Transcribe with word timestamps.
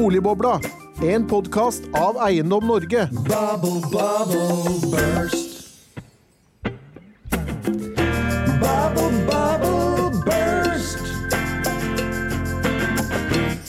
Boligbobla, 0.00 0.60
en 1.02 1.26
podkast 1.28 1.84
av 1.92 2.16
Eiendom 2.24 2.64
Norge. 2.66 3.02
Bubble, 3.12 3.82
bubble, 3.92 4.78
burst. 4.88 5.50
Bubble, 8.62 9.10
bubble, 9.28 10.22
burst. 10.24 11.04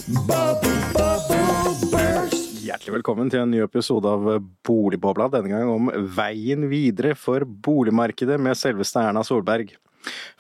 Bubble, 0.08 0.80
bubble, 0.96 1.76
burst. 1.92 2.64
Hjertelig 2.64 2.96
velkommen 2.96 3.28
til 3.28 3.44
en 3.44 3.52
ny 3.52 3.60
episode 3.68 4.08
av 4.08 4.32
Boligbobla, 4.64 5.28
denne 5.36 5.52
gang 5.52 5.68
om 5.68 5.92
veien 6.16 6.64
videre 6.72 7.12
for 7.20 7.44
boligmarkedet 7.44 8.40
med 8.40 8.56
selveste 8.56 9.04
Erna 9.04 9.28
Solberg. 9.28 9.76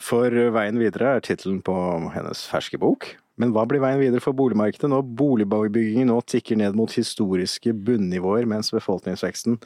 For 0.01 0.33
Veien 0.55 0.79
videre 0.81 1.17
er 1.17 1.25
tittelen 1.25 1.61
på 1.65 1.75
hennes 2.15 2.45
ferske 2.49 2.79
bok. 2.81 3.13
Men 3.41 3.53
hva 3.55 3.63
blir 3.65 3.81
veien 3.81 3.97
videre 4.01 4.21
for 4.21 4.35
boligmarkedet 4.37 4.89
når 4.91 5.05
boligbyggingen 5.17 6.11
nå 6.11 6.17
tikker 6.29 6.59
ned 6.59 6.75
mot 6.77 6.91
historiske 6.93 7.73
bunnivåer, 7.87 8.45
mens 8.49 8.69
befolkningsveksten 8.75 9.57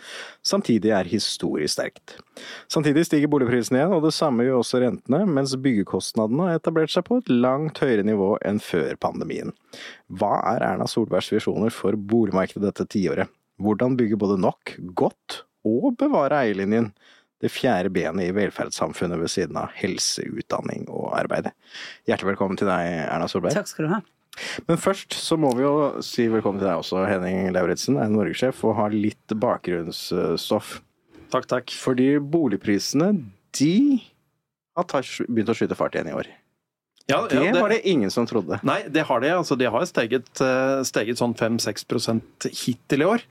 samtidig 0.45 0.94
er 0.95 1.09
historisk 1.09 1.73
sterkt? 1.76 2.16
Samtidig 2.71 3.08
stiger 3.09 3.31
boligprisene 3.31 3.81
igjen, 3.81 3.95
og 3.98 4.05
det 4.05 4.13
samme 4.16 4.45
gjør 4.45 4.62
også 4.62 4.84
rentene, 4.84 5.23
mens 5.27 5.58
byggekostnadene 5.59 6.52
har 6.52 6.62
etablert 6.62 6.93
seg 6.93 7.07
på 7.09 7.20
et 7.20 7.34
langt 7.34 7.82
høyere 7.84 8.05
nivå 8.07 8.35
enn 8.48 8.62
før 8.63 8.96
pandemien. 9.02 9.52
Hva 10.07 10.38
er 10.54 10.63
Erna 10.70 10.88
Solbergs 10.88 11.34
visjoner 11.34 11.73
for 11.73 11.98
boligmarkedet 11.99 12.70
dette 12.70 12.88
tiåret? 12.96 13.34
Hvordan 13.59 13.99
bygge 13.99 14.20
både 14.20 14.40
nok, 14.40 14.77
godt 14.96 15.41
og 15.68 15.96
bevare 15.99 16.46
eierlinjen? 16.46 16.93
Det 17.45 17.54
fjerde 17.54 17.91
benet 17.94 18.30
i 18.30 18.34
velferdssamfunnet 18.35 19.22
ved 19.22 19.31
siden 19.31 19.59
av 19.62 19.73
helse, 19.77 20.26
utdanning 20.26 20.88
og 20.90 21.12
arbeid. 21.17 21.52
Hjertelig 22.09 22.34
velkommen 22.34 22.59
til 22.59 22.70
deg, 22.70 22.90
Erna 23.05 23.30
Solberg. 23.30 23.55
Takk 23.58 23.70
skal 23.70 23.88
du 23.88 23.94
ha. 23.94 24.02
Men 24.68 24.80
først 24.81 25.16
så 25.16 25.38
må 25.40 25.52
vi 25.55 25.63
jo 25.63 25.76
si 26.04 26.26
velkommen 26.31 26.59
til 26.59 26.68
deg 26.68 26.81
også, 26.81 27.05
Henning 27.08 27.54
Lauritzen, 27.55 27.99
er 28.01 28.12
norgessjef, 28.12 28.63
og 28.68 28.76
har 28.79 28.96
litt 28.96 29.35
bakgrunnsstoff. 29.46 30.79
Takk, 31.32 31.48
takk. 31.51 31.76
Fordi 31.85 32.16
boligprisene, 32.20 33.13
de 33.55 33.76
har 34.76 34.90
begynt 35.29 35.54
å 35.54 35.55
skyte 35.57 35.77
fart 35.79 35.96
igjen 35.96 36.12
i 36.12 36.18
år. 36.18 36.32
Ja, 37.05 37.20
det, 37.29 37.38
ja, 37.38 37.51
det 37.54 37.62
var 37.62 37.70
det 37.70 37.84
ingen 37.88 38.10
som 38.10 38.26
trodde. 38.26 38.57
Nei, 38.66 38.79
det 38.90 39.05
har 39.05 39.21
de. 39.21 39.29
Altså, 39.38 39.57
de 39.60 39.70
har 39.70 39.84
steget, 39.85 40.32
eh, 40.41 40.79
steget 40.90 41.21
sånn 41.21 41.35
5-6% 41.38 42.49
hittil 42.49 43.05
i 43.05 43.10
år. 43.12 43.26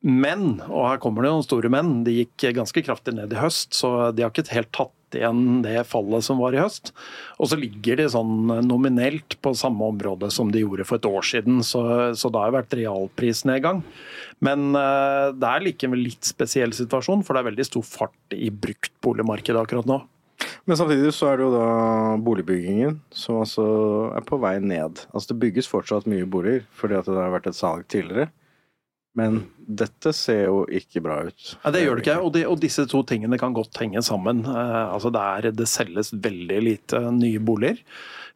Men, 0.00 0.62
og 0.70 0.86
her 0.88 1.00
kommer 1.02 1.26
det 1.26 1.32
noen 1.34 1.44
store 1.44 1.68
menn, 1.72 2.00
de 2.06 2.22
gikk 2.22 2.46
ganske 2.56 2.82
kraftig 2.86 3.12
ned 3.18 3.34
i 3.34 3.40
høst, 3.40 3.74
så 3.76 4.10
de 4.16 4.24
har 4.24 4.32
ikke 4.32 4.48
helt 4.54 4.72
tatt 4.72 4.96
igjen 5.18 5.60
det 5.64 5.82
fallet 5.90 6.24
som 6.24 6.38
var 6.40 6.54
i 6.54 6.60
høst. 6.62 6.92
Og 7.36 7.50
så 7.50 7.58
ligger 7.60 7.98
de 8.00 8.06
sånn 8.12 8.48
nominelt 8.64 9.36
på 9.44 9.52
samme 9.58 9.90
område 9.92 10.30
som 10.32 10.52
de 10.54 10.62
gjorde 10.62 10.86
for 10.88 11.00
et 11.00 11.10
år 11.10 11.26
siden, 11.26 11.60
så, 11.66 11.82
så 12.16 12.30
det 12.30 12.40
har 12.40 12.48
jo 12.48 12.56
vært 12.56 12.78
realprisnedgang. 12.80 13.82
Men 14.40 14.70
uh, 14.72 15.36
det 15.36 15.50
er 15.50 15.66
likevel 15.66 16.06
litt 16.06 16.24
spesiell 16.30 16.72
situasjon, 16.76 17.26
for 17.26 17.36
det 17.36 17.42
er 17.42 17.50
veldig 17.50 17.68
stor 17.68 17.84
fart 17.84 18.38
i 18.38 18.48
bruktboligmarkedet 18.54 19.66
akkurat 19.66 19.90
nå. 19.90 20.00
Men 20.64 20.78
samtidig 20.78 21.12
så 21.12 21.28
er 21.28 21.36
det 21.36 21.44
jo 21.44 21.52
da 21.52 21.68
boligbyggingen 22.24 23.00
som 23.12 23.42
altså 23.42 23.64
er 24.16 24.24
på 24.24 24.38
vei 24.40 24.56
ned. 24.62 25.02
Altså 25.12 25.34
det 25.34 25.42
bygges 25.42 25.68
fortsatt 25.68 26.08
mye 26.08 26.28
boliger 26.28 26.64
fordi 26.78 26.96
at 26.96 27.08
det 27.10 27.18
har 27.20 27.34
vært 27.34 27.50
et 27.50 27.58
salg 27.58 27.84
tidligere. 27.92 28.30
Men 29.18 29.42
dette 29.66 30.12
ser 30.16 30.46
jo 30.46 30.62
ikke 30.66 31.02
bra 31.04 31.20
ut. 31.28 31.52
Ja, 31.64 31.72
det 31.74 31.84
gjør 31.84 31.98
det 31.98 32.06
ikke. 32.06 32.16
Og, 32.24 32.32
de, 32.36 32.46
og, 32.48 32.58
disse 32.62 32.86
to 32.90 33.02
tingene 33.06 33.38
kan 33.40 33.56
godt 33.56 33.80
henge 33.82 34.02
sammen. 34.06 34.44
Eh, 34.46 34.86
altså 34.94 35.12
det, 35.14 35.26
er, 35.26 35.52
det 35.56 35.68
selges 35.70 36.14
veldig 36.14 36.64
lite 36.66 37.04
nye 37.16 37.42
boliger. 37.42 37.82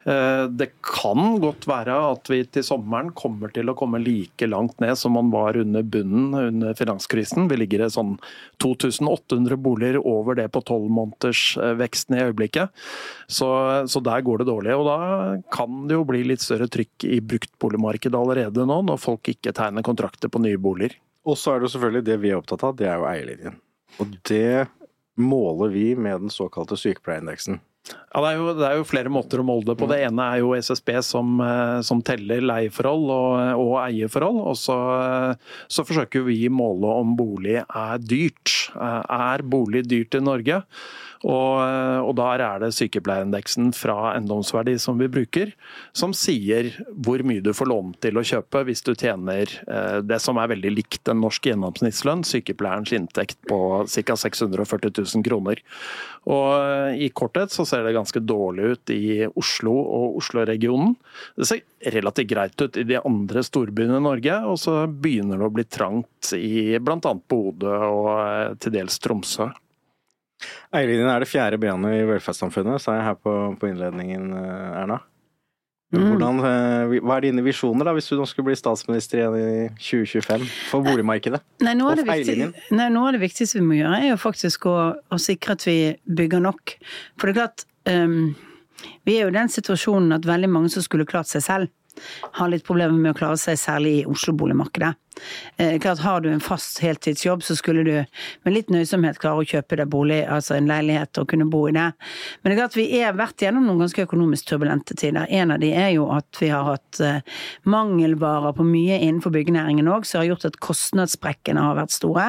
Eh, 0.05 0.43
det 0.53 0.67
kan 0.85 1.39
godt 1.41 1.65
være 1.65 1.93
at 2.11 2.29
vi 2.29 2.43
til 2.45 2.65
sommeren 2.65 3.09
kommer 3.17 3.49
til 3.53 3.71
å 3.71 3.75
komme 3.77 3.97
like 4.03 4.45
langt 4.45 4.77
ned 4.83 4.93
som 5.01 5.15
man 5.17 5.31
var 5.33 5.57
under 5.57 5.81
bunnen 5.81 6.35
under 6.37 6.77
finanskrisen. 6.77 7.47
Vi 7.49 7.57
ligger 7.57 7.87
sånn 7.89 8.13
2800 8.61 9.57
boliger 9.57 9.97
over 10.05 10.37
det 10.37 10.51
på 10.53 10.61
tolvmånedersveksten 10.69 12.19
i 12.19 12.21
øyeblikket. 12.27 12.85
Så, 13.25 13.49
så, 13.89 14.03
der 14.05 14.21
går 14.21 14.43
det 14.43 14.49
dårlig. 14.51 14.75
Og 14.77 14.85
da 14.91 14.99
kan 15.53 15.87
det 15.89 15.97
jo 15.97 16.05
bli 16.05 16.21
litt 16.29 16.45
større 16.45 16.69
trykk 16.69 17.07
i 17.09 17.17
bruktboligmarkedet 17.25 18.19
allerede 18.19 18.67
nå, 18.69 18.83
når 18.85 19.01
folk 19.01 19.33
ikke 19.33 19.55
tegner 19.57 19.85
kontrakter 19.85 20.29
på 20.29 20.43
nye 20.45 20.61
boliger. 20.61 20.99
Og 21.25 21.37
så 21.41 21.53
er 21.53 21.61
det 21.61 21.69
jo 21.69 21.75
selvfølgelig 21.75 22.07
det 22.07 22.17
vi 22.21 22.31
er 22.31 22.39
opptatt 22.39 22.65
av, 22.67 22.75
det 22.77 22.89
er 22.89 22.99
jo 23.01 23.07
eierlinjen. 23.09 23.61
Og 24.01 24.17
det 24.29 24.67
måler 25.15 25.71
vi 25.73 25.87
med 25.95 26.25
den 26.25 26.33
såkalte 26.33 26.77
sykepleierindeksen. 26.77 27.61
Ja, 27.85 28.21
det 28.23 28.29
er, 28.31 28.37
jo, 28.39 28.45
det 28.57 28.65
er, 28.65 28.77
jo, 28.79 28.85
flere 28.87 29.11
måter 29.13 29.41
å 29.41 29.45
måle 29.45 29.67
det 29.67 29.75
på. 29.77 29.87
Det 29.91 29.99
ene 30.07 30.25
er 30.33 30.39
jo 30.41 30.55
SSB 30.57 30.89
som, 31.05 31.35
eh, 31.43 31.81
som 31.85 32.01
teller 32.05 32.41
leieforhold 32.41 33.11
og, 33.13 33.33
og 33.61 33.73
eierforhold. 33.83 34.39
Og 34.49 34.57
så, 34.57 34.77
så, 35.69 35.85
forsøker 35.85 36.25
vi 36.25 36.39
å 36.47 36.55
måle 36.55 36.95
om 37.03 37.13
bolig 37.19 37.59
er 37.61 38.01
dyrt. 38.01 38.55
Eh, 38.73 39.01
er 39.19 39.45
bolig 39.45 39.83
dyrt 39.91 40.17
i 40.17 40.23
Norge? 40.23 40.63
Og, 41.25 41.57
og, 42.05 42.11
der 42.19 42.41
er 42.45 42.61
det 42.61 42.71
sykepleierindeksen 42.77 43.71
fra 43.73 44.11
eiendomsverdi 44.11 44.75
som 44.81 44.99
vi 45.01 45.07
bruker, 45.09 45.53
som 45.95 46.13
sier 46.13 46.69
hvor 46.93 47.23
mye 47.25 47.41
du 47.41 47.49
får 47.55 47.69
låne 47.71 47.97
til 48.03 48.19
å 48.19 48.25
kjøpe 48.25 48.61
hvis 48.67 48.85
du 48.85 48.93
tjener 48.93 49.49
eh, 49.65 49.99
det 50.05 50.19
som 50.21 50.37
er 50.37 50.51
veldig 50.53 50.73
likt 50.75 51.09
en 51.09 51.23
norsk 51.23 51.49
gjennomsnittslønn, 51.49 52.21
sykepleierens 52.29 52.93
inntekt 52.93 53.39
på 53.49 53.59
ca. 53.89 54.17
640 54.21 54.93
000 55.01 55.25
kroner. 55.25 55.63
Og 56.29 56.47
eh, 56.59 57.01
I 57.07 57.09
korthet 57.09 57.53
så 57.53 57.65
ser 57.65 57.85
det 57.85 57.95
ganske 57.97 58.21
dårlig 58.21 58.75
ut 58.75 58.93
i 58.93 59.25
Oslo 59.33 59.73
og 59.81 60.21
Oslo-regionen. 60.21 60.93
Det 61.41 61.49
ser 61.49 61.65
relativt 61.95 62.29
greit 62.29 62.61
ut 62.61 62.77
i 62.77 62.85
de 62.85 63.01
andre 63.01 63.41
storbyene 63.45 63.97
i 63.97 64.07
Norge, 64.11 64.39
og 64.45 64.61
så 64.61 64.83
begynner 64.85 65.41
det 65.41 65.49
å 65.49 65.53
bli 65.57 65.65
trangt 65.65 66.33
i 66.37 66.77
bl.a. 66.77 67.17
Bodø 67.29 67.77
og 67.89 68.09
eh, 68.19 68.57
til 68.61 68.77
dels 68.77 69.01
Tromsø. 69.01 69.49
Eierlinjen 70.75 71.11
er 71.11 71.23
det 71.23 71.31
fjerde 71.31 71.59
benet 71.61 71.97
i 71.97 72.05
velferdssamfunnet, 72.09 72.81
sa 72.83 72.97
jeg 72.97 73.07
her 73.09 73.19
på, 73.19 73.35
på 73.59 73.69
innledningen, 73.71 74.31
eh, 74.39 74.79
Erna. 74.83 75.01
Mm. 75.93 76.07
Hvordan, 76.09 76.39
eh, 76.43 76.95
hva 77.05 77.17
er 77.17 77.27
dine 77.27 77.43
visjoner 77.45 77.87
da, 77.87 77.93
hvis 77.95 78.09
du 78.09 78.17
nå 78.19 78.25
skulle 78.27 78.49
bli 78.49 78.57
statsminister 78.57 79.21
igjen 79.21 79.35
i 79.37 79.67
2025 79.77 80.43
for 80.71 80.85
boligmarkedet? 80.85 81.39
Nei, 81.63 81.75
noe, 81.77 81.93
av 81.93 82.01
det, 82.01 82.07
viktig, 82.09 82.49
nei, 82.75 82.89
noe 82.91 83.11
av 83.11 83.15
det 83.15 83.21
viktigste 83.23 83.61
vi 83.61 83.67
må 83.69 83.77
gjøre, 83.77 84.01
er 84.01 84.11
jo 84.11 84.19
faktisk 84.19 84.67
å, 84.71 84.75
å 84.97 85.21
sikre 85.21 85.55
at 85.55 85.67
vi 85.67 85.77
bygger 86.19 86.43
nok. 86.43 86.75
For 87.21 87.29
det 87.29 87.35
er 87.35 87.39
klart, 87.39 87.65
um, 87.87 88.33
vi 89.07 89.15
er 89.15 89.27
jo 89.27 89.31
i 89.31 89.37
den 89.37 89.51
situasjonen 89.53 90.17
at 90.17 90.27
veldig 90.27 90.51
mange 90.51 90.73
som 90.73 90.83
skulle 90.83 91.07
klart 91.07 91.31
seg 91.31 91.45
selv, 91.45 91.73
har 92.35 92.49
litt 92.51 92.65
problemer 92.67 92.97
med 92.97 93.13
å 93.13 93.17
klare 93.17 93.39
seg, 93.39 93.55
særlig 93.59 93.99
i 94.01 94.05
Oslo-boligmarkedet. 94.09 94.91
Eh, 95.57 95.79
klart 95.79 95.99
Har 95.99 96.21
du 96.21 96.29
en 96.29 96.43
fast 96.43 96.79
heltidsjobb, 96.83 97.43
så 97.43 97.55
skulle 97.55 97.83
du 97.83 97.93
med 98.43 98.53
litt 98.53 98.69
nøysomhet 98.73 99.19
klare 99.21 99.43
å 99.43 99.47
kjøpe 99.47 99.77
deg 99.79 99.89
bolig, 99.91 100.21
altså 100.27 100.57
en 100.57 100.67
leilighet 100.69 101.17
og 101.21 101.29
kunne 101.31 101.47
bo 101.51 101.65
i 101.69 101.73
det. 101.75 101.87
Men 102.41 102.51
det 102.51 102.55
er 102.55 102.61
klart 102.61 102.77
vi 102.77 102.87
har 102.99 103.15
vært 103.17 103.45
gjennom 103.45 103.65
noen 103.67 103.85
ganske 103.85 104.05
økonomisk 104.05 104.49
turbulente 104.49 104.97
tider. 104.97 105.27
En 105.29 105.53
av 105.55 105.61
de 105.63 105.71
er 105.75 105.93
jo 105.95 106.09
at 106.13 106.41
vi 106.41 106.51
har 106.51 106.67
hatt 106.67 106.99
eh, 107.03 107.21
mangelvarer 107.71 108.55
på 108.57 108.65
mye 108.67 108.99
innenfor 108.99 109.33
byggenæringen 109.35 109.89
òg, 109.91 110.07
som 110.07 110.21
har 110.21 110.29
gjort 110.33 110.49
at 110.49 110.59
kostnadssprekkene 110.63 111.63
har 111.63 111.79
vært 111.79 111.95
store. 111.95 112.27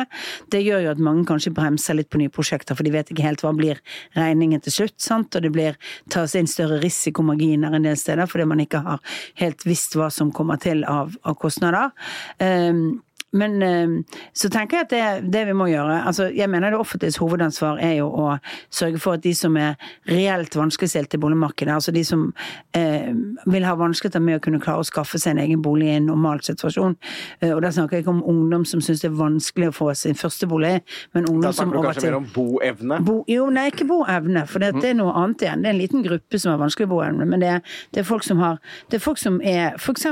Det 0.53 0.63
gjør 0.63 0.87
jo 0.87 0.95
at 0.95 1.03
mange 1.03 1.27
kanskje 1.29 1.55
bremser 1.57 1.99
litt 1.99 2.11
på 2.13 2.21
nye 2.23 2.33
prosjekter, 2.33 2.79
for 2.79 2.87
de 2.87 2.95
vet 2.95 3.11
ikke 3.13 3.27
helt 3.27 3.45
hva 3.45 3.55
blir 3.57 3.83
regningen 4.17 4.63
til 4.65 4.79
slutt. 4.79 4.99
sant? 5.03 5.35
Og 5.35 5.43
det 5.43 5.53
blir 5.55 5.77
tas 6.13 6.35
inn 6.39 6.49
større 6.51 6.79
risikomarginer 6.83 7.75
en 7.75 7.87
del 7.87 7.99
steder 7.99 8.29
fordi 8.31 8.47
man 8.49 8.63
ikke 8.63 8.83
har 8.85 9.03
helt 9.41 9.65
visst 9.67 9.97
hva 9.99 10.09
som 10.13 10.33
kommer 10.35 10.61
til 10.63 10.85
av, 10.89 11.15
av 11.27 11.37
kostnader. 11.41 11.93
Um, 12.41 12.76
Um, 12.77 13.06
Men 13.37 13.63
ehm, 13.63 13.97
så 14.37 14.51
tenker 14.53 14.81
jeg 14.81 14.87
at 14.87 14.93
det, 14.93 15.33
det 15.35 15.45
vi 15.51 15.55
må 15.57 15.69
gjøre 15.71 15.99
altså 16.07 16.29
Jeg 16.35 16.49
mener 16.51 16.73
det 16.73 16.81
offentliges 16.81 17.19
hovedansvar 17.21 17.81
er 17.83 17.99
jo 18.01 18.09
å 18.09 18.37
sørge 18.73 19.01
for 19.03 19.17
at 19.17 19.25
de 19.25 19.33
som 19.37 19.57
er 19.61 19.77
reelt 20.11 20.57
vanskeligstilte 20.57 21.19
i 21.19 21.23
boligmarkedet, 21.23 21.75
altså 21.75 21.93
de 21.95 22.03
som 22.07 22.27
eh, 22.77 23.11
vil 23.47 23.67
ha 23.67 23.75
vanskeligheter 23.79 24.23
med 24.23 24.41
å 24.41 24.45
kunne 24.45 24.61
klare 24.63 24.83
å 24.83 24.87
skaffe 24.87 25.21
seg 25.21 25.37
en 25.37 25.43
egen 25.45 25.63
bolig 25.65 25.89
i 25.91 25.97
en 25.99 26.09
normal 26.11 26.43
situasjon, 26.47 26.97
eh, 27.41 27.53
og 27.53 27.63
da 27.65 27.73
snakker 27.75 27.99
jeg 27.99 28.07
ikke 28.07 28.15
om 28.15 28.23
ungdom 28.33 28.67
som 28.69 28.83
syns 28.85 29.03
det 29.05 29.11
er 29.11 29.19
vanskelig 29.19 29.71
å 29.71 29.77
få 29.77 29.91
sin 29.99 30.19
første 30.19 30.49
bolig, 30.51 30.75
men 31.17 31.29
ungdom 31.31 31.55
som 31.57 31.73
over 31.73 31.77
til 31.77 31.83
Da 31.83 31.83
snakker 31.83 31.83
du 31.83 31.89
kanskje 31.89 32.11
mer 32.11 32.19
om 32.19 32.29
boevne? 32.35 33.01
Bo, 33.07 33.17
jo, 33.31 33.49
nei, 33.55 33.67
ikke 33.73 33.89
boevne, 33.89 34.47
for 34.51 34.65
det, 34.65 34.73
det, 34.81 34.93
er 34.93 34.99
noe 35.01 35.15
annet 35.17 35.47
igjen. 35.47 35.65
Det 35.65 35.71
er 35.71 35.77
en 35.77 35.83
liten 35.83 36.07
gruppe 36.07 36.41
som 36.43 36.55
har 36.55 36.63
vanskelig 36.63 36.91
boevne, 36.93 37.29
men 37.29 37.43
det 37.43 37.53
er, 37.57 37.77
det 37.95 38.03
er 38.03 38.09
folk 38.09 38.27
som 38.27 38.43
har 38.43 38.61
Det 38.91 38.99
er 38.99 39.03
folk 39.03 39.19
som 39.21 39.39
er 39.45 39.77
f.eks. 39.77 40.07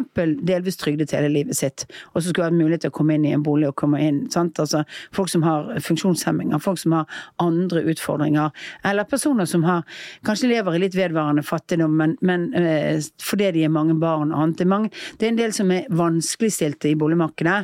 delvis 0.45 0.79
trygdet 0.81 1.15
hele 1.15 1.31
livet 1.33 1.57
sitt, 1.57 1.87
og 2.13 2.23
som 2.23 2.31
skulle 2.31 2.49
hatt 2.51 2.57
mulighet 2.57 2.85
til 2.87 2.93
å 2.93 2.97
komme 2.97 3.14
inn 3.15 3.27
i 3.29 3.35
en 3.35 3.45
bolig 3.45 3.71
og 3.71 3.77
komme 3.81 4.01
inn. 4.05 4.25
Altså, 4.35 4.85
folk 5.15 5.31
som 5.33 5.45
har 5.47 5.73
funksjonshemminger, 5.85 6.63
folk 6.63 6.81
som 6.81 6.97
har 6.99 7.21
andre 7.43 7.85
utfordringer, 7.93 8.53
eller 8.85 9.09
personer 9.09 9.49
som 9.51 9.65
har, 9.69 9.85
kanskje 10.27 10.51
lever 10.53 10.77
i 10.77 10.85
litt 10.85 10.99
vedvarende 10.99 11.45
fattigdom, 11.47 11.95
men, 12.01 12.17
men 12.25 12.49
eh, 12.59 13.01
fordi 13.23 13.51
de 13.57 13.67
er 13.67 13.75
mange 13.75 13.97
barn 14.01 14.33
og 14.33 14.43
annet. 14.43 14.59
Det 14.59 14.67
er, 14.67 14.73
mange, 14.73 14.93
det 15.19 15.27
er 15.27 15.35
en 15.35 15.41
del 15.41 15.55
som 15.57 15.73
er 15.75 15.89
vanskeligstilte 15.95 16.91
i 16.91 16.97
boligmarkedet, 16.99 17.59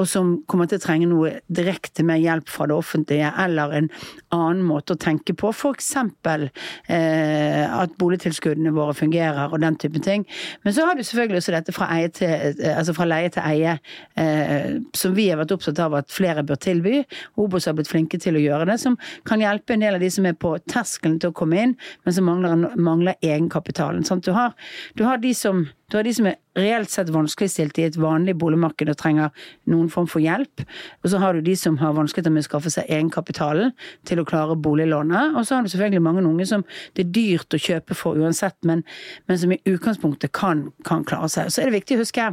og 0.00 0.10
som 0.10 0.36
kommer 0.48 0.70
til 0.70 0.80
å 0.80 0.84
trenge 0.84 1.10
noe 1.10 1.36
direkte 1.46 2.04
med 2.06 2.22
hjelp 2.22 2.50
fra 2.52 2.68
det 2.70 2.76
offentlige, 2.76 3.32
eller 3.42 3.74
en 3.76 3.90
annen 4.34 4.64
måte 4.66 4.96
å 4.96 5.00
tenke 5.00 5.36
på. 5.36 5.52
Eksempel 5.66 6.48
eh, 6.92 7.64
at 7.66 7.94
boligtilskuddene 8.00 8.72
våre 8.76 8.94
fungerer 8.96 9.52
og 9.52 9.60
den 9.62 9.76
type 9.80 10.00
ting. 10.04 10.24
Men 10.64 10.74
så 10.76 10.86
har 10.86 10.96
du 10.96 11.04
selvfølgelig 11.06 11.42
også 11.42 11.54
dette 11.56 11.74
fra, 11.74 11.88
til, 12.14 12.30
eh, 12.30 12.72
altså 12.76 12.94
fra 12.96 13.08
leie 13.08 13.32
til 13.32 13.46
eie, 13.46 13.76
eh, 14.18 14.78
som 14.94 15.14
vi 15.16 15.28
har 15.30 15.40
vært 15.40 15.54
opptatt 15.56 15.80
av 15.82 15.96
at 15.98 16.12
flere 16.12 16.44
bør 16.46 16.58
tilby. 16.62 17.00
Obos 17.40 17.66
har 17.68 17.76
blitt 17.76 17.90
flinke 17.90 18.20
til 18.22 18.38
å 18.38 18.42
gjøre 18.42 18.68
det, 18.70 18.78
som 18.82 18.98
kan 19.28 19.42
hjelpe 19.42 19.74
en 19.74 19.84
del 19.84 19.96
av 19.98 20.02
de 20.02 20.10
som 20.12 20.26
er 20.28 20.36
på 20.38 20.54
terskelen 20.70 21.18
til 21.22 21.32
å 21.32 21.36
komme 21.36 21.62
inn, 21.62 21.74
men 22.04 22.16
som 22.16 22.28
mangler, 22.28 22.68
mangler 22.76 23.18
egenkapitalen. 23.24 24.06
Du, 24.22 24.32
har, 24.36 24.54
du, 24.94 25.04
har 25.06 25.20
som, 25.34 25.66
du 25.90 25.98
har 25.98 26.06
de 26.06 26.14
som 26.14 26.28
er 26.30 26.38
reelt 26.56 26.90
sett 26.92 27.10
vanskeligstilt 27.12 27.78
i 27.80 27.86
et 27.88 27.98
vanlig 28.00 28.36
boligmarked 28.40 28.90
og 28.92 28.98
trenger 29.00 29.50
noen 29.70 29.90
form 29.92 30.08
for 30.10 30.24
hjelp. 30.24 30.64
Og 31.02 31.10
så 31.12 31.20
har 31.22 31.36
du 31.36 31.44
de 31.44 31.56
som 31.58 31.78
har 31.82 31.96
vanskeligheter 31.96 32.34
med 32.34 32.46
å 32.46 32.48
skaffe 32.48 32.72
seg 32.72 32.88
egenkapitalen 32.88 33.74
til 34.08 34.22
å 34.22 34.26
klare 34.28 34.56
boliglånet. 34.56 35.36
Og 35.36 35.46
så 35.46 35.56
har 35.56 35.66
du 35.66 35.72
selvfølgelig 35.72 36.06
mange 36.06 36.24
unge 36.24 36.48
som 36.48 36.64
det 36.96 37.06
er 37.06 37.12
dyrt 37.18 37.56
å 37.56 37.62
kjøpe 37.68 37.98
for 37.98 38.18
uansett, 38.18 38.58
men, 38.68 38.84
men 39.28 39.40
som 39.40 39.52
i 39.52 39.60
utgangspunktet 39.68 40.34
kan, 40.36 40.68
kan 40.86 41.04
klare 41.06 41.30
seg. 41.32 41.52
Så 41.52 41.62
er 41.62 41.70
det 41.70 41.80
viktig 41.80 41.98
å 41.98 42.04
huske 42.04 42.32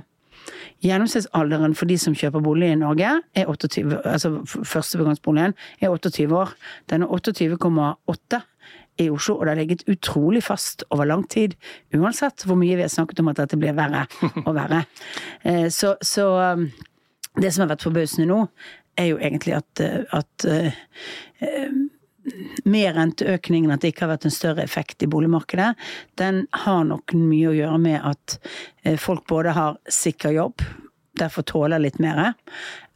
Gjennomsnittsalderen 0.84 1.76
for 1.78 1.90
de 1.90 1.98
som 2.00 2.16
kjøper 2.18 2.44
bolig 2.44 2.72
i 2.74 2.80
Norge, 2.80 3.12
er 3.36 3.50
28, 3.50 4.02
altså 4.04 4.34
førstebegangsboligen, 4.46 5.56
er 5.82 5.94
28 5.94 6.36
år. 6.38 6.56
Den 6.92 7.06
er 7.06 7.14
28,8 7.14 8.42
i 9.02 9.10
Oslo, 9.10 9.38
og 9.38 9.46
det 9.46 9.54
har 9.54 9.60
ligget 9.62 9.88
utrolig 9.90 10.44
fast 10.44 10.84
over 10.90 11.06
lang 11.10 11.26
tid. 11.30 11.56
Uansett 11.96 12.46
hvor 12.46 12.58
mye 12.60 12.78
vi 12.78 12.86
har 12.86 12.92
snakket 12.94 13.24
om 13.24 13.32
at 13.32 13.42
dette 13.42 13.58
blir 13.60 13.76
verre 13.78 14.06
og 14.48 14.54
verre. 14.56 14.84
Eh, 15.44 15.68
så, 15.74 15.96
så 16.02 16.28
um, 16.54 16.68
det 17.40 17.54
som 17.54 17.66
har 17.66 17.74
vært 17.74 17.86
forbausende 17.88 18.30
nå, 18.30 18.46
er 18.98 19.10
jo 19.10 19.18
egentlig 19.18 19.56
at, 19.58 19.82
eh, 19.82 20.04
at 20.14 20.46
uh, 20.46 21.70
med 22.64 22.96
renteøkningen, 22.96 23.72
at 23.74 23.84
det 23.84 23.94
ikke 23.94 24.06
har 24.06 24.14
vært 24.16 24.28
en 24.28 24.36
større 24.36 24.64
effekt 24.64 25.04
i 25.04 25.10
boligmarkedet, 25.12 25.74
den 26.20 26.46
har 26.64 26.86
nok 26.88 27.16
mye 27.18 27.52
å 27.52 27.58
gjøre 27.58 27.82
med 27.84 28.00
at 28.14 28.38
eh, 28.84 28.98
folk 29.02 29.28
både 29.30 29.56
har 29.58 29.80
sikker 29.92 30.36
jobb, 30.38 30.64
derfor 31.20 31.46
tåler 31.46 31.84
litt 31.84 32.00
mer, 32.04 32.34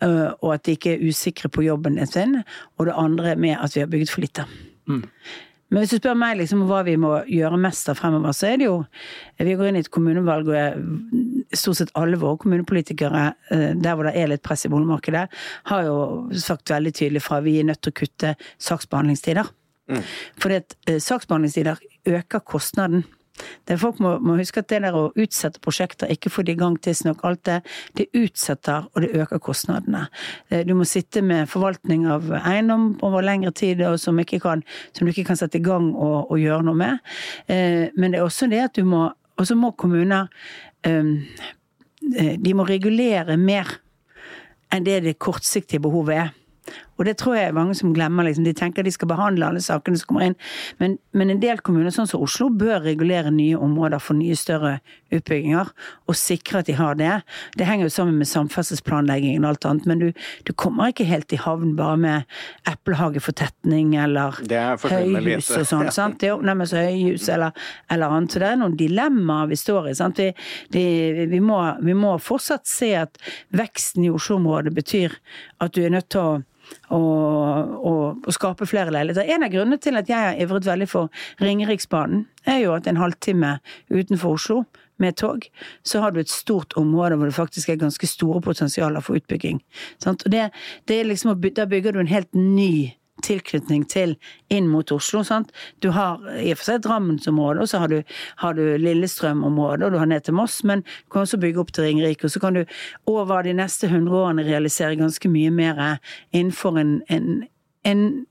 eh, 0.02 0.30
og 0.40 0.54
at 0.56 0.66
de 0.68 0.78
ikke 0.78 0.96
er 0.96 1.04
usikre 1.06 1.52
på 1.54 1.66
jobben 1.68 2.00
sin, 2.10 2.40
og 2.78 2.90
det 2.90 2.98
andre 2.98 3.36
med 3.40 3.58
at 3.60 3.76
vi 3.76 3.84
har 3.84 3.92
bygget 3.92 4.14
for 4.14 4.26
lite. 4.26 4.48
Mm. 4.88 5.04
Men 5.68 5.84
hvis 5.84 5.92
du 5.92 6.00
spør 6.00 6.16
meg 6.16 6.38
liksom 6.40 6.64
hva 6.70 6.80
vi 6.88 6.96
må 7.00 7.12
gjøre 7.28 7.60
mest 7.60 7.90
av 7.92 7.98
fremover, 8.00 8.36
så 8.36 8.48
er 8.52 8.62
det 8.62 8.70
jo 8.70 8.78
Vi 9.44 9.56
går 9.60 9.70
inn 9.70 9.80
i 9.80 9.84
et 9.84 9.92
kommunevalg, 9.94 10.48
og 10.48 11.56
stort 11.56 11.82
sett 11.82 11.92
alle 12.00 12.18
våre 12.20 12.40
kommunepolitikere, 12.42 13.26
eh, 13.52 13.74
der 13.76 13.96
hvor 13.96 14.08
det 14.08 14.16
er 14.18 14.32
litt 14.32 14.44
press 14.46 14.66
i 14.66 14.72
boligmarkedet, 14.72 15.28
har 15.70 15.84
jo 15.86 15.98
sagt 16.34 16.72
veldig 16.72 16.94
tydelig 16.96 17.22
fra 17.26 17.42
vi 17.46 17.60
er 17.60 17.68
nødt 17.68 17.84
til 17.84 17.94
å 17.94 18.00
kutte 18.00 18.34
saksbehandlingstider. 18.64 19.52
Mm. 19.92 20.02
Fordi 20.42 20.60
at 20.64 20.76
eh, 20.88 21.00
saksbehandlingstider 21.04 21.84
øker 22.18 22.44
kostnaden. 22.48 23.06
Det 23.68 23.78
folk 23.82 24.00
må, 24.04 24.16
må, 24.24 24.38
huske 24.40 24.62
at 24.64 24.70
det 24.72 24.82
der 24.86 24.96
å 24.98 25.10
utsette 25.20 25.62
prosjekter, 25.64 26.10
ikke 26.12 26.32
få 26.34 26.44
det 26.48 26.56
i 26.56 26.60
gang 26.60 26.78
tidsnok, 26.82 27.24
alt 27.28 27.44
det, 27.48 27.60
det 28.00 28.08
utsetter 28.18 28.88
og 28.94 29.04
det 29.04 29.12
øker 29.18 29.42
kostnadene. 29.44 30.06
Eh, 30.50 30.64
du 30.68 30.74
må 30.78 30.88
sitte 30.88 31.24
med 31.26 31.50
forvaltning 31.52 32.08
av 32.12 32.30
eiendom 32.40 32.90
over 33.06 33.26
lengre 33.26 33.54
tid 33.56 33.84
som, 34.02 34.20
kan, 34.28 34.64
som 34.94 35.08
du 35.08 35.14
ikke 35.14 35.28
kan 35.32 35.40
sette 35.40 35.60
i 35.60 35.66
gang 35.66 35.92
og, 35.94 36.32
og, 36.32 36.38
gjøre 36.42 36.66
noe 36.68 36.78
med. 36.78 37.04
Eh, 37.48 37.88
men 37.98 38.14
det 38.14 38.22
er 38.22 38.28
også 38.28 38.50
det 38.52 38.64
at 38.70 38.78
du 38.78 38.86
må 38.88 39.08
Og 39.38 39.46
så 39.46 39.54
må 39.54 39.70
kommuner 39.78 40.32
ehm, 40.82 41.28
eh, 42.18 42.40
De 42.42 42.54
må 42.58 42.64
regulere 42.66 43.36
mer 43.38 43.70
enn 44.74 44.84
det 44.84 45.04
det 45.06 45.20
kortsiktige 45.22 45.84
behovet 45.84 46.18
er. 46.24 46.32
Og 46.98 47.06
det 47.06 47.18
tror 47.22 47.38
jeg 47.38 47.50
er 47.50 47.56
mange 47.58 47.76
som 47.78 47.94
glemmer. 47.96 48.26
Liksom. 48.28 48.46
De 48.48 48.54
tenker 48.58 48.86
de 48.86 48.94
skal 48.94 49.10
behandle 49.12 49.48
alle 49.48 49.62
sakene 49.64 50.00
som 50.00 50.10
kommer 50.10 50.28
inn. 50.28 50.38
Men, 50.82 50.98
men, 51.18 51.32
en 51.34 51.42
del 51.42 51.62
kommuner, 51.66 51.94
sånn 51.94 52.10
som 52.10 52.24
Oslo, 52.26 52.50
bør 52.50 52.82
regulere 52.86 53.32
nye 53.34 53.58
områder 53.58 54.02
for 54.02 54.18
nye, 54.18 54.36
større 54.38 54.78
utbygginger. 55.14 55.70
Og 56.10 56.18
sikre 56.18 56.62
at 56.62 56.70
de 56.70 56.78
har 56.78 56.98
det. 57.00 57.14
Det 57.58 57.68
henger 57.70 57.88
jo 57.88 57.94
sammen 57.94 58.18
med 58.22 58.30
samferdselsplanleggingen 58.30 59.46
og 59.46 59.54
alt 59.54 59.70
annet. 59.70 59.90
Men 59.90 60.02
du, 60.02 60.08
du 60.48 60.54
kommer 60.58 60.94
ikke 60.94 61.08
helt 61.08 61.34
i 61.34 61.42
havn 61.42 61.76
bare 61.78 62.02
med 62.02 62.38
eplehagefortetning 62.70 63.96
eller 64.02 64.42
høyhus 64.42 65.52
og 65.54 65.68
sånn. 65.70 65.92
sant? 65.94 66.20
Det 66.22 66.32
er 66.34 66.46
nærmest 66.50 66.78
høyhus 66.78 67.30
eller, 67.34 67.56
eller 67.94 68.18
annet. 68.18 68.34
Så 68.34 68.44
det 68.44 68.52
er 68.52 68.62
noen 68.64 68.78
dilemmaer 68.80 69.54
vi 69.54 69.60
står 69.60 69.92
i. 69.92 69.96
sant? 69.98 70.20
Vi, 70.22 70.34
de, 70.74 71.28
vi, 71.30 71.42
må, 71.44 71.62
vi 71.86 71.96
må 71.98 72.18
fortsatt 72.22 72.68
se 72.70 72.94
at 72.98 73.22
veksten 73.56 74.08
i 74.08 74.14
Oslo-området 74.14 74.74
betyr 74.76 75.18
at 75.64 75.76
du 75.78 75.84
er 75.86 75.94
nødt 75.94 76.10
til 76.14 76.24
å 76.24 76.38
og, 76.94 77.74
og, 77.86 78.34
skape 78.34 78.68
flere 78.70 78.94
leiligheter. 78.94 79.28
En 79.34 79.46
av 79.46 79.54
grunnene 79.54 79.80
til 79.82 80.00
at 80.00 80.10
jeg 80.10 80.18
har 80.18 80.42
ivret 80.42 80.68
veldig 80.68 80.90
for 80.90 81.12
Ringeriksbanen, 81.44 82.26
er 82.48 82.62
jo 82.64 82.76
at 82.78 82.88
en 82.88 83.00
halvtime 83.00 83.58
utenfor 83.92 84.38
Oslo 84.38 84.62
med 84.98 85.18
tog, 85.20 85.46
så 85.86 86.02
har 86.02 86.12
du 86.12 86.20
et 86.20 86.32
stort 86.32 86.74
område 86.80 87.18
hvor 87.18 87.30
det 87.30 87.38
faktisk 87.38 87.70
er 87.70 87.82
ganske 87.82 88.08
store 88.10 88.42
potensialer 88.42 89.04
for 89.04 89.20
utbygging. 89.20 89.62
Det, 90.02 90.50
det 90.88 91.04
liksom, 91.06 91.36
da 91.56 91.68
bygger 91.70 91.94
du 91.94 92.00
en 92.02 92.14
helt 92.14 92.34
ny 92.34 92.96
tilknytning 93.24 93.86
til 93.90 94.16
inn 94.54 94.70
mot 94.72 94.92
Oslo. 94.92 95.24
Sant? 95.28 95.52
Du 95.84 95.90
har 95.96 96.22
i 96.38 96.52
og 96.54 96.62
for 96.62 96.70
seg 96.72 96.86
Drammensområdet, 96.86 97.64
og 97.64 97.72
så 97.72 97.82
har 97.84 97.92
du, 97.92 98.00
du 98.58 98.64
Lillestrøm-området, 98.84 99.86
og 99.88 99.92
du 99.96 100.00
har 100.02 100.10
ned 100.10 100.26
til 100.28 100.38
Moss, 100.38 100.64
men 100.64 100.86
du 100.86 101.12
kan 101.12 101.26
også 101.26 101.42
bygge 101.42 101.62
opp 101.64 101.74
til 101.76 101.88
Ringerike. 101.88 102.28
Og 102.28 102.34
så 102.34 102.44
kan 102.44 102.58
du 102.58 102.64
over 103.06 103.46
de 103.48 103.58
neste 103.58 103.90
hundre 103.92 104.24
årene 104.24 104.48
realisere 104.48 104.96
ganske 104.96 105.30
mye 105.30 105.52
mer 105.52 105.84
innenfor 106.32 106.80
en, 106.82 107.00
en, 107.10 107.46
en 107.84 108.26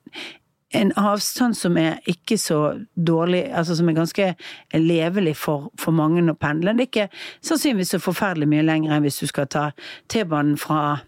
en 0.74 0.92
avstand 0.96 1.56
som 1.56 1.76
er 1.78 2.00
ikke 2.10 2.38
så 2.38 2.58
dårlig, 2.96 3.44
altså 3.54 3.76
som 3.76 3.88
er 3.88 3.96
ganske 3.96 4.34
levelig 4.74 5.36
for, 5.38 5.70
for 5.78 5.94
mange 5.94 6.24
å 6.30 6.34
pendle. 6.34 6.74
Det 6.74 6.86
er 6.86 6.90
ikke 6.90 7.08
sannsynligvis 7.46 7.94
så 7.94 8.02
forferdelig 8.02 8.48
mye 8.50 8.66
lenger 8.66 8.96
enn 8.96 9.06
hvis 9.06 9.20
du 9.22 9.30
skal 9.30 9.48
ta 9.52 9.68
T-banen 10.12 10.58
fra 10.60 10.98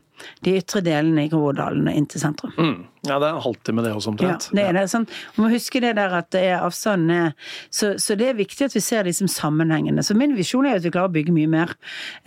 de 0.45 0.57
ytre 0.59 0.83
delene 0.85 1.27
i 1.27 1.33
Groruddalen 1.33 1.89
og 1.91 1.99
inn 1.99 2.09
til 2.11 2.23
sentrum. 2.23 2.55
Mm. 2.59 2.87
Ja, 3.07 3.19
det 3.21 3.29
er 3.29 3.37
en 3.37 3.45
halvtime 3.45 3.85
det 3.85 3.93
også, 3.95 4.13
omtrent. 4.13 4.49
Ja, 4.51 4.57
det 4.59 4.65
er 4.67 4.77
det. 4.77 4.85
Sånn. 4.91 5.07
Man 5.37 5.47
må 5.47 5.53
huske 5.53 5.81
det 5.83 5.95
der 5.99 6.17
at 6.19 6.31
det 6.35 6.43
er 6.51 6.65
avstanden 6.67 7.13
er 7.15 7.55
så, 7.71 7.93
så, 8.01 8.17
det 8.19 8.33
er 8.33 8.41
viktig 8.41 8.67
at 8.67 8.75
vi 8.75 8.83
ser 8.85 9.07
de 9.07 9.15
som 9.15 9.31
sammenhengende. 9.31 10.03
Så 10.05 10.17
min 10.19 10.35
visjon 10.37 10.67
er 10.67 10.81
at 10.81 10.87
vi 10.87 10.93
klarer 10.95 11.13
å 11.13 11.15
bygge 11.15 11.35
mye 11.37 11.51
mer. 11.53 11.75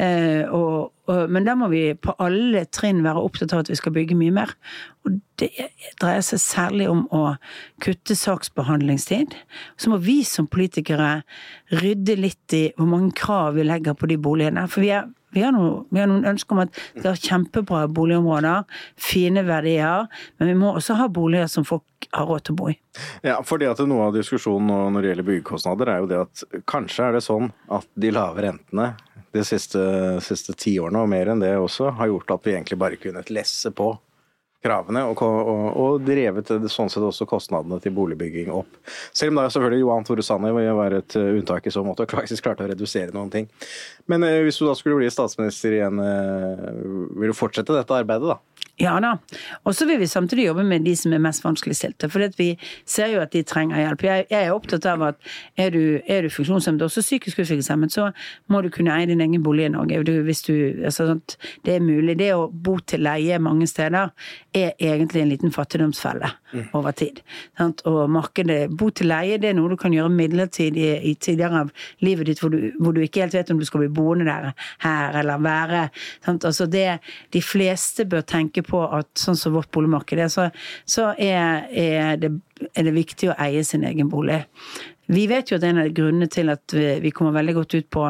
Eh, 0.02 0.48
og, 0.48 0.94
og, 1.12 1.22
men 1.34 1.46
da 1.48 1.58
må 1.60 1.68
vi 1.74 1.84
på 2.00 2.16
alle 2.24 2.64
trinn 2.72 3.04
være 3.06 3.24
opptatt 3.28 3.56
av 3.56 3.66
at 3.66 3.74
vi 3.74 3.80
skal 3.80 3.96
bygge 3.98 4.18
mye 4.20 4.36
mer. 4.40 4.56
Og 5.06 5.20
det 5.42 5.52
dreier 6.02 6.24
seg 6.26 6.42
særlig 6.44 6.90
om 6.92 7.04
å 7.12 7.24
kutte 7.84 8.16
saksbehandlingstid. 8.18 9.36
Så 9.76 9.92
må 9.92 10.00
vi 10.02 10.22
som 10.28 10.50
politikere 10.52 11.22
rydde 11.82 12.20
litt 12.20 12.56
i 12.58 12.70
hvor 12.78 12.90
mange 12.94 13.12
krav 13.18 13.58
vi 13.60 13.68
legger 13.68 13.98
på 13.98 14.10
de 14.12 14.22
boligene. 14.22 14.70
For 14.72 14.86
vi 14.86 14.94
er 14.96 15.10
vi 15.32 15.44
har, 15.46 15.54
noe, 15.56 15.86
vi 15.92 16.02
har, 16.02 16.10
noen 16.12 16.28
ønsker 16.34 16.56
om 16.56 16.64
at 16.66 16.82
vi 16.96 17.06
har 17.08 17.20
kjempebra 17.20 17.86
boligområder, 17.92 18.68
fine 19.00 19.46
verdier, 19.48 20.08
men 20.40 20.52
vi 20.52 20.58
må 20.60 20.74
også 20.76 20.98
ha 21.00 21.08
boliger 21.12 21.50
som 21.52 21.68
folk 21.68 22.10
har 22.12 22.28
råd 22.28 22.46
til 22.46 22.56
å 22.56 22.60
bo 22.60 22.70
i. 22.72 22.78
Ja, 23.26 23.38
fordi 23.46 23.70
at 23.70 23.80
Noe 23.88 24.10
av 24.10 24.18
diskusjonen 24.18 24.94
når 24.94 25.02
det 25.02 25.12
gjelder 25.14 25.30
byggekostnader, 25.30 25.92
er 25.92 26.04
jo 26.04 26.12
det 26.12 26.20
at 26.26 26.44
kanskje 26.70 27.08
er 27.08 27.18
det 27.18 27.24
sånn 27.26 27.52
at 27.72 27.88
de 28.00 28.12
lave 28.14 28.46
rentene 28.46 28.92
de 29.32 29.44
siste, 29.48 29.82
siste 30.24 30.56
tiårene, 30.60 31.02
og 31.02 31.12
mer 31.12 31.32
enn 31.32 31.44
det 31.44 31.54
også, 31.56 31.94
har 31.98 32.12
gjort 32.12 32.36
at 32.36 32.48
vi 32.48 32.56
egentlig 32.58 32.80
bare 32.82 33.00
kunne 33.00 33.24
lesse 33.32 33.72
på 33.76 33.94
kravene, 34.62 35.04
og, 35.10 35.22
og, 35.26 35.64
og 35.82 36.04
drevet 36.06 36.52
sånn 36.70 36.92
sett 36.92 37.06
også 37.06 37.26
kostnadene 37.30 37.80
til 37.82 37.96
boligbygging 37.98 38.52
opp. 38.54 38.78
Selv 39.10 39.34
om 39.34 39.42
da 39.42 39.48
selvfølgelig 39.50 39.82
Johan 39.82 40.08
Tore 40.08 40.26
Sanner 40.26 40.54
være 40.54 41.02
et 41.02 41.18
eh, 41.18 41.32
unntak 41.40 41.66
i 41.66 41.74
så 41.74 41.84
måte, 41.86 42.06
og 42.06 42.22
faktisk 42.22 42.46
klarte 42.46 42.68
å 42.68 42.70
redusere 42.70 43.16
noen 43.16 43.32
ting. 43.34 43.50
Men 44.12 44.26
eh, 44.28 44.42
hvis 44.46 44.62
du 44.62 44.68
da 44.68 44.76
skulle 44.78 45.00
bli 45.02 45.10
statsminister 45.14 45.78
igjen, 45.80 46.02
eh, 46.06 46.68
vil 47.18 47.34
du 47.34 47.38
fortsette 47.38 47.74
dette 47.78 47.98
arbeidet 47.98 48.36
da? 48.36 48.40
Ja 48.82 48.96
da. 49.04 49.16
Og 49.68 49.76
så 49.78 49.86
vil 49.86 50.00
vi 50.02 50.08
samtidig 50.10 50.48
jobbe 50.48 50.64
med 50.66 50.86
de 50.86 50.94
som 50.98 51.14
er 51.14 51.22
mest 51.22 51.44
vanskeligstilte. 51.46 52.10
For 52.10 52.24
vi 52.38 52.50
ser 52.90 53.12
jo 53.14 53.22
at 53.22 53.34
de 53.36 53.44
trenger 53.46 53.78
hjelp. 53.78 54.06
Jeg, 54.08 54.26
jeg 54.32 54.48
er 54.48 54.56
opptatt 54.56 54.88
av 54.90 55.04
at 55.12 55.32
er 55.60 55.70
du, 55.74 55.84
er 56.06 56.26
du 56.26 56.32
funksjonshemmet, 56.34 56.82
også 56.88 57.04
psykisk 57.06 57.44
utviklingshemmet, 57.44 57.94
så 57.94 58.10
må 58.50 58.64
du 58.66 58.72
kunne 58.74 58.94
eie 58.96 59.10
din 59.10 59.22
egen 59.22 59.44
bolig 59.44 59.68
i 59.68 59.74
Norge. 59.76 60.02
Du, 60.08 60.14
hvis 60.26 60.42
du, 60.48 60.54
altså, 60.88 61.20
det 61.66 61.76
er 61.76 61.86
mulig. 61.86 62.18
Det 62.22 62.32
å 62.34 62.48
bo 62.50 62.80
til 62.86 63.06
leie 63.06 63.38
mange 63.42 63.70
steder 63.70 64.10
er 64.54 64.74
egentlig 64.80 65.22
en 65.22 65.30
liten 65.32 65.52
fattigdomsfelle 65.54 66.28
over 66.76 66.92
tid. 66.92 67.22
Sant? 67.58 67.84
Og 67.88 68.10
markedet, 68.12 68.66
bo 68.78 68.90
til 68.92 69.08
leie, 69.12 69.38
det 69.40 69.52
er 69.52 69.56
noe 69.56 69.72
du 69.72 69.78
kan 69.80 69.94
gjøre 69.96 70.12
midlertidig 70.12 70.90
i 71.08 71.14
tider 71.16 71.56
av 71.62 71.72
livet 72.04 72.28
ditt 72.28 72.42
hvor 72.44 72.52
du, 72.52 72.72
hvor 72.82 72.96
du 72.96 73.02
ikke 73.04 73.24
helt 73.24 73.38
vet 73.38 73.52
om 73.54 73.62
du 73.62 73.66
skal 73.68 73.86
bli 73.86 73.92
boende 73.96 74.28
der 74.28 74.52
her 74.84 75.20
eller 75.22 75.42
være. 75.44 75.86
Sant? 76.26 76.48
Altså 76.48 76.68
det, 76.72 77.00
de 77.32 77.44
fleste 77.46 78.06
bør 78.12 78.26
tenke 78.28 78.66
på 78.68 78.84
at 78.88 79.10
sånn 79.20 79.40
som 79.40 79.56
vårt 79.56 79.72
boligmarked 79.72 80.20
er, 80.20 80.32
så, 80.32 80.50
så 80.86 81.12
er, 81.16 81.70
er, 81.72 82.18
det, 82.22 82.34
er 82.76 82.88
det 82.88 82.96
viktig 82.98 83.32
å 83.32 83.38
eie 83.42 83.64
sin 83.68 83.88
egen 83.88 84.12
bolig. 84.12 84.42
Vi 85.12 85.26
vet 85.28 85.52
jo 85.52 85.58
at 85.58 85.66
en 85.68 85.82
av 85.82 85.90
grunnene 85.96 86.30
til 86.32 86.52
at 86.54 86.74
vi, 86.74 87.12
kommer 87.16 87.36
veldig 87.36 87.56
godt 87.58 87.76
ut 87.76 87.90
på 87.92 88.06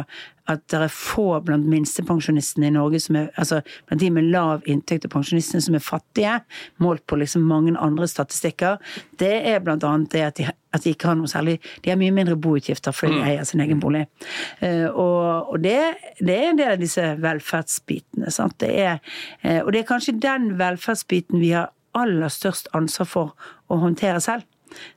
at 0.52 0.64
det 0.72 0.80
er 0.84 0.92
få 0.92 1.40
blant 1.46 1.68
minstepensjonistene 1.70 2.68
i 2.68 2.74
Norge 2.76 3.00
som 3.04 3.18
er 3.20 3.30
altså 3.40 3.62
blant 3.88 4.02
de 4.02 4.10
med 4.14 4.30
lav 4.34 4.66
inntekt 4.70 5.06
og 5.08 5.14
pensjonistene 5.16 5.64
som 5.64 5.78
er 5.78 5.84
fattige, 5.86 6.40
målt 6.84 7.06
på 7.08 7.20
liksom 7.22 7.46
mange 7.48 7.74
andre 7.80 8.08
statistikker, 8.10 8.82
det 9.22 9.34
er 9.52 9.64
blant 9.64 9.86
annet 9.88 10.12
det 10.14 10.24
at 10.28 10.40
de, 10.40 10.48
at 10.52 10.86
de 10.86 10.94
ikke 10.94 11.10
har 11.12 11.18
noe 11.20 11.30
særlig 11.30 11.58
De 11.84 11.92
har 11.92 12.00
mye 12.00 12.14
mindre 12.16 12.38
boutgifter 12.40 12.96
fordi 12.96 13.20
de 13.20 13.26
eier 13.28 13.48
sin 13.48 13.64
egen 13.64 13.82
bolig. 13.82 14.06
Eh, 14.60 14.88
og, 14.88 15.52
og 15.54 15.60
det, 15.64 15.78
det, 16.20 16.36
er 16.36 16.50
en 16.52 16.60
del 16.60 16.76
av 16.76 16.82
disse 16.82 17.06
velferdsbitene. 17.22 18.32
Sant? 18.34 18.58
Det 18.62 18.72
er, 18.72 19.02
eh, 19.42 19.62
og 19.64 19.72
det 19.74 19.84
er 19.84 19.90
kanskje 19.90 20.20
den 20.22 20.56
velferdsbiten 20.60 21.42
vi 21.42 21.54
har 21.56 21.72
aller 21.98 22.32
størst 22.32 22.72
ansvar 22.78 23.10
for 23.10 23.52
å 23.72 23.80
håndtere 23.82 24.22
selv. 24.24 24.48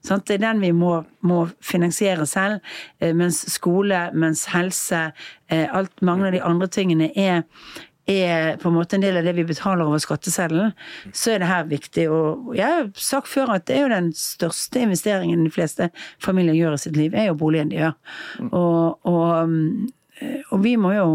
Sant? 0.05 0.27
Det 0.29 0.39
er 0.39 0.45
den 0.47 0.63
vi 0.63 0.73
må, 0.77 0.99
må 1.27 1.45
finansiere 1.65 2.27
selv, 2.27 2.61
eh, 3.01 3.15
mens 3.17 3.45
skole, 3.53 4.07
mens 4.15 4.47
helse, 4.53 5.09
eh, 5.51 5.67
alt, 5.73 6.03
mange 6.03 6.29
av 6.29 6.37
de 6.37 6.45
andre 6.45 6.71
tingene 6.73 7.11
er 7.17 7.45
er 8.07 8.59
på 8.61 8.69
en 8.69 8.75
måte 8.77 8.99
en 8.99 9.01
del 9.01 9.17
av 9.17 9.25
det 9.25 9.33
vi 9.33 9.47
betaler 9.49 9.87
over 9.89 10.01
skatteseddelen, 10.03 10.75
så 11.17 11.35
er 11.35 11.41
det 11.41 11.49
her 11.49 11.69
viktig. 11.71 12.03
Og 12.13 12.53
jeg 12.57 12.69
har 12.69 12.91
sagt 13.01 13.31
før 13.33 13.55
at 13.55 13.65
det 13.69 13.79
er 13.79 13.87
jo 13.87 13.95
den 13.95 14.11
største 14.19 14.83
investeringen 14.85 15.47
de 15.47 15.53
fleste 15.53 15.89
familier 16.23 16.59
gjør 16.59 16.77
i 16.77 16.83
sitt 16.85 16.99
liv, 17.01 17.17
er 17.17 17.31
jo 17.31 17.39
boligen 17.41 17.73
de 17.73 17.81
gjør. 17.81 17.97
Og, 18.51 19.09
og, 19.09 19.81
eh, 20.21 20.45
og 20.51 20.65
vi 20.65 20.77
må 20.77 20.93
jo 20.93 21.09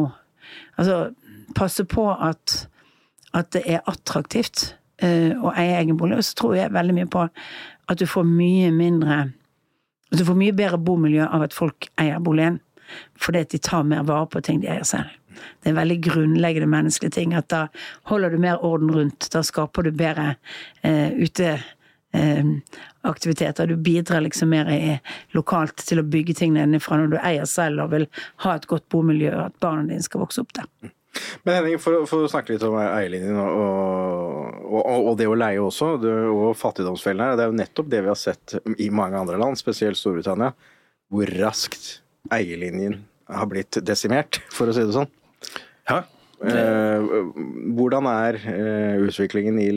altså 0.82 1.12
passe 1.56 1.86
på 1.86 2.10
at, 2.14 2.58
at 3.38 3.54
det 3.54 3.64
er 3.68 3.86
attraktivt 3.90 4.74
å 5.00 5.54
eie 5.56 5.78
egen 5.80 5.96
bolig. 5.96 6.18
Og 6.20 6.26
så 6.28 6.34
tror 6.36 6.56
jeg 6.58 6.74
veldig 6.76 6.94
mye 6.98 7.08
på 7.08 7.22
at 7.90 8.00
du 8.00 8.08
får 8.08 8.26
mye 8.28 8.72
mindre 8.72 9.30
At 10.10 10.18
du 10.18 10.26
får 10.26 10.38
mye 10.40 10.54
bedre 10.58 10.78
bomiljø 10.82 11.28
av 11.30 11.44
at 11.46 11.54
folk 11.54 11.86
eier 12.02 12.18
boligen. 12.26 12.56
Fordi 13.22 13.44
at 13.46 13.52
de 13.54 13.60
tar 13.62 13.84
mer 13.86 14.08
vare 14.08 14.26
på 14.26 14.42
ting 14.42 14.64
de 14.64 14.72
eier 14.74 14.88
selv. 14.88 15.12
Det 15.62 15.70
er 15.70 15.76
en 15.76 15.78
veldig 15.78 15.98
grunnleggende 16.08 16.70
menneskelige 16.72 17.14
ting. 17.14 17.36
At 17.38 17.52
da 17.54 17.68
holder 18.10 18.34
du 18.34 18.40
mer 18.42 18.64
orden 18.66 18.90
rundt. 18.90 19.28
Da 19.30 19.44
skaper 19.46 19.86
du 19.86 19.92
bedre 19.92 20.32
eh, 20.82 21.14
uteaktiviteter. 21.14 21.76
aktiviteter. 23.02 23.68
du 23.68 23.76
bidrar 23.76 24.22
liksom 24.22 24.50
mer 24.50 24.70
i, 24.74 25.00
lokalt 25.38 25.78
til 25.86 26.00
å 26.02 26.04
bygge 26.04 26.34
ting 26.34 26.54
nedenfra 26.54 26.98
når 26.98 27.12
du 27.14 27.18
eier 27.22 27.46
selv 27.46 27.84
og 27.84 27.92
vil 27.92 28.08
ha 28.44 28.56
et 28.56 28.66
godt 28.66 28.90
bomiljø, 28.90 29.30
og 29.36 29.46
at 29.46 29.60
barna 29.62 29.86
dine 29.86 30.02
skal 30.02 30.24
vokse 30.26 30.42
opp 30.42 30.56
der. 30.58 30.66
Men 31.44 31.56
Henning, 31.56 31.80
for, 31.82 32.04
for, 32.10 32.26
å 32.26 32.32
snakke 32.32 32.54
litt 32.54 32.66
om 32.68 32.76
eierlinjen 32.80 33.38
og, 33.40 34.60
og, 34.70 34.84
og, 34.94 35.14
det 35.20 35.30
å 35.30 35.38
leie 35.38 35.62
også, 35.64 35.96
det, 36.02 36.12
og 36.30 36.52
fattigdomsfellen 36.60 37.24
her. 37.26 37.38
Det 37.38 37.46
er 37.46 37.52
jo 37.52 37.60
nettopp 37.60 37.90
det 37.92 38.04
vi 38.06 38.12
har 38.12 38.20
sett 38.20 38.58
i 38.78 38.90
mange 38.94 39.20
andre 39.20 39.40
land, 39.42 39.60
spesielt 39.60 40.00
Storbritannia, 40.00 40.54
hvor 41.10 41.34
raskt 41.40 42.00
eierlinjen 42.36 43.02
har 43.30 43.50
blitt 43.50 43.82
desimert, 43.86 44.42
for 44.56 44.70
å 44.70 44.76
si 44.76 44.86
det 44.86 44.96
sånn. 44.96 45.10
Ja. 45.90 46.04
Eh, 46.40 47.08
hvordan 47.76 48.08
er 48.08 48.38
eh, 48.48 49.02
utviklingen 49.04 49.60
i 49.60 49.72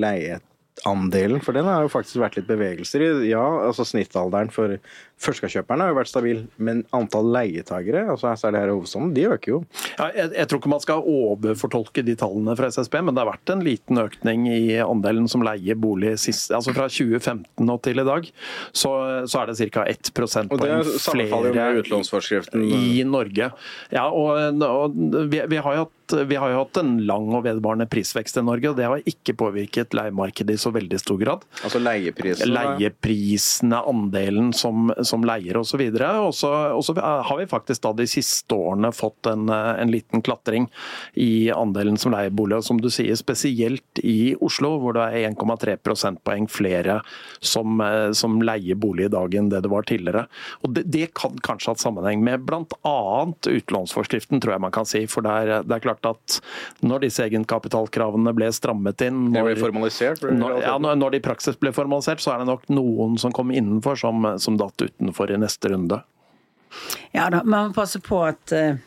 leieandelen? 0.80 1.40
For 1.40 1.52
den 1.52 1.64
har 1.64 1.82
jo 1.82 1.92
faktisk 1.92 2.20
vært 2.22 2.36
litt 2.36 2.48
bevegelser 2.48 3.02
i. 3.02 3.10
Ja, 3.30 3.42
altså 3.66 3.84
snittalderen 3.84 4.50
for 4.52 4.78
førstekjøperne 5.22 5.84
har 5.84 5.92
jo 5.92 5.98
vært 6.00 6.10
stabil, 6.10 6.40
men 6.58 6.82
antall 6.96 7.28
leietagere, 7.34 8.08
altså 8.10 8.32
særlig 8.38 8.62
her 8.62 8.72
i 8.72 8.74
hovedstaden, 8.74 9.12
de 9.14 9.26
øker 9.30 9.52
jo. 9.52 9.60
Ja, 9.98 10.08
jeg, 10.16 10.32
jeg, 10.34 10.48
tror 10.50 10.60
ikke 10.60 10.72
man 10.72 10.82
skal 10.82 11.06
overfortolke 11.12 12.04
de 12.06 12.16
tallene 12.18 12.56
fra 12.58 12.70
SSB, 12.72 12.98
men 13.06 13.14
det 13.14 13.22
har 13.22 13.30
vært 13.30 13.54
en 13.54 13.62
liten 13.62 14.02
økning 14.02 14.48
i 14.50 14.62
andelen 14.82 15.28
som 15.30 15.44
leier 15.46 15.78
bolig 15.78 16.16
sist, 16.22 16.50
altså 16.50 16.74
fra 16.74 16.88
2015 16.90 17.70
og 17.70 17.80
til 17.86 18.02
i 18.02 18.06
dag. 18.08 18.28
Så, 18.74 18.92
så 19.30 19.42
er 19.42 19.52
det 19.52 19.70
ca. 19.72 19.86
1 19.92 20.12
prosentpoeng 20.16 20.82
flere 21.02 21.68
utlånsforskriften 21.82 22.66
i 22.66 23.04
Norge. 23.06 23.52
Ja, 23.94 24.08
og, 24.08 24.62
og 24.66 24.98
vi, 25.30 25.42
vi, 25.52 25.62
har 25.62 25.84
hatt, 25.84 25.94
vi, 26.28 26.38
har 26.40 26.52
jo 26.52 26.62
hatt 26.62 26.82
en 26.82 26.94
lang 27.08 27.30
og 27.32 27.46
vedvarende 27.46 27.88
prisvekst 27.90 28.40
i 28.40 28.46
Norge, 28.46 28.72
og 28.72 28.78
det 28.78 28.88
har 28.88 29.12
ikke 29.14 29.36
påvirket 29.38 29.96
leiemarkedet 29.96 30.56
i 30.56 30.60
så 30.60 30.72
veldig 30.74 31.00
stor 31.00 31.20
grad. 31.20 31.46
Altså 31.62 31.82
leieprisene? 31.82 32.52
Leieprisene, 32.52 33.82
andelen 33.92 34.52
som 34.56 34.92
som 35.04 35.24
leier 35.26 35.56
osv. 35.56 35.80
Og 36.02 36.34
så 36.34 36.94
har 37.00 37.38
vi 37.38 37.46
faktisk 37.50 37.84
da 37.84 37.92
de 37.96 38.06
siste 38.10 38.54
årene 38.54 38.92
fått 38.94 39.28
en, 39.30 39.48
en 39.50 39.92
liten 39.92 40.22
klatring 40.24 40.68
i 41.14 41.50
andelen 41.54 41.98
som 42.00 42.14
leier 42.14 42.32
bolig. 42.34 42.58
Og 42.58 42.66
som 42.66 42.80
du 42.80 42.90
sier, 42.92 43.16
spesielt 43.18 44.02
i 44.02 44.34
Oslo, 44.42 44.74
hvor 44.82 44.96
det 44.96 45.08
er 45.08 45.30
1,3 45.30 45.78
prosentpoeng 45.82 46.48
flere 46.50 47.00
som, 47.40 47.82
som, 48.16 48.40
leier 48.42 48.78
bolig 48.80 49.06
i 49.06 49.12
dag 49.12 49.34
enn 49.38 49.50
det 49.52 49.62
det 49.62 49.70
var 49.70 49.86
tidligere. 49.86 50.26
Og 50.62 50.74
Det, 50.76 50.86
det 50.90 51.12
kan 51.18 51.36
kanskje 51.44 51.74
ha 51.74 51.78
sammenheng 51.78 52.24
med 52.24 52.46
bl.a. 52.48 52.96
utlånsforskriften, 53.48 54.40
tror 54.42 54.56
jeg 54.56 54.64
man 54.64 54.74
kan 54.74 54.88
si. 54.88 55.04
For 55.10 55.24
det 55.24 55.36
er, 55.44 55.66
det 55.66 55.76
er 55.76 55.84
klart 55.84 56.01
at 56.08 56.38
når 56.84 57.06
disse 57.06 57.26
egenkapitalkravene 57.26 58.34
ble 58.36 58.50
strammet 58.54 59.04
inn 59.06 59.28
når, 59.32 59.52
ble 59.52 59.56
formalisert? 59.66 60.24
Når, 60.26 60.58
ja, 60.64 60.76
når 60.78 61.14
de 61.14 61.20
i 61.20 61.24
praksis 61.24 61.58
ble 61.60 61.74
formalisert, 61.76 62.22
så 62.22 62.34
er 62.34 62.42
det 62.42 62.50
nok 62.50 62.68
noen 62.72 63.18
som 63.20 63.34
kom 63.34 63.52
innenfor 63.54 63.98
som, 63.98 64.26
som 64.42 64.58
datt 64.60 64.86
utenfor 64.86 65.32
i 65.32 65.40
neste 65.42 65.72
runde. 65.72 66.02
Ja 67.12 67.28
da, 67.32 67.42
man 67.44 67.68
må 67.68 67.76
passe 67.76 68.00
på 68.00 68.22
at, 68.24 68.52
eh, 68.56 68.80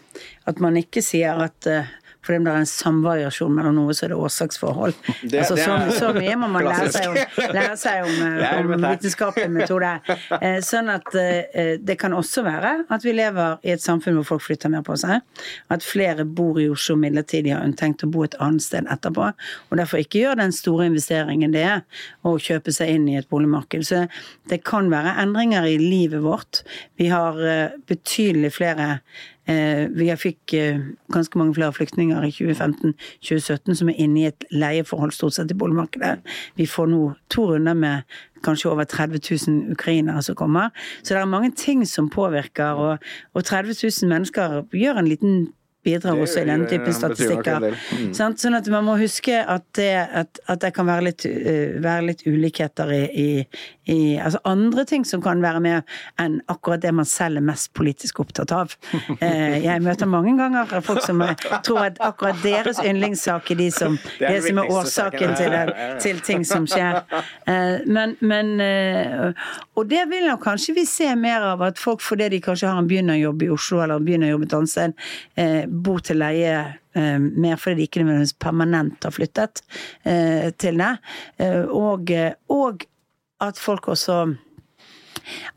at 0.50 0.62
man 0.64 0.78
ikke 0.80 1.04
sier 1.06 1.44
at 1.46 1.70
eh, 1.70 1.92
fordi 2.26 2.38
om 2.38 2.46
det 2.48 2.54
er 2.54 2.64
en 2.64 2.70
samvariasjon 2.70 3.54
mellom 3.54 3.76
noe, 3.78 3.94
så 3.94 4.08
er 4.08 4.14
det 4.14 4.18
årsaksforhold. 4.18 4.96
Det, 5.26 5.40
altså, 5.42 5.56
det 5.58 5.64
er, 5.64 5.90
så, 5.90 5.98
så, 6.00 6.10
mye 6.14 6.36
må 6.38 6.48
man 6.52 6.66
lære 6.68 6.90
seg 6.94 7.06
om, 7.10 7.16
lære 7.56 7.76
seg 7.80 8.06
om, 8.06 8.12
eh, 8.46 8.60
om 8.62 8.86
vitenskapelig 8.86 9.48
metode. 9.54 9.94
Eh, 10.36 10.58
sånn 10.64 10.90
at 10.92 11.08
eh, 11.18 11.76
det 11.82 11.96
kan 12.00 12.14
også 12.16 12.42
være 12.46 12.72
at 12.92 13.04
vi 13.06 13.14
lever 13.16 13.62
i 13.66 13.72
et 13.74 13.82
samfunn 13.82 14.18
hvor 14.18 14.26
folk 14.28 14.44
flytter 14.44 14.72
mer 14.74 14.84
på 14.86 14.98
seg. 15.00 15.24
At 15.72 15.86
flere 15.86 16.26
bor 16.28 16.58
i 16.62 16.68
Oslo 16.72 16.98
midlertidig 17.00 17.54
og 17.54 17.62
har 17.62 17.76
tenkt 17.80 18.04
å 18.06 18.10
bo 18.12 18.26
et 18.26 18.36
annet 18.44 18.66
sted 18.66 18.90
etterpå. 18.92 19.30
Og 19.70 19.80
derfor 19.80 20.02
ikke 20.02 20.24
gjør 20.24 20.40
den 20.42 20.54
store 20.56 20.90
investeringen 20.90 21.56
det 21.56 21.64
er 21.70 22.04
å 22.28 22.36
kjøpe 22.42 22.74
seg 22.76 22.96
inn 22.96 23.08
i 23.12 23.18
et 23.20 23.30
boligmarked. 23.32 23.86
Så 23.88 24.06
det 24.52 24.62
kan 24.68 24.90
være 24.92 25.16
endringer 25.24 25.68
i 25.70 25.78
livet 25.82 26.26
vårt. 26.26 26.64
Vi 27.00 27.10
har 27.14 27.40
betydelig 27.90 28.56
flere 28.58 28.90
vi 29.48 30.08
fikk 30.18 30.54
eh, 30.58 30.80
ganske 31.14 31.38
mange 31.38 31.54
flere 31.54 31.74
flyktninger 31.74 32.24
i 32.26 32.32
2015-2017 32.34 33.76
som 33.78 33.92
er 33.92 34.00
inne 34.02 34.24
i 34.24 34.30
et 34.30 34.46
leieforhold 34.52 35.14
stort 35.14 35.38
sett 35.38 35.52
i 35.54 35.58
boligmarkedet. 35.58 36.16
Vi 36.58 36.66
får 36.70 36.90
nå 36.90 37.02
to 37.30 37.50
runder 37.52 37.78
med 37.78 38.18
kanskje 38.46 38.72
over 38.72 38.84
30 38.90 39.22
000 39.48 39.76
ukrainere 39.76 40.22
som 40.22 40.36
kommer. 40.36 40.70
Så 41.04 41.14
det 41.14 41.22
er 41.22 41.30
mange 41.30 41.52
ting 41.52 41.86
som 41.88 42.10
påvirker, 42.10 42.74
og, 42.74 42.98
og 43.34 43.44
30 43.44 43.78
000 43.84 44.10
mennesker 44.10 44.64
gjør 44.74 45.02
en 45.02 45.10
liten 45.10 45.48
bidrar 45.86 46.18
også 46.18 46.42
i 46.42 46.48
denne 46.50 46.68
typen 46.70 46.96
statistikker. 46.96 47.70
Mm. 47.70 48.10
Sånn 48.18 48.58
at 48.58 48.70
man 48.74 48.88
må 48.88 48.98
huske 48.98 49.38
at 49.38 49.66
det, 49.78 49.92
at, 50.22 50.42
at 50.50 50.64
det 50.64 50.72
kan 50.76 50.88
være 50.90 51.08
litt, 51.10 51.26
uh, 51.30 51.78
være 51.84 52.08
litt 52.10 52.26
ulikheter 52.26 52.94
i, 52.96 53.04
i, 53.06 53.28
i, 53.86 54.18
Altså 54.18 54.40
andre 54.46 54.86
ting 54.86 55.06
som 55.06 55.22
kan 55.22 55.42
være 55.44 55.62
med 55.64 55.96
enn 56.22 56.40
akkurat 56.52 56.82
det 56.84 56.94
man 56.96 57.08
selv 57.10 57.40
er 57.42 57.46
mest 57.46 57.72
politisk 57.78 58.20
opptatt 58.24 58.52
av. 58.56 58.76
Uh, 58.94 59.58
jeg 59.68 59.84
møter 59.86 60.10
mange 60.10 60.36
ganger 60.40 60.74
folk 60.86 61.04
som 61.06 61.24
tror 61.66 61.82
at 61.88 62.00
akkurat 62.04 62.40
deres 62.44 62.80
yndlingssak 62.84 63.52
er 63.52 63.60
de 63.60 63.70
som, 63.74 63.98
det, 64.20 64.30
er 64.30 64.38
det 64.40 64.48
som 64.48 64.62
er 64.62 64.72
årsaken 64.78 65.36
til, 65.38 65.54
det, 65.56 65.90
til, 66.04 66.22
ting 66.26 66.46
som 66.48 66.68
skjer. 66.70 67.02
Uh, 67.48 67.84
men, 67.86 68.16
men 68.22 68.56
Og 69.76 69.90
det 69.90 70.06
vil 70.10 70.26
nok 70.30 70.44
kanskje 70.46 70.76
vi 70.78 70.86
se 70.90 71.12
mer 71.20 71.44
av, 71.54 71.62
at 71.66 71.80
folk 71.82 72.04
fordi 72.04 72.30
de 72.36 72.42
kanskje 72.44 72.72
har 72.72 72.80
en 72.80 72.90
begynnerjobb 72.90 73.46
i 73.46 73.52
Oslo 73.54 73.82
eller 73.84 74.00
en 74.00 74.08
begynnerjobb 74.08 74.46
et 74.46 74.58
annet 74.58 74.72
sted, 74.72 75.06
bor 75.86 76.02
til 76.06 76.22
leie 76.22 76.56
eh, 76.96 77.20
mer 77.20 77.60
fordi 77.60 77.76
de 77.76 77.88
ikke 77.88 78.04
nødvendigvis 78.04 78.36
permanent 78.42 79.04
har 79.04 79.14
flyttet 79.16 79.64
eh, 80.04 80.52
til 80.58 80.82
det. 80.82 80.92
Eh, 81.40 81.64
og, 81.66 82.12
og, 82.50 82.86
at 83.48 83.62
folk 83.62 83.88
også 83.88 84.36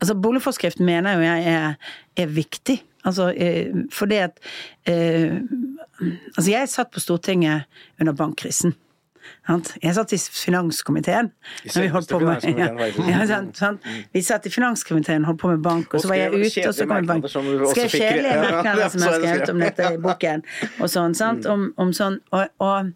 Altså 0.01 0.15
Boligforskriften 0.17 0.85
mener 0.85 1.13
jo 1.13 1.21
jeg 1.21 1.43
er, 1.45 1.73
er 2.17 2.25
viktig. 2.25 2.79
Altså, 3.05 3.29
fordi 3.93 4.15
at 4.15 4.39
Altså, 6.37 6.51
jeg 6.51 6.69
satt 6.69 6.89
på 6.91 6.99
Stortinget 6.99 7.67
under 7.99 8.13
bankkrisen. 8.13 8.73
Jeg 9.83 9.95
satt 9.95 10.13
i 10.13 10.17
finanskomiteen. 10.17 11.31
Når 11.65 11.81
vi 11.81 11.87
holdt 11.87 12.09
på 12.09 12.19
med, 12.19 12.43
ja, 13.09 13.25
sant, 13.27 13.57
sant. 13.57 13.87
Vi 14.13 14.21
satt 14.21 14.45
i 14.45 14.51
finanskomiteen 14.53 15.25
holdt 15.25 15.41
på 15.41 15.49
med 15.49 15.63
bank, 15.65 15.93
og 15.93 16.01
så 16.01 16.11
var 16.11 16.19
jeg 16.19 16.33
ute, 16.33 16.67
og 16.67 16.75
så 16.75 16.85
kom 16.85 17.09
bank. 17.09 17.25
Skrev 17.29 17.89
kjedelige 17.89 18.37
merknader 18.43 18.93
som 18.93 19.05
jeg 19.07 19.17
skrev 19.17 19.53
om 19.55 19.63
dette 19.63 19.91
i 19.95 19.99
boken, 20.03 20.45
og 20.77 20.93
sånn. 20.93 21.17
sant, 21.17 21.45
mm. 21.45 21.51
om, 21.53 21.67
om 21.81 21.93
sånn, 21.97 22.19
og, 22.29 22.45
og, 22.61 22.91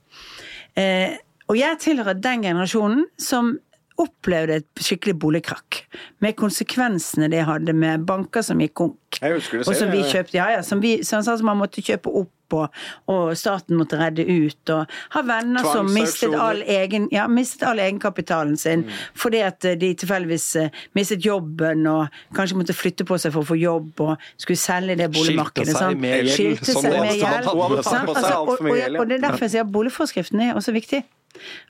eh, 0.79 1.17
og 1.49 1.57
jeg 1.57 1.81
tilhører 1.81 2.21
den 2.21 2.45
generasjonen 2.45 3.07
som 3.17 3.55
opplevde 4.01 4.61
et 4.61 4.83
skikkelig 4.85 5.15
boligkrakk. 5.21 5.83
Med 6.23 6.37
konsekvensene 6.39 7.29
det 7.31 7.43
hadde 7.47 7.75
med 7.77 8.05
banker 8.09 8.45
som 8.45 8.61
gikk 8.63 8.75
konk. 8.81 9.19
Og 9.23 9.75
som 9.75 9.91
vi 9.93 10.01
kjøpte, 10.09 10.37
ja, 10.39 10.49
ja, 10.57 10.63
som, 10.65 10.81
vi, 10.81 10.97
sånn 11.05 11.25
som 11.25 11.45
man 11.45 11.59
måtte 11.59 11.83
kjøpe 11.85 12.11
opp, 12.23 12.31
og, 12.53 12.75
og 13.09 13.31
staten 13.37 13.77
måtte 13.79 13.97
redde 13.97 14.25
ut. 14.27 14.73
Og 14.73 14.91
ha 15.15 15.23
venner 15.25 15.65
som 15.65 15.89
mistet 15.93 16.35
all, 16.37 16.61
egen, 16.69 17.07
ja, 17.13 17.25
mistet 17.31 17.65
all 17.69 17.81
egenkapitalen 17.81 18.57
sin 18.59 18.85
fordi 19.17 19.41
at 19.45 19.65
eh, 19.65 19.77
de 19.79 19.89
tilfeldigvis 19.97 20.47
eh, 20.61 20.83
mistet 20.97 21.25
jobben 21.25 21.87
og 21.89 22.13
kanskje 22.37 22.59
måtte 22.59 22.75
flytte 22.77 23.07
på 23.09 23.17
seg 23.21 23.33
for 23.33 23.41
å 23.41 23.49
få 23.53 23.57
jobb 23.57 24.03
og 24.05 24.27
skulle 24.35 24.61
selge 24.61 24.99
det 25.01 25.09
boligmarkedet. 25.15 25.73
Skilte 25.73 26.77
seg 26.77 26.93
med 26.93 27.17
gjeld, 27.17 27.49
seg 27.49 28.13
Altså, 28.13 28.29
alt 28.29 28.53
og, 28.53 28.69
og, 28.69 29.01
og 29.01 29.09
det 29.09 29.17
er 29.17 29.25
derfor 29.25 29.47
jeg 29.47 29.55
sier 29.55 29.65
at 29.65 29.73
boligforskriften 29.73 30.41
er 30.45 30.57
også 30.59 30.75
viktig. 30.75 31.01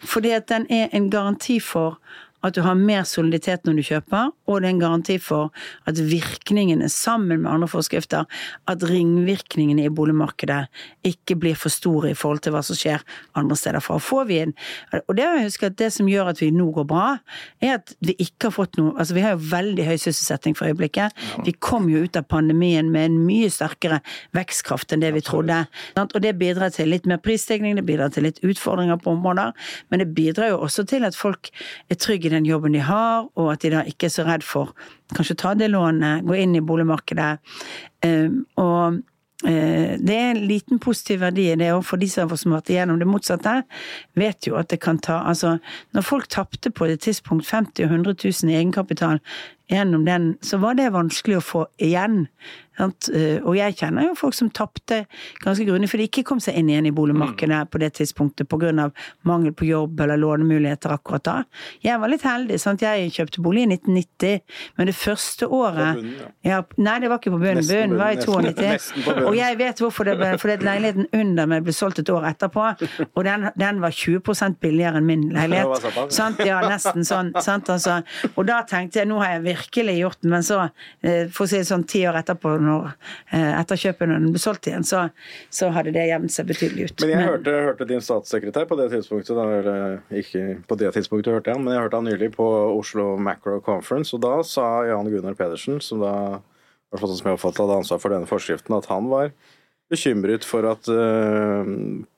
Fordi 0.03 0.29
at 0.29 0.49
den 0.49 0.67
er 0.69 0.87
en 0.93 1.11
garanti 1.11 1.59
for 1.59 1.99
at 2.43 2.55
du 2.55 2.61
har 2.65 2.75
mer 2.75 3.05
soliditet 3.07 3.63
når 3.65 3.77
du 3.79 3.83
kjøper, 3.87 4.31
og 4.47 4.59
det 4.59 4.67
er 4.67 4.73
en 4.73 4.81
garanti 4.81 5.17
for 5.21 5.53
at 5.89 5.99
virkningene 5.99 6.89
sammen 6.91 7.43
med 7.43 7.51
andre 7.51 7.69
forskrifter, 7.71 8.27
at 8.67 8.83
ringvirkningene 8.89 9.85
i 9.87 9.93
boligmarkedet 9.93 10.65
ikke 11.07 11.37
blir 11.39 11.55
for 11.59 11.73
store 11.73 12.11
i 12.11 12.17
forhold 12.17 12.43
til 12.43 12.55
hva 12.55 12.63
som 12.65 12.77
skjer 12.77 13.03
andre 13.39 13.57
steder 13.59 13.83
fra. 13.83 13.99
Får 14.03 14.27
vi 14.29 14.41
en, 14.43 14.53
og 15.05 15.15
det, 15.15 15.23
jeg 15.23 15.47
huske 15.47 15.69
at 15.71 15.79
det 15.79 15.89
som 15.95 16.09
gjør 16.11 16.33
at 16.33 16.41
vi 16.43 16.51
nå 16.53 16.67
går 16.75 16.87
bra, 16.89 17.05
er 17.63 17.77
at 17.79 17.95
vi 18.03 18.17
ikke 18.19 18.49
har 18.49 18.57
fått 18.57 18.79
noe 18.79 18.93
altså 18.99 19.15
Vi 19.15 19.23
har 19.23 19.35
jo 19.35 19.45
veldig 19.51 19.85
høy 19.87 19.95
sysselsetting 19.97 20.55
for 20.57 20.69
øyeblikket. 20.69 21.13
Vi 21.45 21.53
kom 21.63 21.87
jo 21.91 22.03
ut 22.03 22.17
av 22.17 22.25
pandemien 22.29 22.89
med 22.91 23.07
en 23.07 23.17
mye 23.25 23.49
sterkere 23.51 24.01
vekstkraft 24.35 24.93
enn 24.93 25.03
det 25.03 25.13
vi 25.15 25.23
trodde. 25.25 25.63
Og 26.03 26.19
det 26.23 26.35
bidrar 26.39 26.73
til 26.73 26.91
litt 26.91 27.07
mer 27.09 27.21
prisstigning, 27.23 27.77
det 27.77 27.85
bidrar 27.87 28.13
til 28.13 28.27
litt 28.27 28.41
utfordringer 28.43 28.99
på 29.01 29.13
områder, 29.13 29.53
men 29.89 30.03
det 30.03 30.09
bidrar 30.17 30.53
jo 30.53 30.61
også 30.65 30.85
til 30.89 31.05
at 31.07 31.17
folk 31.17 31.51
er 31.91 31.99
trygge 31.99 32.32
den 32.33 32.49
jobben 32.49 32.75
de 32.75 32.83
har, 32.83 33.29
og 33.39 33.53
at 33.53 33.63
de 33.63 33.73
da 33.73 33.85
ikke 33.87 34.09
er 34.09 34.13
så 34.13 34.27
redd 34.27 34.45
for 34.45 34.73
kanskje 35.13 35.37
å 35.37 35.41
ta 35.43 35.55
det 35.57 35.71
lånet, 35.71 36.25
gå 36.27 36.37
inn 36.41 36.55
i 36.57 36.63
boligmarkedet. 36.65 37.31
Um, 38.05 38.39
og 38.59 38.99
eh, 39.47 39.95
det 40.01 40.15
er 40.17 40.31
en 40.31 40.43
liten 40.49 40.81
positiv 40.83 41.21
verdi 41.23 41.49
i 41.51 41.57
det, 41.59 41.71
òg, 41.75 41.83
for 41.87 42.01
de 42.01 42.09
som 42.09 42.25
har 42.25 42.33
vært 42.33 42.73
igjennom 42.73 42.99
det 43.01 43.09
motsatte, 43.09 43.59
vet 44.19 44.49
jo 44.49 44.57
at 44.59 44.73
det 44.73 44.81
kan 44.83 44.99
ta 45.03 45.21
Altså, 45.29 45.57
når 45.93 46.07
folk 46.07 46.29
tapte 46.33 46.73
på 46.73 46.89
et 46.89 47.03
tidspunkt 47.03 47.47
50 47.49 47.85
og 47.85 47.97
100 47.99 48.17
000 48.25 48.51
i 48.51 48.57
egenkapital 48.59 49.21
gjennom 49.71 50.05
den, 50.05 50.37
så 50.41 50.57
var 50.61 50.75
det 50.75 50.91
vanskelig 50.93 51.39
å 51.39 51.45
få 51.45 51.65
igjen. 51.81 52.27
Sant? 52.77 53.05
Eh, 53.13 53.37
Og 53.45 53.53
jeg 53.55 53.75
kjenner 53.77 54.07
jo 54.07 54.15
folk 54.17 54.33
som 54.33 54.49
tapte 54.49 55.03
ganske 55.43 55.65
grundig, 55.67 55.89
for 55.91 56.01
de 56.01 56.07
ikke 56.07 56.23
kom 56.25 56.39
seg 56.41 56.55
inn 56.57 56.71
igjen 56.71 56.87
i 56.89 56.91
boligmarkedet 56.95 57.69
på 57.69 57.77
det 57.79 57.91
tidspunktet 57.99 58.49
pga. 58.49 58.89
mangel 59.23 59.53
på 59.53 59.67
jobb 59.67 59.99
eller 60.01 60.17
lånemuligheter 60.17 60.89
akkurat 60.95 61.23
da. 61.23 61.35
Jeg 61.83 61.99
var 61.99 62.09
litt 62.09 62.23
heldig. 62.25 62.57
Sant? 62.59 62.81
Jeg 62.81 63.11
kjøpte 63.13 63.41
bolig 63.45 63.61
i 63.67 63.67
1990, 63.75 64.41
men 64.77 64.87
det 64.89 64.95
første 64.95 65.45
året 65.47 65.95
bunnen, 65.99 66.31
ja, 66.43 66.63
Nei, 66.77 66.99
det 66.99 67.09
var 67.09 67.19
ikke 67.19 67.31
på 67.35 67.39
bunnen. 67.43 67.67
Bunnen 67.67 67.97
var 67.99 68.11
i 68.11 68.17
bunnen, 68.25 68.53
92. 68.55 68.71
nesten 68.73 69.03
på 69.03 69.11
bunnen. 69.13 69.27
Og 69.29 69.37
jeg 69.37 69.57
vet 69.61 69.77
hvorfor 69.85 70.03
det 70.09 70.17
ble, 70.17 70.31
fordi 70.41 70.57
leiligheten 70.65 71.07
under 71.13 71.45
meg 71.45 71.63
ble 71.63 71.73
solgt 71.77 71.99
et 72.01 72.09
år 72.09 72.25
etterpå, 72.33 72.65
og 73.13 73.23
den, 73.23 73.47
den 73.59 73.81
var 73.85 73.93
20% 73.93 74.57
billigere 74.59 74.97
enn 74.97 75.05
min 75.05 75.29
leilighet. 75.29 76.09
Sant? 76.11 76.41
Ja, 76.43 76.59
nesten 76.67 77.05
sånn. 77.05 77.31
Sant? 77.39 77.69
Altså. 77.69 78.01
Og 78.35 78.47
da 78.49 78.63
tenkte 78.67 79.03
jeg 79.03 79.07
nå 79.13 79.21
har 79.21 79.37
jeg 79.37 79.43
virkelig 79.53 79.95
gjort 79.99 80.21
den, 80.21 80.31
men 80.33 80.43
så, 80.45 80.59
eh, 81.01 81.29
for 81.31 81.45
å 81.45 81.49
si 81.49 81.59
det 81.61 81.67
sånn, 81.69 81.85
ti 81.89 82.03
år 82.09 82.19
etterpå, 82.21 82.55
når, 82.61 82.93
eh, 83.31 83.59
etter 83.59 83.79
kjøpet 83.79 84.09
når 84.09 84.19
den 84.19 84.35
ble 84.35 84.41
solgt 84.41 84.69
igjen, 84.69 84.85
så, 84.87 85.05
så 85.53 85.69
hadde 85.73 85.93
det 85.95 86.07
jevnet 86.09 86.33
seg 86.33 86.49
betydelig 86.49 86.89
ut. 86.89 87.05
Men 87.05 87.13
jeg 87.13 87.29
hørte, 87.29 87.55
hørte 87.69 87.89
din 87.89 88.03
statssekretær 88.03 88.67
på 88.69 88.77
det 88.79 88.89
tidspunktet, 88.93 89.35
da, 89.37 89.47
eller, 89.59 89.97
ikke 90.23 90.45
på 90.67 90.79
det 90.81 90.93
tidspunktet 90.97 91.33
hørte 91.33 91.51
jeg 91.51 91.59
han, 91.59 91.65
men 91.65 91.77
jeg 91.77 91.85
hørte 91.85 92.01
han 92.01 92.09
nylig 92.09 92.31
på 92.37 92.47
Oslo 92.73 93.13
Macro 93.17 93.59
Conference, 93.63 94.15
og 94.17 94.23
da 94.25 94.37
sa 94.47 94.69
Jan 94.89 95.11
Gunnar 95.13 95.37
Pedersen, 95.39 95.81
som 95.83 96.03
da, 96.03 96.13
i 96.39 96.93
hvert 96.93 97.03
fall 97.03 97.13
sånn 97.13 97.21
som 97.21 97.31
jeg 97.31 97.39
oppfattet, 97.39 97.65
hadde 97.65 97.81
ansvar 97.83 98.01
for 98.03 98.15
denne 98.15 98.29
forskriften, 98.29 98.77
at 98.77 98.89
han 98.91 99.11
var 99.11 99.33
bekymret 99.93 100.45
for 100.47 100.65
at 100.67 100.89
uh, 100.91 101.63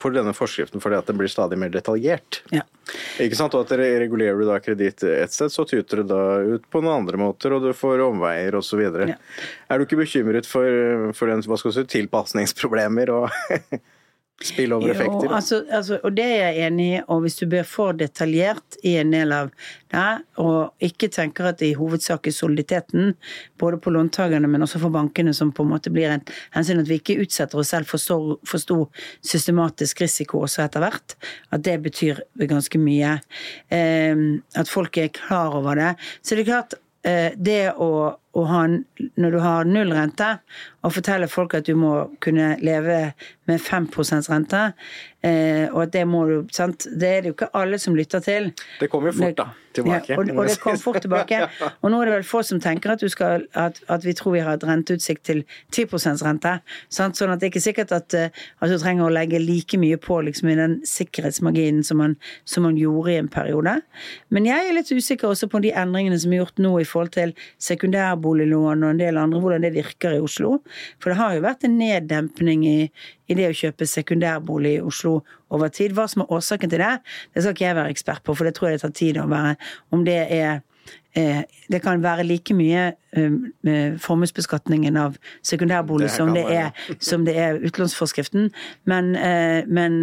på 0.00 0.12
denne 0.14 0.32
forskriften 0.36 0.82
fordi 0.82 0.98
at 0.98 1.10
den 1.10 1.20
blir 1.20 1.30
stadig 1.30 1.58
mer 1.60 1.72
detaljert. 1.74 2.40
Ja. 2.54 2.64
Ikke 3.22 3.38
sant? 3.38 3.54
Og 3.56 3.66
at 3.66 3.74
re- 3.78 3.96
regulerer 4.02 4.38
du 4.40 4.46
da 4.48 4.58
kreditt 4.62 5.04
et 5.06 5.34
sted, 5.34 5.52
så 5.52 5.66
tyter 5.68 6.02
det 6.02 6.08
da 6.12 6.22
ut 6.56 6.66
på 6.72 6.82
noen 6.82 7.02
andre 7.02 7.20
måter, 7.20 7.54
og 7.56 7.64
du 7.66 7.72
får 7.76 8.04
omveier 8.06 8.56
osv. 8.58 8.82
Ja. 9.12 9.18
Er 9.68 9.78
du 9.78 9.86
ikke 9.86 10.00
bekymret 10.00 10.48
for, 10.48 11.10
for 11.18 11.32
den, 11.32 11.44
hva 11.46 11.58
skal 11.60 11.74
du 11.74 11.78
si, 11.80 11.86
tilpasningsproblemer 11.98 13.12
og 13.14 13.30
spillover-effekter? 14.44 15.32
Altså, 15.32 15.62
altså, 15.72 15.98
og 16.04 16.12
det 16.16 16.24
er 16.24 16.50
jeg 16.50 16.66
enig 16.66 16.86
i, 16.86 17.00
og 17.08 17.22
hvis 17.24 17.38
du 17.40 17.46
blir 17.48 17.64
for 17.68 17.96
detaljert 17.96 18.76
i 18.84 18.96
en 19.00 19.14
del 19.14 19.32
av 19.32 19.48
det, 19.92 20.04
og 20.42 20.84
ikke 20.84 21.08
tenker 21.12 21.48
at 21.48 21.60
det 21.62 21.70
i 21.70 21.78
hovedsak 21.78 22.28
er 22.28 22.36
soliditeten, 22.36 23.14
både 23.60 23.80
på 23.80 23.92
låntakerne, 23.94 24.50
men 24.50 24.66
også 24.66 24.80
for 24.82 24.92
bankene, 24.92 25.32
som 25.36 25.54
på 25.56 25.64
en 25.64 25.72
måte 25.72 25.92
blir 25.94 26.12
en 26.12 26.24
hensyn 26.56 26.82
at 26.82 26.90
vi 26.90 27.00
ikke 27.00 27.18
utsetter 27.24 27.62
oss 27.62 27.72
selv 27.72 27.88
for 27.88 28.02
stor, 28.02 28.36
for 28.44 28.62
stor 28.62 29.06
systematisk 29.24 30.04
risiko 30.04 30.44
også 30.44 30.66
etter 30.66 30.84
hvert, 30.84 31.16
at 31.56 31.64
det 31.64 31.78
betyr 31.86 32.20
ganske 32.44 32.80
mye. 32.82 33.16
Eh, 33.72 34.26
at 34.56 34.68
folk 34.68 35.00
er 35.00 35.14
klar 35.16 35.56
over 35.56 35.80
det. 35.80 35.94
Så 36.20 36.36
det 36.36 36.44
er 36.44 36.52
klart, 36.52 36.76
eh, 37.08 37.32
det 37.36 37.60
å, 37.72 38.18
å 38.36 38.44
ha, 38.50 38.62
når 39.16 39.34
du 39.34 39.38
har 39.40 39.68
null 39.68 39.94
rente, 39.96 40.36
og 40.86 40.94
fortelle 40.94 41.28
folk 41.30 41.56
at 41.58 41.66
du 41.66 41.74
må 41.78 41.92
kunne 42.22 42.54
leve 42.62 42.98
med 43.46 43.60
5 43.62 43.88
rente, 44.30 44.62
eh, 45.22 45.66
og 45.72 45.82
at 45.86 45.92
det 45.94 46.04
må 46.06 46.24
du 46.28 46.34
sant? 46.54 46.86
Det 46.86 47.08
er 47.08 47.22
det 47.22 47.32
jo 47.32 47.36
ikke 47.36 47.52
alle 47.54 47.78
som 47.82 47.96
lytter 47.98 48.22
til. 48.22 48.52
Det 48.80 48.90
kommer 48.90 49.12
jo 49.12 49.22
fort, 49.22 49.38
da. 49.38 49.46
Tilbake. 49.76 50.14
Ja, 50.14 50.16
og, 50.16 50.30
og 50.32 50.48
det 50.48 50.56
kom 50.62 50.78
fort 50.80 51.02
tilbake. 51.04 51.42
Og 51.84 51.90
nå 51.92 51.98
er 52.00 52.08
det 52.08 52.12
vel 52.14 52.24
få 52.24 52.40
som 52.46 52.60
tenker 52.64 52.94
at, 52.94 53.02
du 53.04 53.12
skal, 53.12 53.42
at, 53.52 53.76
at 53.92 54.06
vi 54.06 54.14
tror 54.16 54.32
vi 54.32 54.40
har 54.40 54.56
et 54.56 54.64
renteutsikt 54.64 55.26
til 55.28 55.42
10 55.74 55.84
rente. 56.24 56.54
Sant? 56.88 57.18
Sånn 57.18 57.34
at 57.34 57.42
det 57.42 57.50
er 57.50 57.52
ikke 57.52 57.64
sikkert 57.66 57.92
at, 57.92 58.16
eh, 58.16 58.32
at 58.64 58.72
du 58.72 58.78
trenger 58.80 59.04
å 59.04 59.12
legge 59.12 59.40
like 59.42 59.76
mye 59.76 59.98
på 60.00 60.22
liksom, 60.24 60.48
i 60.48 60.56
den 60.56 60.78
sikkerhetsmarginen 60.88 61.84
som 61.84 62.00
man, 62.00 62.16
som 62.48 62.64
man 62.64 62.80
gjorde 62.80 63.12
i 63.12 63.18
en 63.20 63.28
periode. 63.28 63.76
Men 64.32 64.48
jeg 64.48 64.64
er 64.64 64.78
litt 64.78 64.92
usikker 64.94 65.28
også 65.34 65.50
på 65.52 65.60
de 65.66 65.74
endringene 65.76 66.18
som 66.22 66.32
er 66.32 66.40
gjort 66.40 66.64
nå 66.64 66.72
i 66.80 66.88
forhold 66.88 67.12
til 67.18 67.36
sekundærboliglån 68.26 68.84
og 68.84 68.90
en 68.90 68.98
del 69.00 69.16
andre, 69.16 69.40
hvordan 69.40 69.62
det 69.62 69.74
virker 69.74 70.16
i 70.16 70.20
Oslo. 70.20 70.60
For 71.00 71.10
det 71.10 71.18
har 71.18 71.34
jo 71.34 71.44
vært 71.44 71.64
en 71.64 71.78
neddempning 71.78 72.66
i, 72.66 72.90
i 73.28 73.34
det 73.34 73.50
å 73.50 73.56
kjøpe 73.56 73.86
sekundærbolig 73.86 74.76
i 74.78 74.82
Oslo 74.82 75.22
over 75.50 75.68
tid. 75.68 75.92
Hva 75.94 76.06
som 76.08 76.22
er 76.22 76.32
årsaken 76.32 76.70
til 76.70 76.82
det, 76.82 77.00
det 77.34 77.42
skal 77.42 77.54
ikke 77.54 77.66
jeg 77.66 77.76
være 77.76 77.90
ekspert 77.90 78.24
på, 78.24 78.34
for 78.34 78.44
det 78.44 78.54
tror 78.56 78.70
jeg 78.70 78.78
det 78.78 78.86
tar 78.86 78.96
tid 78.96 79.20
å 79.20 79.28
være. 79.28 79.56
Om 79.92 80.04
det 80.04 80.18
er 80.30 80.60
eh, 81.14 81.44
det 81.70 81.82
kan 81.82 82.02
være 82.02 82.24
like 82.26 82.54
mye 82.54 82.94
eh, 83.16 83.94
formuesbeskatningen 83.98 84.96
av 84.96 85.16
sekundærbolig 85.42 86.08
Det 86.08 86.16
som, 86.16 86.34
det 86.34 86.44
er, 86.50 86.70
som 87.00 87.24
det 87.24 87.36
er 87.38 87.62
utlånsforskriften. 87.62 88.50
Men, 88.84 89.14
eh, 89.16 89.62
men, 89.66 90.02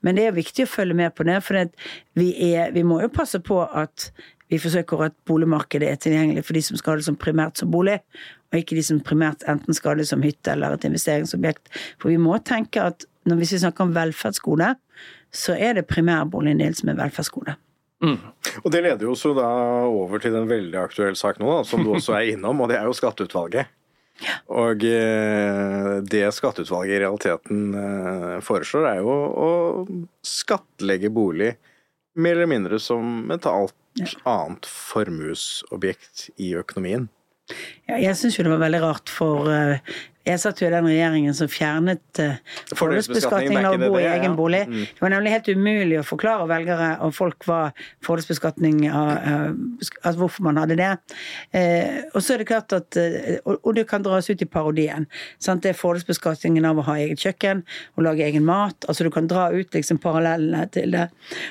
men 0.00 0.16
det 0.16 0.26
er 0.26 0.36
viktig 0.36 0.66
å 0.66 0.74
følge 0.74 0.98
med 0.98 1.14
på 1.14 1.26
det, 1.28 1.40
for 1.42 1.72
vi, 2.18 2.34
er, 2.52 2.74
vi 2.74 2.82
må 2.82 3.00
jo 3.02 3.08
passe 3.12 3.40
på 3.40 3.62
at 3.64 4.10
vi 4.50 4.58
forsøker 4.58 5.06
at 5.06 5.16
boligmarkedet 5.28 5.88
er 5.88 6.02
tilgjengelig 6.02 6.44
for 6.46 6.58
de 6.58 6.62
som 6.66 6.78
skal 6.80 6.94
ha 6.94 7.00
det 7.00 7.06
som 7.06 7.18
primært 7.20 7.60
som 7.60 7.70
bolig, 7.70 8.00
og 8.50 8.58
ikke 8.58 8.78
de 8.78 8.84
som 8.86 9.00
primært 9.06 9.46
enten 9.50 9.76
skal 9.76 9.94
ha 9.94 10.00
det 10.00 10.08
som 10.10 10.22
hytte 10.26 10.52
eller 10.52 10.74
et 10.74 10.86
investeringsobjekt. 10.88 11.70
For 12.02 12.10
vi 12.10 12.18
må 12.20 12.36
tenke 12.42 12.82
at 12.90 13.06
når 13.30 13.42
vi 13.42 13.50
snakker 13.52 13.86
om 13.86 13.94
velferdsgode, 13.94 14.74
så 15.30 15.54
er 15.54 15.78
det 15.78 15.88
primærboligen 15.90 16.62
din 16.62 16.74
som 16.74 16.90
er 16.90 16.98
velferdsgode. 16.98 17.54
Og 18.64 18.70
det 18.72 18.80
leder 18.82 19.04
jo 19.04 19.12
også 19.12 19.34
da 19.36 19.48
over 19.86 20.22
til 20.22 20.34
en 20.38 20.48
veldig 20.48 20.78
aktuell 20.80 21.18
sak 21.18 21.38
nå, 21.38 21.50
da, 21.52 21.66
som 21.68 21.84
du 21.84 21.92
også 21.92 22.16
er 22.16 22.32
innom, 22.32 22.62
og 22.64 22.72
det 22.72 22.78
er 22.80 22.88
jo 22.88 22.96
skatteutvalget. 22.96 23.68
Og 24.52 24.84
eh, 24.84 25.92
det 26.04 26.26
skatteutvalget 26.36 26.96
i 26.96 27.02
realiteten 27.04 27.60
eh, 27.76 28.38
foreslår, 28.44 28.88
er 28.88 29.02
jo 29.04 29.12
å 29.12 29.50
skattlegge 30.26 31.12
bolig 31.12 31.54
mer 32.20 32.36
eller 32.36 32.50
mindre 32.50 32.80
som 32.82 33.30
et 33.32 33.46
alt 33.48 33.76
annet 34.28 34.68
formuesobjekt 34.68 36.28
i 36.40 36.52
økonomien. 36.58 37.08
Ja, 37.88 37.98
jeg 37.98 38.14
syns 38.18 38.38
jo 38.38 38.46
det 38.46 38.52
var 38.52 38.62
veldig 38.62 38.82
rart, 38.84 39.10
for 39.10 39.50
eh, 39.50 39.80
jeg 40.30 40.42
satt 40.42 40.62
jo 40.62 40.68
i 40.68 40.74
den 40.74 40.88
regjeringen 40.88 41.36
som 41.36 41.50
fjernet 41.50 42.22
uh, 42.22 42.38
fordelsbeskatningen 42.74 43.68
av 43.68 43.76
å 43.78 43.90
bo 43.90 44.00
i 44.00 44.06
egen 44.08 44.36
bolig. 44.38 44.64
Mm. 44.68 44.84
Det 44.86 45.04
var 45.04 45.14
nemlig 45.14 45.34
helt 45.34 45.50
umulig 45.52 46.00
å 46.00 46.06
forklare 46.06 46.48
velgere 46.50 46.90
og 47.04 47.14
folk 47.16 47.46
hva 47.48 47.60
fordelsbeskatning 48.04 48.82
av 48.90 49.10
eh, 49.10 49.52
altså 50.02 50.18
hvorfor 50.20 50.46
man 50.46 50.60
hadde 50.60 50.76
det. 50.80 50.90
Eh, 51.56 52.06
og 52.14 52.22
så 52.22 52.34
er 52.34 52.42
det 52.42 52.48
klart 52.50 52.74
at 52.76 52.98
eh, 53.00 53.38
og, 53.44 53.70
det 53.76 53.86
kan 53.90 54.04
dras 54.04 54.30
ut 54.30 54.42
i 54.42 54.48
parodien. 54.48 55.06
Sant? 55.42 55.62
Det 55.64 55.72
er 55.72 55.78
fordelsbeskatningen 55.78 56.66
av 56.68 56.80
å 56.80 56.86
ha 56.88 56.96
eget 57.00 57.22
kjøkken 57.22 57.62
og 57.96 58.04
lage 58.06 58.24
egen 58.26 58.46
mat. 58.46 58.88
Altså 58.88 59.06
du 59.06 59.12
kan 59.14 59.28
dra 59.30 59.48
ut 59.54 59.74
liksom 59.74 60.00
parallellene 60.02 60.66
til 60.74 60.94
det. 60.96 61.08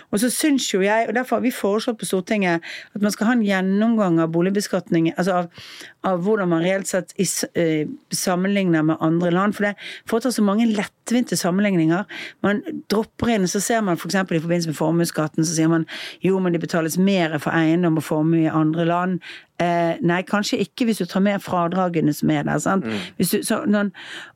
Og 0.09 0.23
så 0.23 0.31
syns 0.33 0.67
jo 0.73 0.81
jeg, 0.85 1.09
og 1.09 1.15
derfor 1.17 1.39
har 1.39 1.45
vi 1.45 1.53
foreslått 1.55 1.99
på 2.01 2.09
Stortinget 2.09 2.65
at 2.95 3.03
man 3.03 3.13
skal 3.15 3.31
ha 3.31 3.37
en 3.37 3.45
gjennomgang 3.45 4.19
av 4.23 4.33
boligbeskatning, 4.33 5.11
altså 5.15 5.43
av, 5.43 5.69
av 6.07 6.23
hvordan 6.25 6.51
man 6.51 6.65
reelt 6.65 6.89
sett 6.89 7.13
i, 7.19 7.27
eh, 7.59 7.89
sammenligner 8.15 8.68
sammenligner 8.69 8.81
med 8.83 8.97
andre 9.01 9.31
land. 9.31 9.53
For 9.53 9.63
det 9.63 9.75
foretar 10.07 10.31
så 10.31 10.41
mange 10.43 10.65
lettvinte 10.65 11.35
sammenligninger. 11.35 12.03
Man 12.43 12.61
dropper 12.89 13.33
inn, 13.33 13.47
så 13.47 13.59
ser 13.59 13.81
man 13.81 13.97
f.eks. 13.97 14.15
For 14.15 14.35
i 14.35 14.39
forbindelse 14.39 14.69
med 14.69 14.77
formuesskatten, 14.77 15.45
så 15.45 15.55
sier 15.55 15.67
man 15.67 15.85
jo, 16.21 16.39
men 16.39 16.53
det 16.53 16.61
betales 16.61 16.97
mer 16.97 17.37
for 17.39 17.51
eiendom 17.51 17.97
og 17.97 18.03
formue 18.03 18.43
i 18.43 18.51
andre 18.51 18.85
land. 18.85 19.19
Eh, 19.59 19.97
nei, 20.01 20.21
kanskje 20.23 20.59
ikke 20.63 20.85
hvis 20.85 21.01
du 21.01 21.05
tar 21.05 21.21
med 21.21 21.41
fradragene 21.41 22.13
som 22.13 22.29
er 22.29 22.43
der. 22.43 22.59
sant? 22.59 22.85
Hvis 23.17 23.29
du, 23.29 23.41
så, 23.43 23.63
noen, 23.65 23.91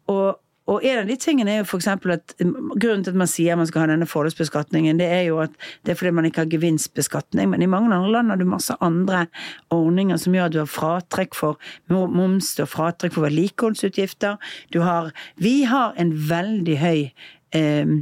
og, 0.08 0.40
og 0.72 0.86
en 0.88 1.02
av 1.02 1.10
de 1.10 1.16
tingene 1.20 1.52
er 1.52 1.62
jo 1.62 1.78
eksempel 1.78 2.14
at 2.16 2.34
grunnen 2.40 3.04
til 3.04 3.12
at 3.12 3.20
man 3.20 3.28
sier 3.30 3.58
man 3.60 3.68
skal 3.68 3.84
ha 3.84 3.90
denne 3.92 4.08
fordelsbeskatningen, 4.08 5.00
det 5.02 5.10
er 5.12 5.26
jo 5.28 5.42
at 5.44 5.56
det 5.84 5.94
er 5.94 6.00
fordi 6.00 6.14
man 6.16 6.28
ikke 6.30 6.46
har 6.46 6.52
gevinstbeskatning. 6.54 7.50
Men 7.52 7.66
i 7.66 7.68
mange 7.68 7.92
andre 7.92 8.14
land 8.16 8.32
har 8.32 8.40
du 8.40 8.48
masse 8.48 8.78
andre 8.80 9.26
ordninger 9.76 10.22
som 10.22 10.36
gjør 10.38 10.48
at 10.48 10.56
du 10.56 10.62
har 10.62 10.72
fratrekk 10.72 11.36
for 11.36 11.60
moms, 11.92 12.54
har 12.62 12.72
fratrekk 12.72 13.18
for 13.18 13.28
vedlikeholdsutgifter. 13.28 14.40
Vi 15.44 15.56
har 15.68 15.98
en 16.00 16.16
veldig 16.30 16.78
høy 16.80 17.00
eh, 17.60 17.98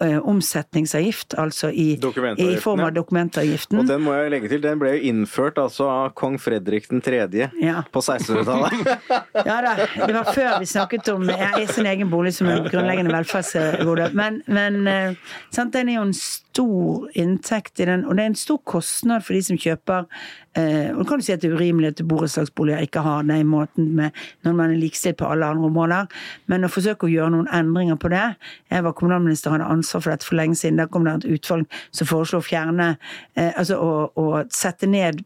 omsetningsavgift, 0.00 1.34
altså 1.40 1.70
i, 1.72 1.94
i 2.36 2.48
form 2.60 2.82
av 2.84 2.92
dokumentavgiften. 2.96 3.80
Og 3.80 3.88
den 3.88 4.02
må 4.04 4.12
jeg 4.16 4.32
legge 4.34 4.50
til, 4.52 4.62
den 4.64 4.80
ble 4.80 4.92
jo 4.96 5.12
innført 5.12 5.60
altså 5.60 5.88
av 5.88 6.10
kong 6.18 6.36
Fredrik 6.42 6.88
3. 6.90 7.22
Ja. 7.62 7.82
på 7.92 8.02
1600-tallet. 8.04 8.96
Ja 9.46 9.60
da, 9.62 9.72
det 10.06 10.12
var 10.14 10.28
før 10.34 10.58
vi 10.60 10.66
snakket 10.68 11.08
om 11.12 11.28
jeg, 11.28 11.68
sin 11.72 11.86
egen 11.86 12.10
bolig 12.10 12.34
som 12.34 12.48
en 12.50 12.64
grunnleggende 12.66 13.12
velferdsgode. 13.14 14.10
Men, 14.16 14.40
men 14.46 14.86
eh, 14.90 15.36
sant, 15.54 15.74
den 15.76 15.90
er 15.92 15.98
jo 16.00 16.06
en 16.08 16.16
stor 16.16 16.45
inntekt 17.14 17.80
i 17.80 17.84
den, 17.84 18.04
og 18.04 18.16
det 18.16 18.22
er 18.22 18.30
en 18.30 18.34
stor 18.38 18.56
kostnad 18.64 19.24
for 19.24 19.34
de 19.34 19.42
som 19.42 19.58
kjøper. 19.58 20.06
eh, 20.56 20.90
Og 20.90 20.98
du 20.98 21.04
kan 21.04 21.18
jo 21.20 21.24
si 21.24 21.32
at 21.32 21.42
det 21.42 21.50
er 21.50 21.56
urimelig 21.56 21.88
at 21.88 22.08
borettslagsboliger 22.08 22.78
ikke 22.78 23.00
har 23.00 23.22
den 23.22 23.46
måten 23.46 23.94
med, 23.94 24.10
når 24.44 24.52
man 24.52 24.70
er 24.70 24.76
likestilt 24.76 25.16
på 25.16 25.26
alle 25.26 25.46
andre 25.46 25.66
områder, 25.66 26.06
men 26.46 26.64
å 26.64 26.68
forsøke 26.68 27.06
å 27.06 27.12
gjøre 27.12 27.30
noen 27.30 27.48
endringer 27.52 27.96
på 27.96 28.08
det 28.08 28.36
Jeg 28.70 28.84
var 28.84 28.92
kommunalminister 28.92 29.50
og 29.50 29.58
hadde 29.58 29.72
ansvar 29.72 30.00
for 30.00 30.10
dette 30.10 30.24
for 30.24 30.36
lenge 30.36 30.54
siden. 30.54 30.76
Da 30.76 30.86
kom 30.86 31.04
det 31.04 31.14
et 31.14 31.30
utvalg 31.38 31.66
som 31.90 32.06
foreslo 32.06 32.38
å 32.38 32.46
fjerne 32.46 32.96
eh, 33.36 33.52
Altså 33.56 33.76
å, 33.76 34.10
å 34.16 34.44
sette 34.50 34.86
ned, 34.86 35.24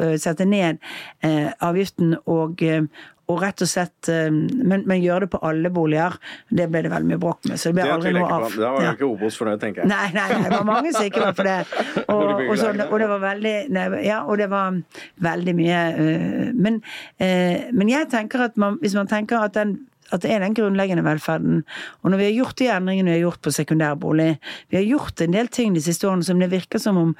eh, 0.00 0.16
sette 0.18 0.44
ned 0.44 0.78
eh, 1.22 1.52
avgiften 1.60 2.16
og 2.26 2.62
eh, 2.62 2.82
og 3.30 3.40
rett 3.44 3.62
og 3.64 3.70
slett 3.70 4.10
eh, 4.12 4.28
men, 4.30 4.84
men 4.88 5.02
gjøre 5.02 5.26
det 5.26 5.30
på 5.34 5.40
alle 5.46 5.70
boliger. 5.74 6.16
Det 6.48 6.66
ble 6.70 6.84
det 6.86 6.92
veldig 6.92 7.10
mye 7.12 7.20
bråk 7.22 7.50
med. 7.50 7.60
Så 7.60 7.70
det 7.70 7.78
ble 7.78 7.86
Det 7.88 7.96
aldri 7.96 8.14
noe 8.16 8.30
av. 8.30 8.46
på. 8.46 8.62
Da 8.62 8.72
var 8.74 8.86
jo 8.86 8.94
ikke 8.96 9.10
Obos 9.10 9.38
fornøyd, 9.40 9.60
tenker 9.62 9.84
jeg. 9.84 9.90
Nei, 9.92 10.06
nei, 10.16 10.26
nei, 10.34 10.42
det 10.48 10.56
var 10.56 10.68
mange 10.68 10.94
som 10.96 11.06
ikke 11.06 11.24
var 11.24 11.36
for 11.38 11.50
det. 11.50 11.58
Og, 12.10 12.42
og, 12.48 12.56
så, 12.58 12.72
og 12.72 12.96
det 12.98 13.06
var 13.10 13.20
veldig 13.22 13.54
nei, 13.72 13.84
Ja, 14.02 14.22
og 14.26 14.40
det 14.40 14.48
var 14.50 14.74
veldig 15.22 15.52
mye 15.56 15.78
øh, 16.00 16.48
men, 16.54 16.80
øh, 17.22 17.68
men 17.76 17.92
jeg 17.92 18.08
tenker 18.10 18.48
at 18.48 18.58
man, 18.60 18.78
hvis 18.82 18.96
man 18.98 19.10
tenker 19.10 19.38
at 19.44 19.54
den 19.54 19.78
at 20.10 20.24
det 20.24 20.32
er 20.34 20.42
den 20.42 20.56
grunnleggende 20.58 21.04
velferden. 21.06 21.62
Og 22.02 22.10
når 22.10 22.18
vi 22.18 22.28
har 22.28 22.36
gjort 22.40 22.58
de 22.58 22.70
endringene 22.74 23.12
vi 23.12 23.18
har 23.18 23.26
gjort 23.28 23.42
på 23.46 23.52
sekundærbolig, 23.54 24.30
vi 24.70 24.78
har 24.80 24.86
gjort 24.88 25.22
en 25.22 25.36
del 25.36 25.50
ting 25.54 25.76
de 25.76 25.82
siste 25.84 26.08
årene 26.08 26.26
som 26.26 26.42
det 26.42 26.50
virker 26.50 26.82
som 26.82 26.98
om, 26.98 27.12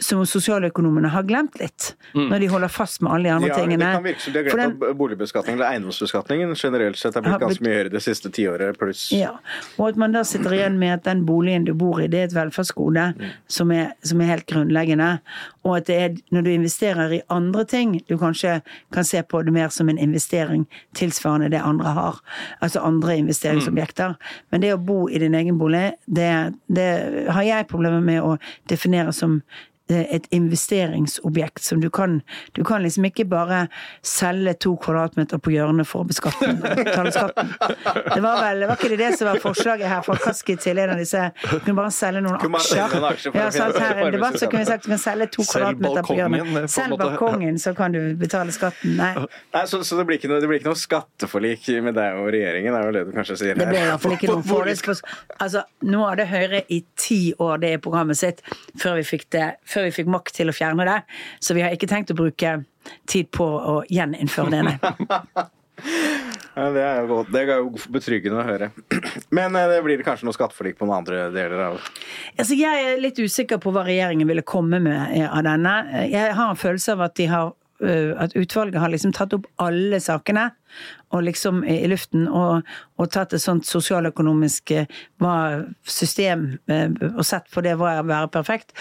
som 0.00 0.18
om 0.22 0.26
sosialøkonomene 0.26 1.08
har 1.12 1.22
glemt 1.28 1.58
litt. 1.60 1.94
Når 2.14 2.40
de 2.40 2.46
holder 2.48 2.68
fast 2.72 3.02
med 3.02 3.12
alle 3.12 3.28
de 3.28 3.34
andre 3.34 3.48
Ja, 3.48 3.56
tingene. 3.56 3.78
det 3.78 3.92
kan 3.94 4.04
virke 4.04 4.20
som 4.20 4.32
de 4.32 4.38
har 4.38 4.44
glemt 4.56 4.80
den- 4.80 4.90
at 4.90 4.96
boligbeskatningen 4.96 5.58
eller 5.60 5.70
eiendomsbeskatningen 5.72 6.54
generelt 6.56 6.96
sett 6.96 7.14
har 7.14 7.22
blitt 7.22 7.40
ganske 7.40 7.60
blitt- 7.60 7.62
mye 7.62 7.74
høyere 7.76 7.90
det 7.90 8.02
siste 8.02 8.30
tiåret 8.30 8.78
pluss. 8.78 9.12
Ja, 9.12 9.36
og 9.78 9.88
at 9.88 9.96
man 9.96 10.12
da 10.12 10.22
sitter 10.22 10.50
igjen 10.50 10.78
med 10.78 10.92
at 10.94 11.02
den 11.04 11.24
boligen 11.26 11.64
du 11.64 11.74
bor 11.74 12.00
i, 12.00 12.06
det 12.08 12.18
er 12.20 12.24
et 12.24 12.34
velferdsgode 12.34 13.14
som, 13.48 13.70
er, 13.70 13.92
som 14.02 14.20
er 14.20 14.26
helt 14.26 14.46
grunnleggende. 14.46 15.20
Og 15.64 15.76
at 15.76 15.86
det 15.86 15.96
er 16.00 16.16
når 16.32 16.42
du 16.44 16.50
investerer 16.50 17.12
i 17.12 17.22
andre 17.30 17.64
ting, 17.64 18.00
du 18.08 18.16
kanskje 18.18 18.62
kan 18.92 19.04
se 19.04 19.22
på 19.22 19.44
det 19.44 19.52
mer 19.52 19.68
som 19.68 19.88
en 19.88 19.98
investering 19.98 20.66
tilsvarende 20.94 21.50
det 21.50 21.60
andre 21.62 21.92
har. 21.94 22.20
Altså 22.60 22.80
andre 22.82 23.16
investeringsobjekter. 23.18 24.16
Men 24.50 24.60
det 24.60 24.72
å 24.74 24.78
bo 24.84 25.08
i 25.08 25.18
din 25.18 25.34
egen 25.34 25.58
bolig, 25.58 25.92
det, 26.12 26.54
det 26.72 27.28
har 27.30 27.42
jeg 27.42 27.68
problemer 27.68 28.00
med 28.02 28.22
å 28.22 28.38
definere 28.68 29.12
som 29.14 29.42
et 29.92 30.26
investeringsobjekt 30.34 31.62
som 31.64 31.80
du 31.82 31.90
kan 31.90 32.20
Du 32.56 32.62
kan 32.64 32.82
liksom 32.82 33.04
ikke 33.08 33.24
bare 33.28 33.66
selge 34.02 34.54
to 34.54 34.74
kvadratmeter 34.76 35.40
på 35.42 35.52
hjørnet 35.54 35.88
for 35.88 36.04
å 36.04 36.08
beskatte 36.08 36.52
betale 36.62 37.12
skatten. 37.14 37.52
Det 38.14 38.20
var 38.22 38.42
vel 38.42 38.62
det 38.62 38.68
var 38.70 38.80
ikke 38.80 38.92
det 38.92 39.00
det 39.02 39.10
som 39.18 39.28
var 39.30 39.40
forslaget 39.42 39.88
her 39.88 40.02
fra 40.06 40.16
Kaski 40.20 40.56
til 40.60 40.78
en 40.78 40.94
av 40.94 41.00
disse 41.00 41.22
Du 41.42 41.58
kunne 41.60 41.76
bare 41.78 41.92
selge 41.94 42.22
noen 42.24 42.38
aksjer. 42.38 42.96
Ja, 43.34 43.48
sant, 43.54 43.78
her 43.80 44.00
i 44.00 44.06
en 44.06 44.14
debatt 44.14 44.38
så 44.40 44.48
kunne 44.50 44.64
vi 44.64 44.70
sagt 44.70 44.86
du 44.86 44.92
kan 44.92 45.02
selge 45.02 45.28
to 45.36 45.46
kvadratmeter 45.46 46.06
på 46.06 46.18
hjørnet. 46.18 46.70
selv 46.70 46.92
Selg 46.92 46.98
balkongen, 47.00 47.58
så 47.62 47.74
kan 47.74 47.94
du 47.94 48.00
betale 48.18 48.52
skatten. 48.54 48.96
Nei. 48.98 49.12
Nei, 49.54 49.64
så, 49.70 49.82
så 49.86 49.98
det, 49.98 50.06
blir 50.08 50.22
noe, 50.28 50.40
det 50.42 50.50
blir 50.50 50.60
ikke 50.60 50.70
noe 50.70 50.80
skatteforlik 50.80 51.68
med 51.84 51.96
deg 51.98 52.18
og 52.20 52.30
regjeringen, 52.34 52.74
er 52.76 52.88
vel 52.88 52.98
det 52.98 53.04
du 53.08 53.12
kanskje 53.16 53.38
sier 53.40 53.58
Det 53.58 53.68
ble 53.68 53.80
i 53.80 53.88
hvert 53.90 54.02
fall 54.02 54.16
ikke 54.16 54.30
noen 54.32 54.46
forlik. 54.46 54.90
Altså, 55.38 55.64
nå 55.86 56.02
hadde 56.06 56.28
Høyre 56.32 56.62
i 56.72 56.82
ti 56.98 57.20
år 57.42 57.62
det 57.62 57.74
i 57.76 57.80
programmet 57.82 58.18
sitt 58.18 58.42
før 58.80 58.98
vi, 58.98 59.06
fikk 59.06 59.28
det, 59.34 59.48
før 59.68 59.81
vi 59.86 59.94
fikk 59.94 60.10
makt 60.12 60.36
til 60.38 60.52
å 60.52 60.56
fjerne 60.56 60.86
det. 60.88 61.00
Så 61.42 61.56
vi 61.56 61.64
har 61.64 61.74
ikke 61.74 61.90
tenkt 61.90 62.12
å 62.14 62.18
bruke 62.18 62.60
tid 63.10 63.30
på 63.34 63.46
å 63.46 63.80
gjeninnføre 63.90 64.54
det, 64.54 64.62
nei. 64.70 64.78
Ja, 66.52 66.66
det 66.68 66.82
er 66.84 66.98
jo 67.00 67.06
godt. 67.08 67.30
Det 67.32 67.40
er 67.42 67.60
jo 67.62 67.70
betryggende 67.94 68.42
å 68.42 68.44
høre. 68.44 68.68
Men 69.34 69.56
eh, 69.56 69.70
det 69.70 69.78
blir 69.86 70.02
kanskje 70.04 70.28
noe 70.28 70.36
skatteforlik 70.36 70.76
på 70.78 70.86
noen 70.86 71.00
andre 71.00 71.24
deler 71.32 71.64
av 71.70 71.78
Altså, 72.36 72.56
jeg 72.58 72.84
er 72.90 73.00
litt 73.00 73.18
usikker 73.18 73.60
på 73.62 73.72
hva 73.72 73.86
regjeringen 73.86 74.28
ville 74.28 74.44
komme 74.44 74.82
med 74.84 75.16
eh, 75.16 75.26
av 75.26 75.46
denne. 75.48 75.74
Jeg 76.12 76.36
har 76.36 76.52
en 76.52 76.60
følelse 76.60 76.96
av 76.96 77.06
at 77.08 77.16
de 77.16 77.28
har 77.32 77.54
øh, 77.82 78.12
at 78.20 78.36
utvalget 78.36 78.82
har 78.84 78.92
liksom 78.92 79.14
tatt 79.16 79.32
opp 79.38 79.48
alle 79.64 80.00
sakene 80.04 80.50
og 81.12 81.22
liksom 81.26 81.62
i 81.68 81.84
luften 81.90 82.24
og, 82.28 82.62
og 83.00 83.10
tatt 83.12 83.34
et 83.36 83.42
sånt 83.42 83.66
sosialøkonomisk 83.68 84.72
eh, 84.74 85.00
system 85.84 86.46
eh, 86.70 86.88
og 87.12 87.24
sett 87.26 87.50
på 87.52 87.62
det 87.64 87.74
hva 87.78 87.96
er 87.96 88.02
å 88.02 88.08
være 88.08 88.30
perfekt. 88.32 88.72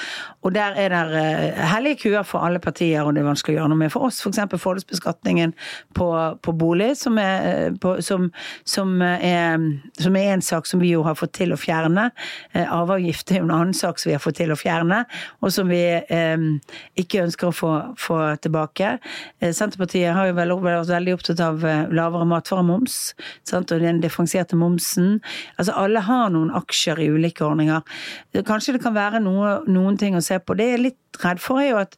Og 0.45 0.53
der 0.55 0.77
er 0.79 0.93
det 0.93 1.01
eh, 1.19 1.61
hellige 1.73 2.05
kuer 2.05 2.25
for 2.27 2.45
alle 2.45 2.61
partier, 2.63 3.03
og 3.03 3.15
det 3.15 3.23
er 3.23 3.29
vanskelig 3.29 3.57
å 3.57 3.61
gjøre 3.61 3.73
noe 3.73 3.81
med. 3.83 3.93
For 3.93 4.07
oss 4.07 4.21
f.eks. 4.23 4.41
For 4.53 4.63
fordelsbeskatningen 4.63 5.55
på, 5.97 6.07
på 6.43 6.55
bolig, 6.55 6.93
som 6.99 7.19
er, 7.21 7.75
på, 7.81 7.97
som, 8.05 8.29
som, 8.67 8.95
er, 9.01 9.59
som 9.99 10.17
er 10.19 10.33
en 10.35 10.45
sak 10.45 10.69
som 10.69 10.81
vi 10.83 10.93
jo 10.95 11.03
har 11.07 11.17
fått 11.19 11.35
til 11.39 11.55
å 11.55 11.59
fjerne. 11.59 12.09
Arveavgift 12.55 13.31
er 13.35 13.43
en 13.43 13.53
annen 13.53 13.75
sak 13.77 13.99
som 13.99 14.11
vi 14.11 14.15
har 14.15 14.23
fått 14.23 14.39
til 14.39 14.53
å 14.53 14.59
fjerne, 14.59 15.03
og 15.41 15.53
som 15.53 15.71
vi 15.71 15.81
eh, 15.99 16.47
ikke 16.99 17.25
ønsker 17.25 17.51
å 17.51 17.55
få, 17.55 17.73
få 17.99 18.21
tilbake. 18.43 18.95
Senterpartiet 19.41 20.15
har 20.15 20.29
jo 20.29 20.37
vært 20.37 20.91
veldig 20.91 21.17
opptatt 21.17 21.43
av 21.43 21.65
lavere 21.89 22.27
matvaremoms, 22.29 22.97
sant? 23.47 23.71
og 23.71 23.83
den 23.83 24.01
differensierte 24.03 24.59
momsen. 24.59 25.19
Altså 25.57 25.75
alle 25.79 26.03
har 26.05 26.29
noen 26.33 26.51
aksjer 26.61 27.01
i 27.01 27.09
ulike 27.13 27.45
ordninger. 27.47 27.81
Kanskje 28.47 28.77
det 28.77 28.83
kan 28.85 28.97
være 28.97 29.23
noe, 29.23 29.59
noen 29.71 29.97
ting 30.01 30.17
å 30.17 30.25
se 30.25 30.39
på. 30.39 30.57
Det 30.57 30.69
jeg 30.69 30.79
er 30.79 30.85
litt 30.89 31.23
redd 31.23 31.41
for, 31.43 31.61
er 31.61 31.73
jo 31.73 31.81
at 31.85 31.97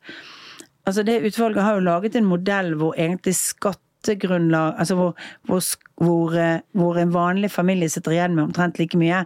Altså 0.84 1.00
det 1.08 1.22
Utvalget 1.24 1.64
har 1.64 1.78
jo 1.78 1.86
laget 1.86 2.16
en 2.20 2.26
modell 2.28 2.74
hvor 2.76 2.98
egentlig 3.00 3.38
skatt 3.40 3.80
Altså 4.04 4.96
hvor, 5.00 5.14
hvor, 5.48 5.62
hvor, 5.96 6.34
eh, 6.36 6.60
hvor 6.76 6.98
en 7.00 7.14
vanlig 7.14 7.52
familie 7.52 7.88
sitter 7.88 8.12
igjen 8.12 8.36
med 8.36 8.44
omtrent 8.50 8.76
like 8.76 8.98
mye, 9.00 9.22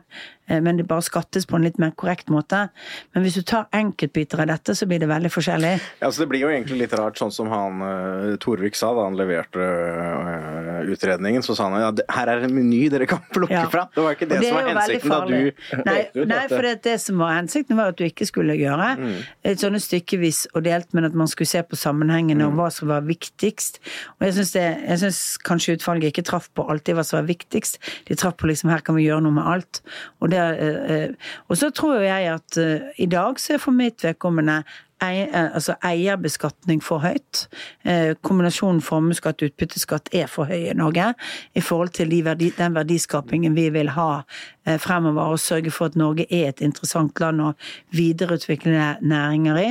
men 0.48 0.78
det 0.80 0.88
bare 0.88 1.04
skattes 1.06 1.46
på 1.50 1.58
en 1.58 1.66
litt 1.68 1.80
mer 1.82 1.92
korrekt 2.00 2.32
måte. 2.34 2.68
Men 3.16 3.26
hvis 3.26 3.38
du 3.40 3.44
tar 3.48 3.68
enkeltbiter 3.76 4.42
av 4.44 4.52
dette, 4.52 4.76
så 4.78 4.88
blir 4.90 5.02
det 5.04 5.10
veldig 5.12 5.32
forskjellig. 5.34 5.74
Ja, 6.02 6.12
så 6.12 6.24
Det 6.24 6.30
blir 6.32 6.46
jo 6.46 6.52
egentlig 6.52 6.80
litt 6.84 6.96
rart, 6.98 7.18
sånn 7.20 7.34
som 7.36 7.50
han 7.52 7.82
uh, 7.84 8.36
Torvik 8.42 8.76
sa 8.78 8.94
da 8.96 9.08
han 9.08 9.18
leverte 9.20 9.60
øh, 9.62 10.92
utredningen. 10.94 11.44
Så 11.46 11.56
sa 11.58 11.68
han 11.70 11.82
ja, 11.82 11.92
her 12.16 12.32
er 12.32 12.46
en 12.48 12.56
meny 12.56 12.88
dere 12.94 13.08
kan 13.10 13.24
plukke 13.34 13.54
Ja. 13.58 13.66
fra. 13.72 13.88
Det 13.94 14.04
var 14.04 14.16
ikke 14.16 14.30
det, 14.30 14.40
det 14.42 14.52
som 14.52 14.58
var 14.60 14.70
hensikten 14.72 15.14
da 15.14 15.20
du 15.28 15.36
Nei, 15.88 15.98
nei 16.28 16.44
for 16.52 16.66
det, 16.66 16.74
det 16.86 16.96
som 17.02 17.22
var 17.22 17.36
hensikten 17.38 17.80
var 17.80 17.94
at 17.94 18.00
du 18.00 18.06
ikke 18.08 18.28
skulle 18.30 18.56
gjøre 18.58 18.90
et 19.48 19.62
sånne 19.62 19.80
stykkevis 19.82 20.46
og 20.54 20.64
delt, 20.68 20.92
men 20.96 21.08
at 21.08 21.16
man 21.18 21.30
skulle 21.32 21.50
se 21.50 21.62
på 21.66 21.80
sammenhengene 21.80 22.48
og 22.48 22.58
hva 22.60 22.70
som 22.74 22.90
var 22.92 23.06
viktigst. 23.08 23.80
Og 24.20 24.28
jeg 24.28 24.38
syns, 24.38 25.22
kanskje 25.48 25.78
utvalget 25.78 26.14
ikke 26.14 26.26
traff 26.28 26.50
på 26.56 26.66
alltid 26.70 26.98
hva 26.98 27.06
som 27.08 27.20
var 27.22 27.28
viktigst. 27.30 27.80
De 28.08 28.18
traff 28.20 28.38
på 28.40 28.50
liksom 28.50 28.72
her 28.72 28.84
kan 28.86 28.98
vi 28.98 29.08
gjøre 29.08 29.24
noe 29.26 29.36
med 29.38 29.48
alt. 29.48 29.82
Og, 30.22 30.30
det, 30.32 30.37
eh, 30.37 30.37
eh, 30.37 30.37
og 31.48 31.58
så 31.60 31.70
tror 31.76 32.02
jeg 32.04 32.30
at 32.34 32.58
eh, 32.62 32.90
i 32.98 33.08
dag 33.10 33.40
så 33.40 33.56
er 33.56 33.64
for 33.64 33.76
mitt 33.76 34.04
vedkommende 34.06 34.62
eh, 34.62 34.76
eierbeskatning 35.02 36.82
for 36.84 37.04
høyt. 37.04 37.46
Eh, 37.86 38.16
Kombinasjonen 38.26 38.82
formuesskatt 38.82 39.42
og 39.44 39.52
utbytteskatt 39.52 40.10
er 40.16 40.30
for 40.32 40.50
høy 40.50 40.72
i 40.72 40.76
Norge 40.78 41.12
i 41.56 41.62
forhold 41.62 41.94
til 41.98 42.10
de 42.12 42.24
verdi, 42.26 42.50
den 42.58 42.76
verdiskapingen 42.76 43.56
vi 43.58 43.68
vil 43.74 43.92
ha 43.94 44.24
eh, 44.66 44.78
fremover, 44.82 45.36
og 45.36 45.42
sørge 45.42 45.72
for 45.74 45.92
at 45.92 45.98
Norge 46.00 46.26
er 46.34 46.50
et 46.50 46.64
interessant 46.66 47.20
land 47.22 47.44
å 47.44 47.52
videreutvikle 47.96 48.98
næringer 49.02 49.62
i. 49.62 49.68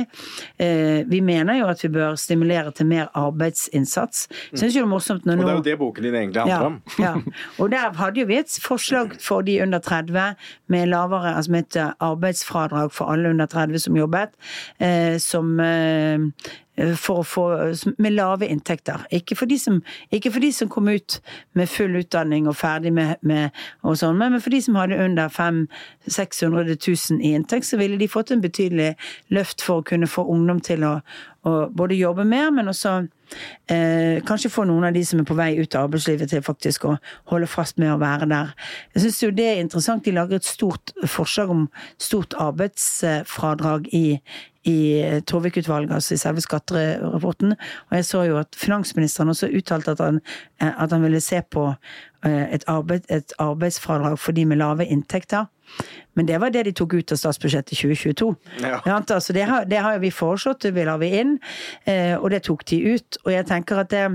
Eh, 0.59 1.03
Vi 1.07 1.21
mener 1.21 1.59
jo 1.59 1.67
at 1.67 1.83
vi 1.83 1.89
bør 1.93 2.15
stimulere 2.15 2.71
til 2.71 2.87
mer 2.87 3.07
arbeidsinnsats. 3.13 4.27
Synes 4.53 4.75
jo 4.75 4.81
det 4.81 4.85
er 4.85 4.91
morsomt 4.91 5.25
når 5.25 5.37
Og 5.37 5.43
det 5.43 5.51
er 5.51 5.57
jo 5.57 5.65
det 5.67 5.77
boken 5.79 6.03
din 6.03 6.15
egentlig 6.15 6.41
handler 6.41 6.65
om. 6.65 6.81
ja. 7.05 7.13
Og 7.59 7.71
der 7.71 7.93
hadde 7.93 8.21
jo 8.21 8.27
vi 8.27 8.39
et 8.39 8.59
forslag 8.63 9.17
for 9.21 9.41
de 9.41 9.61
under 9.61 9.79
30 9.79 10.35
med 10.67 10.87
lavere 10.87 11.35
altså 11.35 11.51
med 11.51 11.67
et 11.67 11.93
arbeidsfradrag 11.99 12.91
for 12.91 13.11
alle 13.11 13.29
under 13.29 13.45
30 13.45 13.79
som 13.79 13.97
jobbet, 13.97 14.33
eh, 14.79 15.16
eh, 15.16 15.16
som 15.23 15.59
eh, 15.63 16.19
for 16.77 17.23
å 17.23 17.25
få, 17.25 17.43
med 17.97 18.13
lave 18.13 18.47
inntekter. 18.53 19.07
Ikke 19.13 19.35
for, 19.37 19.49
de 19.49 19.57
som, 19.57 19.79
ikke 20.13 20.31
for 20.35 20.43
de 20.43 20.51
som 20.53 20.69
kom 20.69 20.89
ut 20.91 21.17
med 21.57 21.69
full 21.71 21.97
utdanning 21.97 22.49
og 22.49 22.57
ferdig 22.59 22.93
med, 22.93 23.17
med 23.25 23.55
og 23.81 23.97
sånn, 23.97 24.19
men 24.19 24.37
for 24.43 24.53
de 24.53 24.61
som 24.61 24.77
hadde 24.77 24.99
under 25.01 25.31
500 25.33 25.97
600 26.07 26.63
000 26.87 27.21
i 27.21 27.33
inntekt, 27.35 27.65
så 27.65 27.77
ville 27.77 27.97
de 27.97 28.07
fått 28.07 28.31
en 28.31 28.41
betydelig 28.41 28.93
løft 29.33 29.61
for 29.63 29.81
å 29.81 29.87
kunne 29.87 30.07
få 30.09 30.23
ungdom 30.31 30.59
til 30.63 30.85
å, 30.87 30.93
å 31.47 31.53
både 31.73 31.97
jobbe 31.97 32.25
mer, 32.27 32.49
men 32.55 32.71
også 32.71 32.93
eh, 33.73 34.23
kanskje 34.27 34.51
få 34.53 34.65
noen 34.67 34.87
av 34.87 34.95
de 34.95 35.03
som 35.07 35.21
er 35.21 35.27
på 35.27 35.37
vei 35.37 35.49
ut 35.59 35.75
av 35.75 35.87
arbeidslivet 35.87 36.31
til 36.31 36.45
faktisk 36.45 36.87
å 36.87 36.95
holde 37.31 37.49
fast 37.51 37.79
med 37.81 37.93
å 37.93 37.99
være 38.01 38.29
der. 38.31 38.53
Jeg 38.95 39.07
syns 39.07 39.23
jo 39.23 39.31
det 39.35 39.49
er 39.51 39.63
interessant. 39.63 40.05
De 40.05 40.15
lager 40.15 40.39
et 40.39 40.47
stort 40.47 40.95
forslag 41.05 41.51
om 41.53 41.67
stort 42.01 42.37
arbeidsfradrag 42.39 43.91
i, 43.95 44.05
i 44.67 45.21
Torvik-utvalget, 45.27 45.93
altså 45.93 46.13
i 46.13 46.17
selve 46.21 46.41
skatterapporten. 46.43 47.55
Og 47.89 47.95
jeg 47.95 48.05
så 48.05 48.23
jo 48.27 48.37
at 48.41 48.55
finansministeren 48.57 49.31
også 49.31 49.49
uttalte 49.55 49.91
at 49.95 50.03
han, 50.03 50.19
eh, 50.61 50.83
at 50.83 50.91
han 50.91 51.03
ville 51.03 51.21
se 51.23 51.41
på 51.51 51.67
eh, 52.25 52.53
et, 52.53 52.63
arbeid, 52.67 53.07
et 53.09 53.33
arbeidsfradrag 53.39 54.19
for 54.19 54.35
de 54.35 54.45
med 54.45 54.59
lave 54.59 54.85
inntekter. 54.85 55.45
Men 56.15 56.27
det 56.27 56.41
var 56.41 56.49
det 56.49 56.65
de 56.65 56.71
tok 56.71 56.93
ut 56.93 57.11
av 57.11 57.19
statsbudsjettet 57.19 57.77
2022. 57.77 58.33
Ja. 58.63 58.79
Altså, 58.85 59.33
det, 59.33 59.45
har, 59.47 59.63
det 59.63 59.77
har 59.77 59.99
vi 59.99 60.11
foreslått, 60.11 60.61
det 60.61 60.85
la 60.87 60.97
vi 60.97 61.13
inn, 61.19 61.37
eh, 61.85 62.15
og 62.17 62.31
det 62.31 62.43
tok 62.47 62.65
de 62.67 62.81
ut. 62.95 63.19
Og 63.25 63.31
jeg 63.31 63.47
tenker 63.47 63.83
at 63.83 63.93
det 63.93 64.07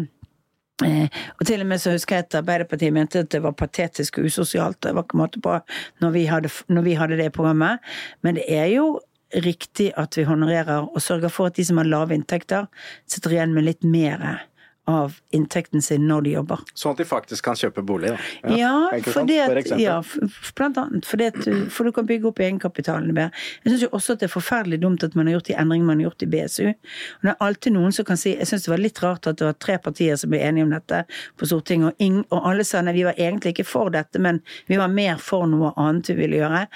og 0.82 1.46
til 1.46 1.60
og 1.62 1.68
med 1.70 1.78
så 1.78 1.92
husker 1.94 2.16
jeg 2.16 2.24
at 2.24 2.34
Arbeiderpartiet 2.40 2.92
mente 2.92 3.20
at 3.22 3.30
det 3.30 3.42
var 3.44 3.54
patetisk 3.54 4.18
og 4.18 4.24
usosialt. 4.26 4.80
Det 4.82 4.94
var 4.96 5.04
ikke 5.06 5.20
måte 5.20 5.40
på 5.42 5.58
når 6.02 6.10
vi, 6.10 6.24
hadde, 6.26 6.50
når 6.68 6.82
vi 6.82 6.94
hadde 6.98 7.18
det 7.20 7.28
i 7.28 7.34
programmet. 7.36 7.78
Men 8.22 8.40
det 8.40 8.48
er 8.48 8.66
jo 8.72 8.98
riktig 9.34 9.90
at 9.96 10.18
vi 10.18 10.26
honorerer 10.28 10.88
og 10.88 11.02
sørger 11.02 11.32
for 11.32 11.50
at 11.50 11.56
de 11.56 11.64
som 11.64 11.80
har 11.80 11.88
lave 11.88 12.16
inntekter, 12.16 12.68
sitter 13.08 13.36
igjen 13.36 13.54
med 13.56 13.68
litt 13.68 13.86
mer 13.86 14.42
av 14.90 15.20
inntekten 15.30 15.82
sin 15.82 16.08
når 16.08 16.24
de 16.26 16.30
jobber. 16.34 16.62
Sånn 16.74 16.96
at 16.96 17.00
de 17.02 17.06
faktisk 17.06 17.46
kan 17.46 17.58
kjøpe 17.58 17.84
bolig, 17.86 18.10
da. 18.10 18.18
Ja, 18.50 18.56
ja 18.58 19.02
for 19.04 19.20
sant? 19.20 19.30
det 19.30 19.38
For 19.38 19.54
at, 19.54 19.60
eksempel. 19.60 19.84
ja, 19.84 20.50
blant 20.58 20.80
annet. 20.82 21.06
For, 21.06 21.22
det 21.22 21.28
at 21.30 21.38
du, 21.46 21.68
for 21.70 21.86
du 21.86 21.94
kan 21.94 22.08
bygge 22.08 22.26
opp 22.32 22.42
egenkapitalen 22.42 23.12
bedre. 23.14 23.30
Jeg 23.62 23.76
syns 23.76 23.84
også 23.92 24.16
at 24.16 24.24
det 24.24 24.26
er 24.26 24.32
forferdelig 24.34 24.80
dumt 24.82 25.06
at 25.06 25.14
man 25.18 25.30
har 25.30 25.38
gjort 25.38 25.52
de 25.52 25.56
endringene 25.62 25.90
man 25.92 26.02
har 26.02 26.10
gjort 26.10 26.26
i 26.26 26.30
BSU. 26.34 26.66
Og 26.72 27.28
det 27.28 27.30
er 27.34 27.46
alltid 27.46 27.76
noen 27.76 27.94
som 27.94 28.08
kan 28.08 28.18
si 28.18 28.34
Jeg 28.34 28.50
syns 28.50 28.66
det 28.66 28.72
var 28.72 28.82
litt 28.82 28.98
rart 29.04 29.30
at 29.30 29.38
det 29.38 29.46
var 29.46 29.58
tre 29.62 29.78
partier 29.86 30.18
som 30.18 30.34
ble 30.34 30.42
enige 30.42 30.66
om 30.66 30.74
dette 30.74 31.04
på 31.38 31.46
Stortinget, 31.46 31.92
og, 31.92 32.02
ing, 32.02 32.18
og 32.34 32.50
alle 32.50 32.66
sa 32.66 32.82
nei, 32.82 32.96
vi 32.96 33.06
var 33.06 33.18
egentlig 33.20 33.54
ikke 33.54 33.68
for 33.68 33.94
dette, 33.94 34.18
men 34.22 34.42
vi 34.66 34.80
var 34.80 34.90
mer 34.90 35.22
for 35.22 35.46
noe 35.50 35.70
annet 35.78 36.10
vi 36.10 36.18
ville 36.24 36.42
gjøre. 36.42 36.66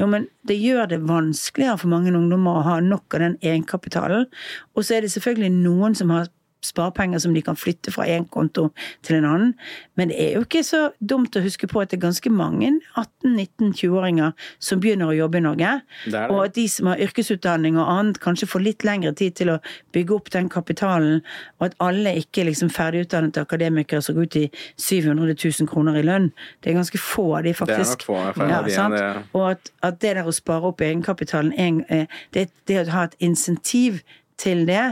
Jo, 0.00 0.08
men 0.08 0.30
det 0.48 0.56
gjør 0.56 0.88
det 0.94 1.02
vanskeligere 1.04 1.76
for 1.82 1.92
mange 1.92 2.12
ungdommer 2.16 2.60
å 2.60 2.66
ha 2.70 2.80
nok 2.84 3.18
av 3.18 3.26
den 3.26 3.38
egenkapitalen. 3.44 4.28
Og 4.72 4.86
så 4.86 4.96
er 4.96 5.04
det 5.04 5.12
selvfølgelig 5.12 5.52
noen 5.60 5.96
som 5.98 6.12
har 6.14 6.30
sparepenger 6.64 7.18
som 7.18 7.34
de 7.34 7.42
kan 7.42 7.58
flytte 7.58 7.92
fra 7.92 8.06
en 8.06 8.24
konto 8.30 8.68
til 9.06 9.18
en 9.18 9.28
annen. 9.28 9.52
Men 9.98 10.12
det 10.12 10.20
er 10.22 10.38
jo 10.38 10.46
ikke 10.46 10.62
så 10.66 10.86
dumt 11.00 11.36
å 11.36 11.44
huske 11.44 11.68
på 11.70 11.82
at 11.82 11.90
det 11.90 11.98
er 11.98 12.06
ganske 12.06 12.30
mange 12.32 12.72
18-19-20-åringer 12.94 14.32
som 14.62 14.80
begynner 14.82 15.10
å 15.10 15.16
jobbe 15.16 15.40
i 15.40 15.44
Norge. 15.48 15.76
Det 16.06 16.20
det. 16.20 16.36
Og 16.36 16.44
at 16.44 16.54
de 16.54 16.68
som 16.68 16.90
har 16.90 17.00
yrkesutdanning 17.00 17.78
og 17.78 17.88
annet, 17.88 18.20
kanskje 18.22 18.48
får 18.50 18.64
litt 18.64 18.84
lengre 18.86 19.12
tid 19.16 19.36
til 19.38 19.52
å 19.54 19.58
bygge 19.94 20.16
opp 20.16 20.30
den 20.34 20.50
kapitalen. 20.52 21.20
Og 21.58 21.68
at 21.70 21.76
alle 21.82 22.14
ikke 22.20 22.44
liksom 22.48 22.70
ferdigutdannede 22.74 23.44
akademikere 23.44 24.02
som 24.04 24.18
går 24.18 24.28
ut 24.28 24.38
i 24.42 24.46
700 24.76 25.34
000 25.34 25.70
kroner 25.70 26.00
i 26.00 26.04
lønn. 26.06 26.30
Det 26.60 26.72
er 26.72 26.78
ganske 26.80 27.00
få 27.00 27.26
av 27.38 27.44
de, 27.46 27.54
faktisk. 27.56 28.06
få 28.08 28.18
ja, 28.18 28.62
de. 28.66 29.24
Og 29.32 29.50
at, 29.52 29.72
at 29.86 30.00
det 30.02 30.16
der 30.18 30.28
å 30.28 30.34
spare 30.34 30.70
opp 30.70 30.82
egenkapitalen, 30.84 31.84
eh, 31.88 32.06
det, 32.34 32.48
det 32.68 32.82
å 32.82 32.88
ha 32.94 33.06
et 33.08 33.18
insentiv 33.24 34.02
til 34.40 34.66
det. 34.68 34.82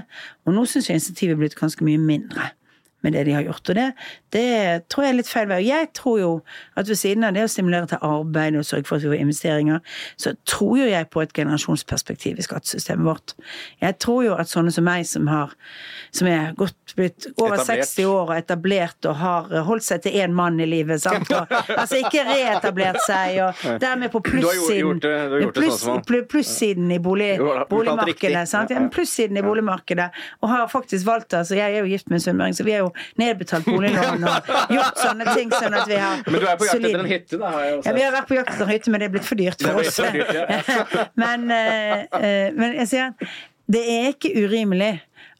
Og 0.47 0.55
nå 0.57 0.67
syns 0.69 0.91
jeg 0.91 1.01
insentivet 1.01 1.37
er 1.37 1.43
blitt 1.43 1.59
ganske 1.59 1.85
mye 1.87 2.01
mindre 2.01 2.53
med 3.05 3.15
det 3.15 3.25
de 3.29 3.35
har 3.37 3.45
gjort. 3.47 3.71
Og 3.71 3.79
det, 3.79 3.87
det 4.35 4.47
tror 4.91 5.05
jeg 5.07 5.13
er 5.15 5.19
litt 5.21 5.31
feil 5.31 5.49
vei. 5.51 5.61
Jeg 5.69 5.91
tror 5.95 6.19
jo 6.21 6.31
at 6.79 6.89
ved 6.89 6.99
siden 6.99 7.27
av 7.29 7.37
det 7.37 7.45
å 7.47 7.51
stimulere 7.53 7.91
til 7.93 8.03
arbeid 8.03 8.59
og 8.59 8.67
sørge 8.67 8.89
for 8.89 8.99
at 8.99 9.07
vi 9.07 9.13
får 9.13 9.23
investeringer, 9.23 9.81
så 10.19 10.35
tror 10.49 10.79
jo 10.81 10.89
jeg 10.91 11.11
på 11.15 11.23
et 11.23 11.35
generasjonsperspektiv 11.37 12.39
i 12.39 12.47
skattesystemet 12.47 13.07
vårt. 13.07 13.37
Jeg 13.85 13.99
tror 14.03 14.25
jo 14.27 14.35
at 14.39 14.51
sånne 14.51 14.75
som 14.75 14.87
meg, 14.89 15.07
som 15.09 15.31
har 15.31 15.55
som 16.15 16.29
er 16.31 16.55
godt 16.57 16.95
blitt 16.97 17.27
over 17.37 17.59
Etablert. 17.59 17.85
60 17.85 18.07
år 18.09 18.31
og 18.31 18.35
etablert 18.39 19.09
og 19.11 19.17
har 19.21 19.51
holdt 19.67 19.85
seg 19.85 20.03
til 20.07 20.17
én 20.23 20.33
mann 20.37 20.57
i 20.61 20.67
livet, 20.69 21.03
sant? 21.03 21.29
Og, 21.35 21.53
altså 21.75 21.99
ikke 22.01 22.25
reetablert 22.29 23.01
seg, 23.05 23.39
og 23.45 23.81
dermed 23.83 24.13
på 24.15 24.23
plussiden 24.25 25.03
pluss- 25.55 25.83
sånn 25.85 26.03
plussiden 26.29 26.91
i 26.95 26.99
bolig, 27.03 27.35
boligmarkedet. 27.71 28.45
Sant? 28.49 28.73
Ja, 28.73 28.81
plussiden 28.93 29.39
i 29.39 29.45
boligmarkedet. 29.45 30.09
Og 30.43 30.51
har 30.53 30.69
faktisk 30.73 31.07
valgt 31.07 31.31
det. 31.33 31.43
Altså, 31.45 31.59
jeg 31.59 31.77
er 31.77 31.85
jo 31.85 31.93
gift 31.93 32.09
med 32.09 32.19
en 32.21 32.25
sunnmøring, 32.27 32.57
så 32.57 32.67
vi 32.67 32.75
er 32.77 32.85
jo 32.87 32.93
nedbetalt 33.21 33.69
boliglån 33.69 34.27
og 34.29 34.53
gjort 34.77 35.03
sånne 35.03 35.35
ting. 35.35 35.53
sånn 35.55 35.77
at 35.79 35.89
vi 35.91 35.99
har 36.01 36.23
Men 36.27 36.41
du 36.41 36.47
er 36.47 36.61
på 36.61 36.69
jakt 36.69 36.85
etter 36.89 37.03
en 37.03 37.11
hytte, 37.13 37.41
da? 37.41 37.53
Har 37.55 37.65
jeg 37.65 37.77
også. 37.79 37.89
ja, 37.89 37.97
vi 37.99 38.07
har 38.07 38.15
vært 38.15 38.31
på 38.31 38.39
jakt 38.39 38.55
etter 38.55 38.67
en 38.67 38.73
hytte, 38.75 38.93
men 38.95 39.03
det 39.03 39.09
er 39.09 39.15
blitt 39.17 39.29
for 39.29 39.41
dyrt 39.41 39.65
for 39.65 39.83
oss. 39.83 40.01
Dyrt, 40.19 40.35
ja. 40.35 41.07
men, 41.25 41.49
eh, 41.55 42.07
eh, 42.21 42.49
men 42.57 42.79
jeg 42.83 42.93
sier, 42.93 43.35
det 43.69 43.85
er 43.95 44.13
ikke 44.15 44.33
urimelig 44.45 44.95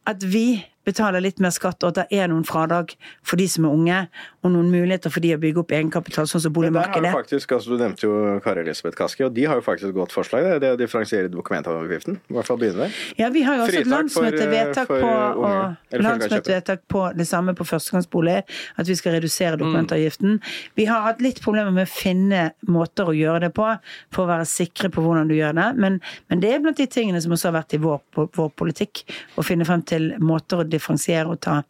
at 0.09 0.25
vi 0.25 0.47
betaler 0.89 1.25
litt 1.25 1.43
mer 1.45 1.53
skatt, 1.55 1.83
og 1.85 1.93
at 1.93 2.03
det 2.03 2.21
er 2.23 2.31
noen 2.33 2.47
fradrag 2.49 2.95
for 3.27 3.41
de 3.41 3.47
som 3.51 3.69
er 3.69 3.77
unge, 3.77 4.01
og 4.45 4.53
noen 4.55 4.71
muligheter 4.73 5.13
for 5.13 5.25
de 5.25 5.35
å 5.35 5.41
bygge 5.43 5.63
opp 5.63 5.75
egenkapital, 5.77 6.29
sånn 6.31 6.43
som 6.45 6.55
boligmarkedet. 6.55 7.13
faktisk, 7.15 7.53
altså 7.57 7.75
Du 7.75 7.83
nevnte 7.83 8.07
jo 8.07 8.39
Kari 8.45 8.63
Elisabeth 8.65 8.97
Kaski, 8.99 9.25
og 9.27 9.35
de 9.37 9.47
har 9.51 9.61
jo 9.61 9.65
faktisk 9.67 9.91
et 9.91 9.97
godt 9.97 10.15
forslag. 10.15 10.47
Det, 10.47 10.61
det 10.65 10.73
å 10.77 10.79
differensiere 10.81 11.31
dokumentavgiften. 11.33 12.21
I 12.31 12.37
hvert 12.37 12.49
fall 12.49 12.61
begynne 12.61 12.87
der. 12.87 13.01
Ja, 13.21 13.31
vi 13.35 13.43
har 13.47 13.59
jo 13.59 13.67
også 13.67 13.75
Fritak 13.75 13.87
et 13.87 13.93
landsmøtevedtak 13.95 14.93
på, 14.93 14.99
unge, 15.01 15.53
og, 15.93 16.05
landsmøtevedtak 16.07 16.85
på 16.95 17.05
det 17.19 17.29
samme 17.29 17.55
på 17.59 17.67
førstegangsbolig, 17.69 18.39
at 18.79 18.93
vi 18.93 18.99
skal 18.99 19.19
redusere 19.19 19.61
dokumentavgiften. 19.61 20.39
Vi 20.79 20.89
har 20.89 21.05
hatt 21.07 21.23
litt 21.25 21.43
problemer 21.45 21.75
med 21.75 21.89
å 21.89 21.93
finne 21.93 22.45
måter 22.71 23.11
å 23.11 23.17
gjøre 23.17 23.49
det 23.49 23.53
på, 23.57 23.69
for 24.15 24.25
å 24.25 24.31
være 24.31 24.49
sikre 24.49 24.93
på 24.95 25.05
hvordan 25.05 25.31
du 25.31 25.37
gjør 25.37 25.57
det. 25.59 25.69
Men, 25.83 26.01
men 26.31 26.45
det 26.45 26.55
er 26.55 26.63
blant 26.65 26.79
de 26.81 26.89
tingene 26.91 27.21
som 27.25 27.35
også 27.35 27.51
har 27.51 27.59
vært 27.61 27.77
i 27.77 27.83
vår, 27.83 28.01
vår 28.39 28.53
politikk, 28.59 29.05
å 29.39 29.45
finne 29.47 29.67
frem 29.69 29.85
til 29.89 30.11
måter 30.23 30.63
å 30.63 30.69
differensiere 30.79 31.35
og 31.35 31.43
ta, 31.45 31.61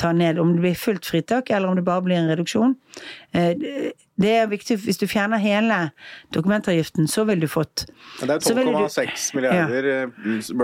ta 0.00 0.12
ned. 0.16 0.38
Om 0.38 0.54
det 0.56 0.64
blir 0.66 0.78
fullt 0.78 1.08
fritak, 1.08 1.50
eller 1.50 1.68
om 1.72 1.78
det 1.78 1.86
bare 1.88 2.04
blir 2.06 2.20
en 2.20 2.30
reduksjon. 2.30 2.76
Eh, 3.34 3.92
Det 4.18 4.30
er 4.34 4.46
viktig, 4.50 4.78
Hvis 4.82 4.98
du 4.98 5.06
fjerner 5.06 5.38
hele 5.38 5.90
dokumentavgiften, 6.34 7.06
så 7.08 7.24
ville 7.24 7.40
du 7.40 7.46
fått 7.46 7.84
det 8.20 8.30
er 8.30 8.38
så 8.42 8.54
ville 8.56 8.72
du- 8.72 8.88
12,6 8.88 9.34
milliarder 9.34 9.86
ja, 9.86 10.06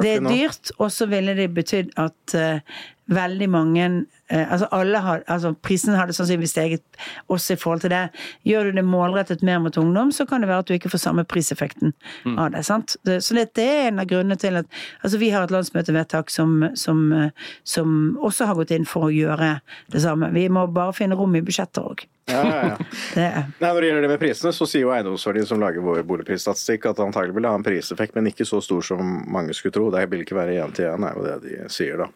det 0.01 0.17
er 0.17 0.21
dyrt, 0.29 0.71
og 0.79 0.91
så 0.91 1.07
ville 1.07 1.35
det 1.37 1.55
betydd 1.55 1.93
at 1.97 2.35
uh, 2.35 2.59
veldig 3.07 3.49
mange 3.51 3.85
uh, 4.33 4.53
Altså 4.53 4.67
alle 4.73 4.99
har 4.99 5.23
Altså 5.29 5.53
prisen 5.63 5.95
hadde 5.95 6.13
sannsynligvis 6.17 6.51
steget 6.51 6.83
også 7.29 7.53
i 7.53 7.57
forhold 7.57 7.81
til 7.81 7.91
det. 7.91 8.09
Gjør 8.45 8.65
du 8.65 8.71
det 8.81 8.85
målrettet 8.85 9.43
mer 9.43 9.59
mot 9.59 9.77
ungdom, 9.77 10.11
så 10.13 10.25
kan 10.27 10.41
det 10.41 10.49
være 10.49 10.59
at 10.59 10.69
du 10.69 10.73
ikke 10.75 10.91
får 10.91 10.99
samme 11.05 11.25
priseffekten 11.25 11.93
av 12.39 12.51
det. 12.51 12.65
sant? 12.65 12.97
Så 13.07 13.35
det, 13.35 13.55
det 13.55 13.65
er 13.69 13.89
en 13.89 14.01
av 14.01 14.07
grunnene 14.07 14.37
til 14.37 14.57
at 14.57 14.67
Altså 15.05 15.19
vi 15.19 15.29
har 15.31 15.45
et 15.45 15.51
landsmøtevedtak 15.51 16.31
som, 16.31 16.65
som, 16.75 17.13
eh, 17.13 17.31
som 17.65 18.19
også 18.23 18.47
har 18.47 18.55
gått 18.55 18.71
inn 18.71 18.85
for 18.85 19.07
å 19.07 19.15
gjøre 19.15 19.61
det 19.93 20.03
samme. 20.03 20.33
Vi 20.33 20.49
må 20.49 20.67
bare 20.73 20.93
finne 20.93 21.15
rom 21.15 21.37
i 21.37 21.41
budsjettet 21.45 21.83
òg. 21.85 22.07
Ja, 22.27 22.41
ja, 22.47 22.69
ja. 22.69 22.77
Det, 23.15 23.25
Nei, 23.61 23.69
når 23.69 23.81
det 23.81 23.89
gjelder 23.89 24.05
det 24.07 24.11
med 24.15 24.21
prisene, 24.23 24.53
så 24.57 24.67
sier 24.69 24.87
jo 24.87 24.93
Eiendomsverdien 24.95 25.47
som 25.49 25.61
lager 25.61 25.85
vår 25.85 26.03
boligprisstatistikk 26.09 26.87
at 26.89 26.99
det 26.99 27.05
antagelig 27.05 27.37
vil 27.37 27.49
ha 27.49 27.53
en 27.59 27.67
priseffekt, 27.67 28.15
men 28.17 28.31
ikke 28.31 28.47
så 28.49 28.63
stor 28.65 28.85
som 28.87 29.03
mange 29.31 29.55
skulle 29.57 29.75
tro. 29.77 29.91
Det 29.93 30.07
vil 30.11 30.25
ikke 30.25 30.39
være 30.39 30.57
én 30.65 30.73
til 30.75 30.89
én, 30.89 31.05
er 31.05 31.19
jo 31.19 31.27
det 31.27 31.37
de 31.45 31.69
sier 31.73 32.01
da. 32.01 32.09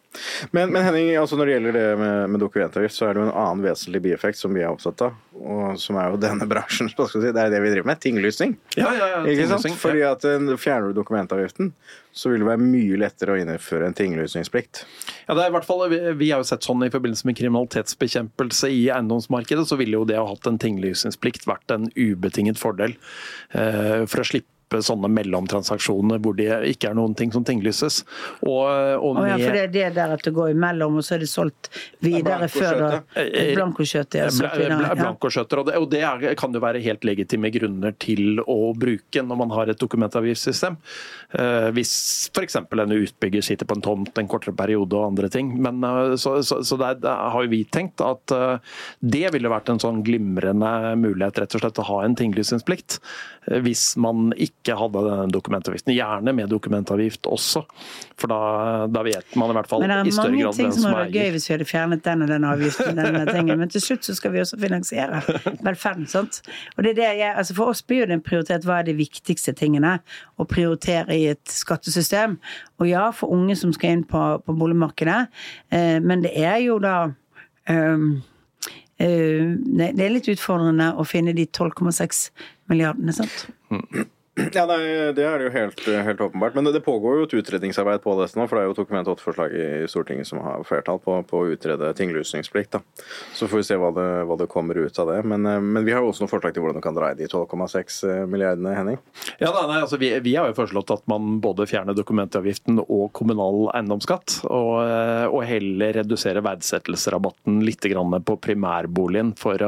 Men, 0.55 0.73
men 0.73 0.83
Henning, 0.87 1.11
altså 1.19 1.37
når 1.37 1.49
det 1.49 1.55
gjelder 1.57 1.77
det 1.77 1.87
med, 2.01 2.15
med 2.33 2.43
dokumentavgift, 2.43 2.97
så 2.97 3.09
er 3.09 3.15
det 3.15 3.23
jo 3.23 3.27
en 3.29 3.37
annen 3.45 3.65
vesentlig 3.69 4.03
bieffekt 4.07 4.41
som 4.41 4.55
vi 4.55 4.65
er 4.65 4.73
opptatt 4.73 5.05
av, 5.05 5.17
og 5.39 5.79
som 5.81 5.97
er 5.99 6.11
jo 6.11 6.19
denne 6.21 6.47
bransjen, 6.49 6.89
skal 6.91 7.09
si, 7.13 7.21
det 7.23 7.39
er 7.41 7.53
det 7.53 7.61
vi 7.63 7.71
driver 7.73 7.89
med, 7.91 8.01
tinglysning. 8.03 8.57
Ja, 8.75 8.91
ja, 8.95 9.07
ja, 9.15 9.23
Ikke 9.31 9.47
sant? 9.51 9.79
Fordi 9.79 10.03
at 10.07 10.27
eh, 10.27 10.51
fjerner 10.59 10.91
du 10.91 10.99
dokumentavgiften, 10.99 11.71
så 12.11 12.31
vil 12.31 12.43
det 12.43 12.49
være 12.49 12.61
mye 12.63 12.99
lettere 12.99 13.35
å 13.35 13.39
innføre 13.39 13.87
en 13.87 13.97
tinglysningsplikt. 13.97 14.83
Ja, 15.27 15.37
det 15.37 15.45
er 15.45 15.51
i 15.51 15.55
hvert 15.55 15.67
fall, 15.67 15.85
vi, 15.91 16.01
vi 16.19 16.31
har 16.33 16.41
jo 16.41 16.49
sett 16.49 16.65
sånn 16.65 16.83
I 16.85 16.91
forbindelse 16.93 17.29
med 17.29 17.37
kriminalitetsbekjempelse 17.39 18.71
i 18.73 18.85
eiendomsmarkedet, 18.95 19.67
så 19.69 19.79
ville 19.79 19.99
jo 19.99 20.07
det 20.09 20.19
å 20.19 20.27
ha 20.27 20.35
hatt 20.35 20.49
en 20.49 20.61
tinglysningsplikt 20.61 21.47
vært 21.49 21.75
en 21.75 21.91
ubetinget 21.95 22.61
fordel. 22.61 22.97
Eh, 23.53 24.07
for 24.09 24.23
å 24.23 24.29
slippe 24.31 24.58
sånne 24.85 25.09
mellomtransaksjoner 25.09 26.19
hvor 26.21 26.35
det 26.37 26.49
ikke 26.69 26.91
er 26.91 26.97
noen 26.99 27.15
ting 27.17 27.31
som 27.33 27.43
tinglyses. 27.47 28.03
Og, 28.45 28.65
og 29.01 29.17
Å 29.19 29.25
ja, 29.27 29.37
for 29.41 29.55
det 29.57 29.63
er 29.65 29.73
det 29.73 29.87
der 29.97 30.13
at 30.15 30.23
det 30.23 30.33
går 30.35 30.51
imellom, 30.53 30.99
og 31.01 31.03
så 31.05 31.15
er 31.17 31.23
det 31.25 31.29
solgt 31.31 31.69
videre 32.05 32.47
før 32.51 32.77
da 32.79 32.89
Blankoskjøtet. 32.99 33.55
Blankokjøttet 33.55 34.19
er 34.21 34.29
solgt 34.33 34.53
Bla- 34.53 34.59
videre. 34.61 34.77
bla- 34.79 34.87
Ja. 34.89 34.95
Blankoskjøtter, 35.03 35.59
og 35.61 35.65
det, 35.67 35.75
og 35.77 35.89
det 35.91 36.01
er, 36.03 36.35
kan 36.39 36.53
jo 36.53 36.59
være 36.63 36.81
helt 36.83 37.03
legitime 37.07 37.51
grunner 37.53 37.93
til 37.99 38.39
å 38.45 38.73
bruke 38.77 39.23
når 39.25 39.37
man 39.43 39.49
har 39.55 39.69
et 39.73 39.79
dokumentavgiftssystem. 39.81 40.77
Uh, 41.33 41.69
hvis 41.75 42.29
f.eks. 42.33 42.55
en 42.59 42.95
utbygger 42.95 43.41
sitter 43.45 43.65
på 43.69 43.75
en 43.77 43.81
tomt 43.85 44.17
en 44.17 44.27
kortere 44.27 44.55
periode 44.57 44.93
og 44.97 45.11
andre 45.11 45.29
ting. 45.29 45.51
Men, 45.61 45.81
uh, 45.85 46.15
så 46.19 46.39
så, 46.43 46.61
så 46.65 46.77
der, 46.79 46.95
der 47.03 47.29
har 47.33 47.43
jo 47.45 47.49
vi 47.51 47.63
tenkt 47.65 48.01
at 48.01 48.31
uh, 48.35 48.57
det 49.01 49.31
ville 49.33 49.49
vært 49.51 49.69
en 49.69 49.79
sånn 49.81 50.03
glimrende 50.05 50.95
mulighet 50.99 51.39
rett 51.43 51.55
og 51.57 51.61
slett 51.63 51.79
å 51.81 51.87
ha 51.89 51.99
en 52.05 52.15
tinglysningsplikt. 52.19 52.99
eh, 53.49 53.59
Hvis 53.65 53.95
man 53.97 54.31
ikke 54.37 54.57
ikke 54.59 54.75
hadde 54.75 55.01
denne 55.05 55.27
dokumentavgiften. 55.31 55.93
Gjerne 55.95 56.33
med 56.35 56.49
dokumentavgift 56.51 57.27
også, 57.31 57.61
for 58.19 58.31
da, 58.31 58.39
da 58.91 59.03
vet 59.07 59.35
man 59.39 59.53
i 59.53 59.55
hvert 59.55 59.69
fall 59.71 59.85
i 59.85 59.87
større 59.87 60.01
grad 60.03 60.03
Men 60.03 60.09
det 60.09 60.15
er 60.15 60.25
mange 60.27 60.53
ting 60.57 60.73
som 60.73 60.81
som 60.81 60.87
hadde 60.89 61.03
vært 61.05 61.15
gøy 61.15 61.29
hvis 61.35 61.47
vi 61.47 61.53
hadde 61.55 61.67
fjernet 61.69 62.03
den 62.05 62.25
og 62.25 62.31
den 62.31 62.47
avgiften. 62.49 62.99
denne 62.99 63.23
tingen. 63.35 63.59
Men 63.61 63.71
til 63.71 63.83
slutt 63.83 64.07
så 64.07 64.15
skal 64.17 64.33
vi 64.35 64.41
også 64.43 64.59
finansiere 64.59 65.21
velferden. 65.67 66.09
sant? 66.11 66.41
Og 66.75 66.83
det 66.83 66.91
er 66.91 66.99
det 66.99 67.09
jeg, 67.21 67.31
altså 67.31 67.55
For 67.55 67.73
oss 67.73 67.83
blir 67.83 68.09
det 68.09 68.19
en 68.19 68.25
prioritet. 68.25 68.67
Hva 68.67 68.81
er 68.81 68.89
de 68.89 68.97
viktigste 68.99 69.55
tingene 69.55 69.99
å 70.35 70.47
prioritere 70.49 71.15
i 71.15 71.29
et 71.31 71.55
skattesystem? 71.55 72.37
Og 72.79 72.91
ja, 72.91 73.07
for 73.15 73.31
unge 73.35 73.55
som 73.59 73.71
skal 73.75 73.95
inn 73.95 74.05
på, 74.07 74.25
på 74.43 74.57
boligmarkedet, 74.59 75.21
eh, 75.71 75.97
men 76.03 76.25
det 76.25 76.35
er 76.35 76.59
jo 76.65 76.79
da 76.83 76.97
um, 77.69 78.11
det 78.99 80.03
er 80.03 80.11
litt 80.11 80.27
utfordrende 80.27 80.89
å 80.99 81.05
finne 81.07 81.31
de 81.31 81.45
12,6 81.47 82.25
milliardene, 82.67 83.15
sant? 83.15 83.45
Ja, 84.55 84.65
nei, 84.69 84.79
Det 85.15 85.25
er 85.25 85.43
jo 85.43 85.51
helt, 85.53 85.81
helt 85.85 86.21
åpenbart. 86.21 86.55
Men 86.55 86.67
det, 86.67 86.73
det 86.77 86.83
pågår 86.85 87.19
jo 87.19 87.27
et 87.27 87.35
utredningsarbeid 87.41 88.03
på 88.03 88.15
dette 88.19 88.39
nå. 88.39 88.47
For 88.47 88.57
det 88.57 88.63
er 88.63 88.69
jo 88.69 88.75
et 88.75 88.81
Dokument 88.81 89.11
8-forslag 89.11 89.55
i 89.55 89.67
Stortinget 89.91 90.29
som 90.29 90.41
har 90.43 90.63
flertall 90.67 91.01
på, 91.03 91.17
på 91.27 91.41
å 91.41 91.49
utrede 91.53 91.91
tinglysningsplikt. 91.97 92.79
Så 93.35 93.49
får 93.49 93.61
vi 93.61 93.67
se 93.69 93.79
hva 93.79 93.91
det, 93.95 94.07
hva 94.29 94.37
det 94.39 94.49
kommer 94.51 94.79
ut 94.79 94.99
av 95.01 95.11
det. 95.11 95.19
Men, 95.27 95.45
eh, 95.49 95.59
men 95.59 95.87
vi 95.87 95.95
har 95.95 96.03
jo 96.03 96.13
også 96.13 96.25
noen 96.25 96.31
forslag 96.31 96.55
til 96.55 96.65
hvordan 96.65 96.79
du 96.79 96.85
kan 96.85 96.97
dreie 96.97 97.17
de 97.19 97.27
12,6 97.27 98.01
milliardene, 98.29 98.75
Henning. 98.77 98.99
Ja, 99.41 99.51
da, 99.55 99.65
nei, 99.69 99.81
altså 99.83 99.99
vi, 100.01 100.11
vi 100.23 100.35
har 100.37 100.49
jo 100.49 100.57
foreslått 100.57 100.93
at 100.95 101.05
man 101.11 101.39
både 101.43 101.67
fjerner 101.69 101.97
dokumentavgiften 101.97 102.83
og 102.85 103.09
kommunal 103.17 103.69
eiendomsskatt, 103.73 104.41
og, 104.49 104.73
eh, 104.85 105.25
og 105.27 105.43
heller 105.49 105.99
redusere 106.01 106.43
verdsettelsesrabatten 106.45 107.61
litt 107.65 107.79
på 107.89 108.35
primærboligen 108.43 109.31
for, 109.39 109.61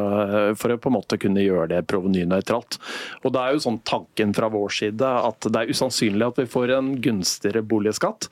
for 0.59 0.73
å 0.73 0.77
på 0.81 0.89
en 0.91 0.95
måte 0.97 1.17
kunne 1.21 1.43
gjøre 1.43 1.69
det 1.71 1.79
provenynøytralt. 1.89 2.77
Og 3.23 3.33
det 3.33 3.41
er 3.41 3.55
jo 3.55 3.63
sånn 3.63 3.79
tanken 3.87 4.33
fra 4.35 4.49
vår 4.51 4.60
side 4.69 5.01
at 5.01 5.47
det 5.47 5.61
er 5.61 5.71
usannsynlig 5.71 6.27
at 6.27 6.41
vi 6.41 6.45
får 6.45 6.73
en 6.77 6.91
gunstigere 7.01 7.63
boligskatt, 7.65 8.27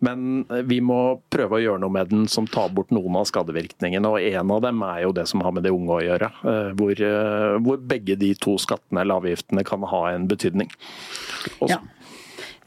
men 0.00 0.44
vi 0.68 0.80
må 0.84 1.20
prøve 1.32 1.58
å 1.58 1.62
gjøre 1.62 1.82
noe 1.82 1.90
med 1.90 2.12
den 2.12 2.28
som 2.30 2.46
tar 2.46 2.70
bort 2.74 2.92
noen 2.94 3.16
av 3.18 3.26
skadevirkningene, 3.30 4.06
og 4.06 4.20
en 4.22 4.54
av 4.54 4.62
dem 4.62 4.82
er 4.86 5.02
jo 5.06 5.12
det 5.16 5.26
som 5.30 5.40
har 5.40 5.52
med 5.56 5.66
de 5.66 5.72
unge 5.74 5.96
å 5.96 6.04
gjøre, 6.04 6.30
eh, 6.44 6.70
hvor, 6.78 6.92
eh, 6.92 7.58
hvor 7.64 7.76
begge 7.78 8.18
de 8.18 8.34
to 8.34 8.58
skattene 8.58 9.02
eller 9.02 9.22
avgiftene 9.22 9.64
kan 9.64 9.82
ha 9.82 10.06
en 10.12 10.28
betydning. 10.28 10.70
Også, 11.60 11.72
Ja. 11.72 11.80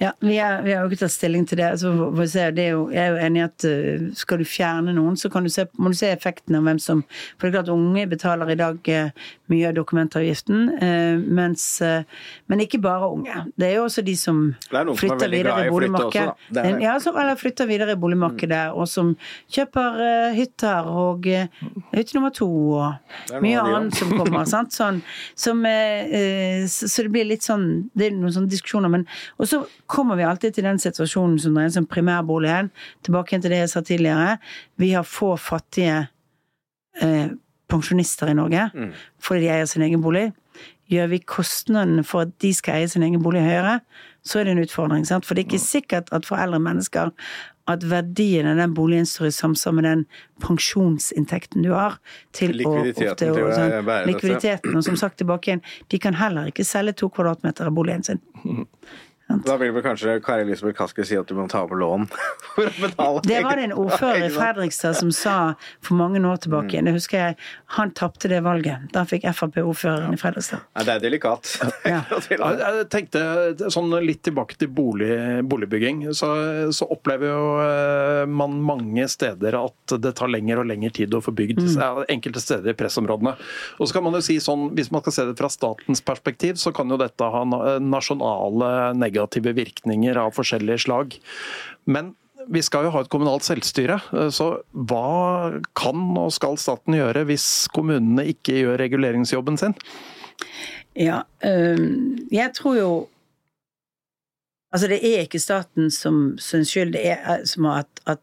Ja, 0.01 0.12
vi, 0.19 0.36
er, 0.38 0.62
vi 0.65 0.73
har 0.75 0.84
jo 0.84 0.91
ikke 0.91 1.05
tatt 1.05 1.13
stilling 1.13 1.45
til 1.47 1.60
det. 1.62 1.67
Altså, 1.75 1.91
det 2.55 2.63
er 2.65 2.73
jo, 2.73 2.89
jeg 2.91 3.01
er 3.03 3.13
jo 3.13 3.21
enig 3.25 3.41
i 3.41 3.45
at 3.45 3.67
uh, 3.69 4.08
skal 4.17 4.41
du 4.41 4.47
fjerne 4.47 4.95
noen, 4.95 5.15
så 5.19 5.31
kan 5.31 5.45
du 5.45 5.51
se, 5.53 5.67
må 5.79 5.91
du 5.93 5.97
se 5.97 6.10
effekten 6.12 6.58
av 6.58 6.67
hvem 6.67 6.81
som 6.81 7.03
For 7.08 7.47
det 7.47 7.51
er 7.51 7.55
klart 7.60 7.71
unge 7.73 8.05
betaler 8.12 8.51
i 8.51 8.58
dag 8.60 8.91
uh, 8.91 9.29
mye 9.51 9.69
av 9.69 9.77
dokumentavgiften, 9.77 10.65
uh, 10.81 11.23
mens 11.39 11.65
Men 12.47 12.62
ikke 12.62 12.79
bare 12.84 13.10
unge. 13.12 13.45
Det 13.55 13.69
er 13.69 13.77
jo 13.77 13.86
også 13.86 14.03
de 14.05 14.15
som 14.19 14.41
er 14.71 14.81
er 14.81 14.97
flytter 14.99 15.31
videre 15.31 15.55
i 15.55 15.67
også, 15.67 15.73
boligmarkedet. 15.75 16.34
er. 16.62 16.79
Ja, 16.84 16.97
som, 16.99 17.17
eller 17.17 17.39
flytter 17.39 17.69
videre 17.69 17.95
i 17.95 17.99
boligmarkedet, 17.99 18.63
og 18.75 18.88
som 18.91 19.15
kjøper 19.51 20.34
hytter 20.36 20.89
og 20.91 21.25
hytte 21.25 22.17
nummer 22.17 22.34
to 22.36 22.47
og 22.49 23.41
mye 23.43 23.62
annet 23.62 23.95
som 23.97 24.12
kommer. 24.15 24.45
sant? 24.53 24.73
Sånn, 24.75 25.01
som, 25.38 25.63
eh, 25.67 26.15
eh, 26.19 26.65
så, 26.71 26.89
så 26.91 27.05
det 27.05 27.13
blir 27.13 27.27
litt 27.29 27.45
sånn 27.45 27.65
Det 27.95 28.10
er 28.10 28.17
noen 28.17 28.34
sånne 28.36 28.51
diskusjoner. 28.51 28.91
Men, 28.91 29.05
og 29.39 29.49
så 29.49 29.63
kommer 29.88 30.15
vi 30.17 30.24
alltid 30.26 30.54
til 30.58 30.63
den 30.67 30.80
situasjonen 30.82 31.39
som 31.39 31.54
dreier 31.58 31.69
seg 31.74 31.84
om 31.84 31.89
primærboligen. 31.91 32.71
Tilbake 33.06 33.39
til 33.41 33.52
det 33.54 33.60
jeg 33.63 33.69
sa 33.69 33.82
tidligere. 33.86 34.38
Vi 34.82 34.91
har 34.95 35.04
få 35.08 35.36
fattige 35.38 36.08
eh, 37.02 37.30
pensjonister 37.69 38.30
i 38.30 38.38
Norge 38.38 38.69
fordi 39.19 39.41
de 39.45 39.52
eier 39.56 39.65
sin 39.69 39.82
egen 39.86 40.02
bolig. 40.02 40.32
Gjør 40.89 41.08
vi 41.10 41.17
kostnadene 41.26 42.04
for 42.06 42.21
at 42.28 42.36
de 42.39 42.54
skal 42.54 42.76
eie 42.82 42.88
sin 42.88 43.02
egen 43.04 43.24
bolig 43.24 43.41
høyere, 43.41 43.80
så 44.24 44.39
er 44.39 44.43
det 44.45 44.52
en 44.54 44.62
utfordring. 44.62 45.06
Sant? 45.06 45.26
For 45.26 45.34
det 45.34 45.41
er 45.45 45.50
ikke 45.50 45.63
sikkert 45.63 46.12
at 46.13 46.26
for 46.30 46.38
eldre 46.38 46.60
mennesker 46.62 47.10
at 47.67 47.82
verdien 47.89 48.45
av 48.45 48.60
den 48.62 48.76
boligen 48.78 49.08
står 49.10 49.32
i 49.32 49.34
samsvar 49.34 49.74
med 49.74 49.84
den 49.88 50.04
pensjonsinntekten 50.45 51.63
du 51.65 51.71
har. 51.74 51.98
Til 52.38 52.54
Likviditeten 52.54 53.06
å- 53.06 53.12
ofte, 53.12 53.32
og, 53.32 53.54
sånn. 53.58 54.06
Likviditeten, 54.12 54.76
og 54.78 54.84
som 54.86 54.95
sagt 54.95 55.17
tilbake 55.17 55.50
igjen, 55.50 55.62
de 55.89 55.98
kan 56.00 56.13
heller 56.13 56.52
ikke 56.52 56.63
selge 56.65 56.93
to 56.95 57.10
kvadratmeter 57.10 57.65
av 57.65 57.74
boligen 57.74 58.04
sin. 58.04 58.21
Da 59.26 59.56
vil 59.58 59.72
vel 59.74 59.82
kanskje 59.82 60.20
Kari 60.22 60.44
Elisabeth 60.46 60.78
Kaski 60.78 61.04
si 61.08 61.16
at 61.18 61.26
du 61.26 61.34
må 61.34 61.48
ta 61.50 61.64
opp 61.66 61.74
lån 61.74 62.04
for 62.54 62.70
å 62.70 62.74
betale 62.78 63.24
Det 63.26 63.40
var 63.42 63.58
det 63.58 63.64
en 63.72 63.74
ordfører 63.84 64.28
i 64.28 64.30
Fredrikstad 64.34 64.94
som 65.00 65.10
sa 65.16 65.38
for 65.82 65.98
mange 65.98 66.22
år 66.22 66.38
tilbake. 66.44 66.82
Det 66.86 66.94
husker 66.94 67.18
jeg. 67.18 67.38
Han 67.80 67.94
tapte 67.98 68.30
det 68.30 68.44
valget. 68.46 68.86
Da 68.94 69.02
fikk 69.10 69.26
Frp 69.34 69.58
ordføreren 69.64 70.14
i 70.14 70.22
Fredrikstad. 70.22 70.62
Ja, 70.76 70.84
det 70.86 70.94
er 70.94 71.02
delikat. 71.08 71.50
Ja. 71.88 72.04
Jeg 72.12 72.86
tenkte 72.94 73.70
sånn 73.74 73.90
litt 74.04 74.22
tilbake 74.28 74.58
til 74.60 74.70
bolig, 74.70 75.16
boligbygging. 75.50 76.04
Så, 76.14 76.30
så 76.76 76.88
opplever 76.94 77.32
jo 77.32 77.46
eh, 77.64 78.22
man 78.30 78.60
mange 78.62 79.08
steder 79.10 79.58
at 79.58 79.96
det 80.04 80.14
tar 80.20 80.30
lengre 80.30 80.62
og 80.62 80.70
lengre 80.70 80.92
tid 80.94 81.16
å 81.16 81.24
få 81.24 81.34
bygd 81.36 81.64
mm. 81.64 82.04
enkelte 82.14 82.44
steder 82.44 82.76
i 82.76 82.78
pressområdene. 82.78 83.34
Og 83.80 83.90
så 83.90 83.98
kan 83.98 84.06
man 84.06 84.20
jo 84.20 84.24
si 84.26 84.38
sånn, 84.44 84.68
Hvis 84.78 84.92
man 84.94 85.02
skal 85.02 85.16
se 85.16 85.28
det 85.32 85.38
fra 85.40 85.50
statens 85.50 86.04
perspektiv, 86.06 86.60
så 86.62 86.74
kan 86.76 86.92
jo 86.92 87.00
dette 87.02 87.32
ha 87.32 87.44
nasjonale 87.82 88.94
negative 88.94 89.14
virkninger 89.56 90.17
av 90.17 90.36
forskjellige 90.36 90.86
slag. 90.86 91.17
Men 91.86 92.13
vi 92.47 92.62
skal 92.62 92.86
jo 92.86 92.93
ha 92.93 93.01
et 93.01 93.10
kommunalt 93.10 93.45
selvstyre, 93.45 93.99
eh, 94.13 94.30
så 94.30 94.62
hva 94.71 95.62
kan 95.78 96.06
og 96.17 96.34
skal 96.36 96.58
staten 96.62 96.97
gjøre 96.97 97.25
hvis 97.30 97.67
kommunene 97.73 98.28
ikke 98.36 98.60
gjør 98.62 98.80
reguleringsjobben 98.82 99.58
sin? 99.58 99.75
Ja, 100.95 101.23
øhm, 101.43 102.28
jeg 102.32 102.54
tror 102.54 102.78
jo 102.80 103.08
Altså, 104.75 104.89
det 104.91 104.97
er 105.08 105.21
ikke 105.23 105.39
staten 105.39 105.91
som 105.91 106.38
sin 106.38 106.65
skyld. 106.67 106.97
Det 106.97 107.06
er 107.08 107.21
eh, 107.32 107.45
som 107.47 107.65
at, 107.71 107.88
at 108.06 108.19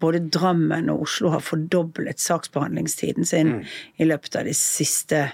både 0.00 0.22
Drammen 0.32 0.88
og 0.88 1.02
Oslo 1.04 1.28
har 1.34 1.42
fordoblet 1.44 2.20
saksbehandlingstiden 2.20 3.26
sin 3.28 3.50
i 4.00 4.04
løpet 4.08 4.36
av 4.36 4.48
de 4.48 4.54
siste 4.56 5.26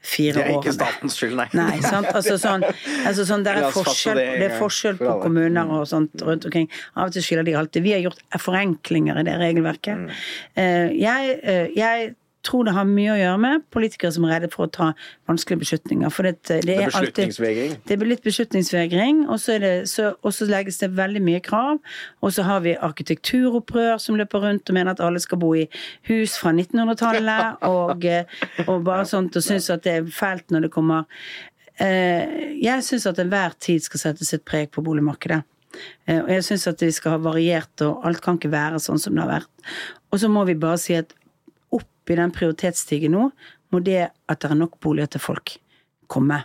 fire 0.00 0.32
Det 0.32 0.42
er 0.42 0.50
årene. 0.54 0.62
ikke 0.62 0.72
statens 0.72 1.16
skyld, 1.20 1.34
nei. 1.36 1.48
Nei? 1.52 1.80
Altså 2.14 2.36
sånn, 2.40 2.64
altså 3.08 3.26
sånn 3.28 3.44
der 3.44 3.60
er 3.60 3.70
forskjell, 3.74 4.16
det 4.16 4.46
er 4.50 4.56
forskjell 4.58 4.96
på 5.00 5.18
kommuner 5.22 5.68
og 5.76 5.86
sånt 5.90 6.24
rundt 6.24 6.46
omkring. 6.48 6.70
Av 6.96 7.10
og 7.10 7.12
til 7.16 7.22
skylder 7.26 7.44
de 7.50 7.54
alltid. 7.60 7.84
Vi 7.84 7.92
har 7.92 8.00
gjort 8.06 8.22
forenklinger 8.40 9.20
i 9.20 9.26
det 9.28 9.36
regelverket. 9.42 10.06
Mm. 10.06 10.10
Eh, 10.56 10.88
Jeg, 11.00 11.38
eh, 11.42 11.68
jeg 11.76 12.14
tror 12.42 12.64
det 12.64 12.72
har 12.76 12.84
mye 12.88 13.12
å 13.12 13.18
gjøre 13.18 13.40
med 13.42 13.64
politikere 13.74 14.12
som 14.14 14.24
er 14.24 14.32
redde 14.36 14.48
for 14.52 14.66
å 14.66 14.70
ta 14.72 14.86
vanskelige 15.28 15.60
beslutninger. 15.64 16.10
For 16.14 16.22
det, 16.28 16.34
det 16.48 16.60
Det 16.66 16.76
er 16.76 16.82
er 16.86 16.96
alltid 16.96 17.28
beslutningsvegring. 17.28 17.74
det 17.88 17.98
blir 17.98 18.08
litt 18.14 18.22
beslutningsvegring, 18.24 19.28
og 19.28 19.40
så, 19.40 19.52
er 19.56 19.58
det, 19.64 19.72
så, 19.88 20.14
og 20.22 20.32
legges 20.48 20.78
det 20.78 20.90
veldig 20.96 21.22
mye 21.22 21.40
krav. 21.44 21.78
Og 22.22 22.32
så 22.32 22.42
har 22.48 22.60
vi 22.64 22.76
arkitekturopprør 22.76 23.98
som 24.00 24.16
løper 24.16 24.40
rundt 24.46 24.68
og 24.70 24.74
mener 24.74 24.90
at 24.96 25.00
alle 25.04 25.20
skal 25.20 25.38
bo 25.38 25.54
i 25.54 25.66
hus 26.08 26.38
fra 26.40 26.52
1900-tallet, 26.56 27.60
og, 27.74 28.04
eh, 28.04 28.24
og 28.66 28.84
bare 28.84 29.04
sånt, 29.06 29.36
og 29.36 29.42
syns 29.44 29.70
at 29.70 29.84
det 29.84 29.92
er 30.00 30.10
fælt 30.10 30.50
når 30.50 30.68
det 30.68 30.72
kommer 30.76 31.04
Eh, 31.80 32.58
Jeg 32.60 32.82
syns 32.84 33.06
at 33.08 33.16
enhver 33.22 33.54
tid 33.58 33.80
skal 33.80 34.00
sette 34.02 34.26
sitt 34.28 34.42
preg 34.44 34.68
på 34.74 34.82
boligmarkedet. 34.84 35.38
Eh, 36.06 36.18
Og 36.20 36.28
jeg 36.28 36.44
syns 36.44 36.66
at 36.68 36.82
vi 36.84 36.90
skal 36.92 37.14
ha 37.14 37.18
variert, 37.24 37.72
og 37.86 38.04
alt 38.04 38.20
kan 38.20 38.36
ikke 38.36 38.50
være 38.52 38.76
sånn 38.84 39.00
som 39.00 39.14
det 39.16 39.22
har 39.24 39.30
vært. 39.40 39.48
Og 40.12 40.20
så 40.20 40.28
må 40.28 40.44
vi 40.44 40.58
bare 40.60 40.76
si 40.82 40.92
at 40.98 41.14
i 42.12 42.20
den 42.20 42.34
prioritetsstigen 42.34 43.14
nå, 43.16 43.30
må 43.70 43.82
det 43.86 44.10
at 44.10 44.42
det 44.42 44.50
er 44.50 44.58
nok 44.58 44.78
boliger 44.82 45.10
til 45.14 45.22
folk, 45.22 45.56
komme. 46.10 46.42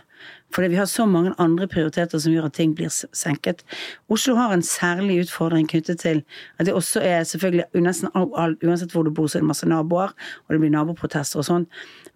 Fordi 0.54 0.68
vi 0.72 0.78
har 0.78 0.86
så 0.86 1.06
mange 1.06 1.34
andre 1.42 1.66
prioriteter 1.68 2.18
som 2.22 2.32
gjør 2.32 2.46
at 2.48 2.54
ting 2.56 2.74
blir 2.76 2.88
senket. 2.90 3.64
Oslo 4.08 4.36
har 4.38 4.54
en 4.54 4.62
særlig 4.62 5.20
utfordring 5.24 5.66
knyttet 5.68 6.00
til 6.00 6.22
at 6.58 6.66
det 6.66 6.74
også 6.74 7.02
er 7.02 7.24
selvfølgelig 7.24 7.66
Uansett 7.74 8.92
hvor 8.92 9.02
du 9.02 9.10
bor, 9.10 9.26
så 9.26 9.38
er 9.38 9.42
det 9.42 9.50
masse 9.50 9.68
naboer, 9.68 10.14
og 10.46 10.54
det 10.54 10.60
blir 10.62 10.72
naboprotester 10.72 11.42
og 11.42 11.48
sånn. 11.48 11.66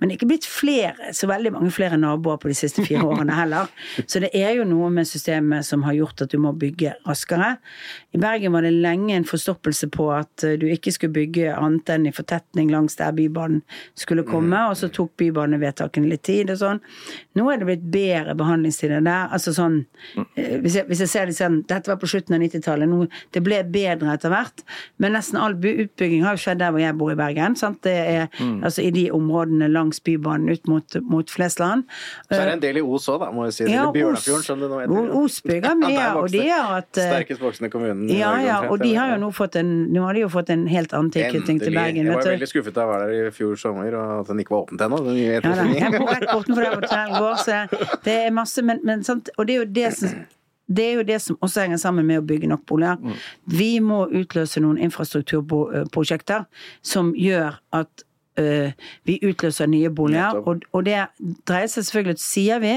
Men 0.01 0.09
det 0.09 0.15
er 0.15 0.19
ikke 0.19 0.31
blitt 0.31 0.47
flere, 0.49 1.11
så 1.13 1.29
veldig 1.29 1.53
mange 1.53 1.71
flere 1.75 1.99
naboer 2.01 2.39
på 2.41 2.49
de 2.49 2.57
siste 2.57 2.81
fire 2.87 3.05
årene 3.05 3.37
heller. 3.37 3.69
Så 4.09 4.23
det 4.25 4.31
er 4.37 4.55
jo 4.57 4.65
noe 4.65 4.89
med 4.95 5.09
systemet 5.09 5.67
som 5.69 5.85
har 5.85 5.99
gjort 5.99 6.25
at 6.25 6.33
du 6.33 6.39
må 6.41 6.55
bygge 6.57 6.95
raskere. 7.05 7.51
I 8.17 8.21
Bergen 8.23 8.55
var 8.55 8.65
det 8.65 8.73
lenge 8.73 9.13
en 9.19 9.29
forstoppelse 9.29 9.91
på 9.93 10.07
at 10.17 10.47
eh, 10.49 10.57
du 10.61 10.67
ikke 10.73 10.95
skulle 10.95 11.13
bygge 11.19 11.53
annet 11.53 11.93
enn 11.93 12.09
i 12.09 12.15
fortetning 12.17 12.73
langs 12.73 12.97
der 12.97 13.13
Bybanen 13.17 13.61
skulle 13.99 14.25
komme, 14.25 14.63
og 14.71 14.79
så 14.81 14.89
tok 14.89 15.13
bybanevedtakene 15.21 16.09
litt 16.09 16.25
tid 16.27 16.55
og 16.55 16.61
sånn. 16.63 16.81
Nå 17.37 17.51
er 17.53 17.61
det 17.61 17.69
blitt 17.69 17.85
bedre 17.93 18.37
behandlingstider 18.41 19.05
der. 19.05 19.29
Altså 19.29 19.53
sånn 19.57 19.83
eh, 20.35 20.57
Hvis 20.65 20.81
jeg, 20.81 20.89
hvis 20.89 21.05
jeg 21.05 21.13
ser 21.13 21.29
det 21.29 21.37
sånn 21.37 21.61
Dette 21.69 21.93
var 21.93 22.01
på 22.01 22.09
slutten 22.11 22.39
av 22.39 22.41
90-tallet. 22.43 23.21
Det 23.37 23.45
ble 23.45 23.61
bedre 23.69 24.15
etter 24.15 24.33
hvert, 24.33 24.65
men 25.03 25.13
nesten 25.15 25.39
all 25.41 25.59
utbygging 25.61 26.25
har 26.25 26.39
jo 26.39 26.45
skjedd 26.47 26.65
der 26.65 26.73
hvor 26.73 26.83
jeg 26.83 26.97
bor 26.97 27.13
i 27.13 27.19
Bergen. 27.21 27.57
Sant? 27.59 27.83
Det 27.85 27.93
er 27.93 28.27
altså 28.65 28.83
i 28.85 28.91
de 28.95 29.07
områdene 29.15 29.69
langs 29.71 29.90
Bybanen 29.99 30.55
ut 30.55 30.71
mot, 30.71 30.97
mot 31.03 31.31
Flesland. 31.31 31.89
Så 32.29 32.39
er 32.39 32.47
det 32.53 32.55
en 32.61 32.63
del 32.63 32.79
i 32.79 32.85
Os 32.87 33.09
òg, 33.11 33.19
da, 33.25 33.33
må 33.35 33.49
jeg 33.49 33.57
si. 33.57 33.67
Ja, 33.73 33.89
Bjørnafjorden, 33.91 34.47
som 34.47 34.63
det 34.63 34.71
nå 34.71 34.79
heter. 34.85 35.11
Os 35.19 35.41
bygger 35.43 35.75
mye, 35.81 35.91
ja, 35.99 36.15
og 36.21 36.31
de 36.31 36.45
er 36.47 36.61
har 36.61 36.77
hatt 36.79 37.01
eh, 37.01 37.11
Sterkest 37.11 37.43
voksende 37.43 37.71
kommunen. 37.73 38.07
Ja, 38.15 38.33
ja, 38.45 38.61
og 38.71 38.79
de 38.83 38.95
har 38.95 39.15
jo 39.15 39.21
nå 39.25 39.31
fått 39.35 39.59
en 39.61 39.71
Nå 39.91 40.05
har 40.07 40.15
de 40.15 40.25
jo 40.25 40.31
fått 40.33 40.51
en 40.55 40.67
helt 40.71 40.93
annen 40.97 41.11
tilknytning 41.15 41.61
til. 41.63 41.75
Bergen. 41.75 42.05
Jeg 42.05 42.15
var 42.15 42.27
veldig 42.35 42.51
skuffet 42.51 42.77
da 42.77 42.85
jeg 42.85 42.91
var 42.91 43.05
der 43.07 43.15
i 43.17 43.31
fjor 43.35 43.57
sommer, 43.61 43.95
og 43.97 44.17
at 44.21 44.31
den 44.31 44.43
ikke 44.43 44.55
var 44.55 44.67
åpnet 44.67 44.85
ennå. 44.87 45.01
Ja, 45.17 45.41
da, 45.45 45.69
jeg 45.75 45.95
bor 45.97 46.11
rett 46.11 46.29
bortenfor 46.31 46.67
der 46.67 46.77
hvor 46.77 46.87
tunnelen 46.87 47.17
går, 47.17 47.41
så 47.45 47.63
det 47.73 48.11
Det 48.11 48.19
er 48.27 48.31
masse, 48.35 48.63
men, 48.67 48.85
men 48.85 49.05
sant, 49.07 49.31
og 49.39 49.47
det 49.49 49.55
er 49.55 49.65
jo 49.65 49.71
det 49.81 49.89
som 49.97 50.21
det 50.71 50.85
er 50.87 51.01
jo 51.01 51.03
det 51.03 51.17
som 51.19 51.39
også 51.43 51.65
henger 51.65 51.81
sammen 51.83 52.07
med 52.07 52.21
å 52.21 52.23
bygge 52.23 52.47
nok 52.47 52.61
boliger. 52.71 53.17
Vi 53.51 53.81
må 53.83 54.05
utløse 54.07 54.61
noen 54.63 54.79
infrastrukturprosjekter 54.79 56.45
som 56.87 57.11
gjør 57.19 57.59
at 57.75 58.05
vi 59.05 59.19
utløser 59.27 59.67
nye 59.67 59.91
boliger. 59.91 60.39
Og, 60.47 60.63
og 60.73 60.85
det 60.87 60.97
dreier 61.49 61.71
seg 61.71 61.85
selvfølgelig 61.85 62.23
sier 62.23 62.63
vi 62.63 62.77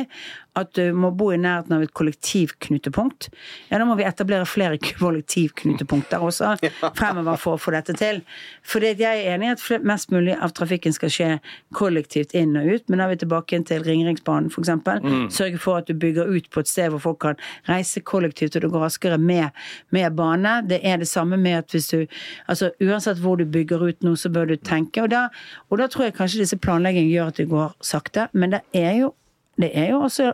at 0.60 0.74
du 0.78 0.94
må 0.94 1.10
bo 1.18 1.32
i 1.34 1.40
nærheten 1.42 1.74
av 1.76 1.84
et 1.86 1.94
kollektivknutepunkt. 1.98 3.30
Ja, 3.72 3.80
da 3.82 3.88
må 3.90 3.96
vi 3.98 4.06
etablere 4.06 4.46
flere 4.50 4.78
kollektivknutepunkter 5.02 6.22
også 6.24 6.54
fremover 6.98 7.40
for 7.42 7.58
å 7.58 7.62
få 7.62 7.74
dette 7.74 7.96
til. 7.98 8.22
For 8.62 8.84
jeg 8.86 9.02
er 9.02 9.34
enig 9.34 9.50
i 9.50 9.54
at 9.56 9.86
mest 9.86 10.14
mulig 10.14 10.36
av 10.38 10.54
trafikken 10.58 10.94
skal 10.96 11.14
skje 11.14 11.30
kollektivt 11.74 12.36
inn 12.38 12.54
og 12.60 12.70
ut, 12.70 12.86
men 12.88 13.02
da 13.02 13.08
er 13.08 13.16
vi 13.16 13.22
tilbake 13.24 13.62
til 13.70 13.86
Ringeriksbanen 13.86 14.52
f.eks. 14.54 14.72
Mm. 15.04 15.28
Sørge 15.34 15.62
for 15.62 15.82
at 15.82 15.90
du 15.90 15.98
bygger 15.98 16.30
ut 16.30 16.50
på 16.54 16.64
et 16.64 16.70
sted 16.70 16.94
hvor 16.94 17.02
folk 17.02 17.22
kan 17.26 17.42
reise 17.70 18.04
kollektivt, 18.06 18.58
og 18.58 18.66
det 18.66 18.72
går 18.74 18.86
raskere 18.86 19.18
med, 19.22 19.50
med 19.96 20.14
bane. 20.18 20.60
Det 20.70 20.82
er 20.86 21.02
det 21.02 21.10
samme 21.10 21.40
med 21.40 21.64
at 21.64 21.74
hvis 21.74 21.90
du 21.94 22.00
Altså 22.48 22.72
uansett 22.82 23.20
hvor 23.24 23.38
du 23.40 23.46
bygger 23.50 23.82
ut 23.88 24.06
noe, 24.06 24.18
så 24.20 24.30
bør 24.34 24.52
du 24.52 24.56
tenke. 24.60 25.04
Og 25.04 25.10
da, 25.14 25.28
og 25.70 25.80
da 25.80 25.88
tror 25.92 26.08
jeg 26.08 26.18
kanskje 26.18 26.44
disse 26.44 26.60
planleggingene 26.60 27.14
gjør 27.14 27.32
at 27.32 27.42
det 27.42 27.50
går 27.52 27.76
sakte, 27.84 28.28
men 28.34 28.56
det 28.56 28.62
er 28.78 28.98
jo 29.00 29.14
det 29.62 29.72
er 29.78 29.92
jo 29.92 30.04
også 30.08 30.32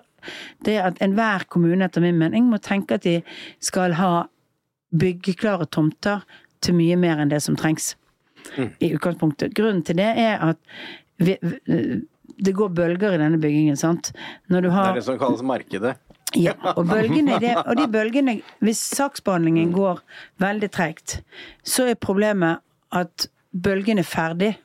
det 0.65 0.77
at 0.83 0.99
enhver 1.03 1.45
kommune 1.51 1.85
etter 1.85 2.03
min 2.03 2.19
mening 2.19 2.49
må 2.51 2.59
tenke 2.63 2.99
at 2.99 3.07
de 3.07 3.19
skal 3.63 3.95
ha 3.99 4.27
byggeklare 4.89 5.67
tomter 5.71 6.23
til 6.63 6.75
mye 6.75 6.97
mer 6.99 7.21
enn 7.21 7.31
det 7.31 7.41
som 7.45 7.57
trengs. 7.59 7.93
I 8.55 8.93
utgangspunktet. 8.95 9.53
Grunnen 9.55 9.83
til 9.85 9.99
det 9.99 10.07
er 10.17 10.39
at 10.41 10.57
vi, 11.19 11.35
det 12.39 12.53
går 12.55 12.71
bølger 12.75 13.15
i 13.15 13.19
denne 13.21 13.39
byggingen. 13.41 13.77
sant? 13.77 14.13
Når 14.47 14.61
du 14.61 14.69
Det 14.69 14.85
er 14.85 14.95
det 14.95 15.03
som 15.03 15.19
kalles 15.19 15.43
markedet. 15.43 15.95
ja, 16.35 16.53
og, 16.75 16.87
bølgene, 16.87 17.39
det, 17.39 17.55
og 17.65 17.75
de 17.77 17.87
bølgene 17.87 18.41
Hvis 18.59 18.77
saksbehandlingen 18.95 19.73
går 19.73 19.99
veldig 20.37 20.71
tregt, 20.71 21.21
så 21.63 21.89
er 21.89 21.95
problemet 21.95 22.63
at 22.91 23.29
bølgen 23.51 23.99
er 23.99 24.07
ferdig 24.07 24.57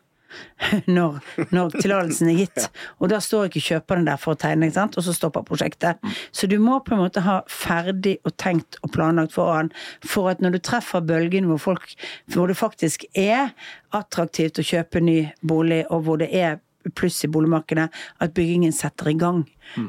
når, 0.96 1.18
når 1.54 1.76
tillatelsen 1.78 2.30
er 2.32 2.40
gitt. 2.42 2.68
Og 2.98 3.10
da 3.12 3.20
står 3.22 3.48
ikke 3.48 3.64
kjøperne 3.68 4.08
der 4.08 4.20
for 4.20 4.34
å 4.34 4.40
tegne, 4.40 4.68
ikke 4.68 4.78
sant? 4.80 4.98
og 5.00 5.06
så 5.06 5.14
stopper 5.16 5.46
prosjektet. 5.46 6.02
Så 6.34 6.48
du 6.50 6.58
må 6.62 6.80
på 6.84 6.94
en 6.96 7.02
måte 7.04 7.24
ha 7.24 7.40
ferdig 7.50 8.18
og 8.24 8.36
tenkt 8.40 8.78
og 8.82 8.92
planlagt 8.94 9.34
foran 9.36 9.72
for 10.04 10.32
at 10.32 10.44
når 10.44 10.56
du 10.56 10.62
treffer 10.64 11.04
bølgen 11.04 11.48
hvor, 11.50 11.62
folk, 11.62 11.88
hvor 12.34 12.50
det 12.50 12.58
faktisk 12.60 13.06
er 13.14 13.52
attraktivt 13.94 14.58
å 14.60 14.66
kjøpe 14.66 15.02
ny 15.04 15.18
bolig, 15.42 15.84
og 15.90 16.06
hvor 16.06 16.20
det 16.22 16.30
er 16.34 16.60
pluss 16.92 17.22
i 17.24 17.30
boligmarkedet, 17.32 17.86
at 18.20 18.32
byggingen 18.36 18.72
setter 18.76 19.08
i 19.08 19.16
gang 19.16 19.38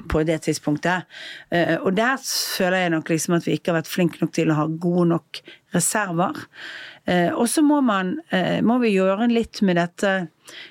på 0.07 0.21
det 0.23 0.37
tidspunktet. 0.45 1.03
Eh, 1.51 1.75
Og 1.83 1.91
der 1.97 2.15
føler 2.23 2.85
jeg 2.85 2.93
nok 2.93 3.09
liksom 3.11 3.35
at 3.35 3.47
vi 3.47 3.57
ikke 3.57 3.73
har 3.73 3.81
vært 3.81 3.91
flinke 3.91 4.21
nok 4.21 4.31
til 4.31 4.53
å 4.53 4.59
ha 4.61 4.67
gode 4.69 5.09
nok 5.09 5.41
reserver. 5.75 6.39
Eh, 7.07 7.29
Og 7.33 7.47
så 7.49 7.61
må, 7.61 7.81
man, 7.85 8.19
eh, 8.31 8.61
må 8.65 8.79
vi 8.81 8.93
gjøre 8.95 9.27
litt 9.29 9.61
med 9.61 9.77
dette 9.77 10.27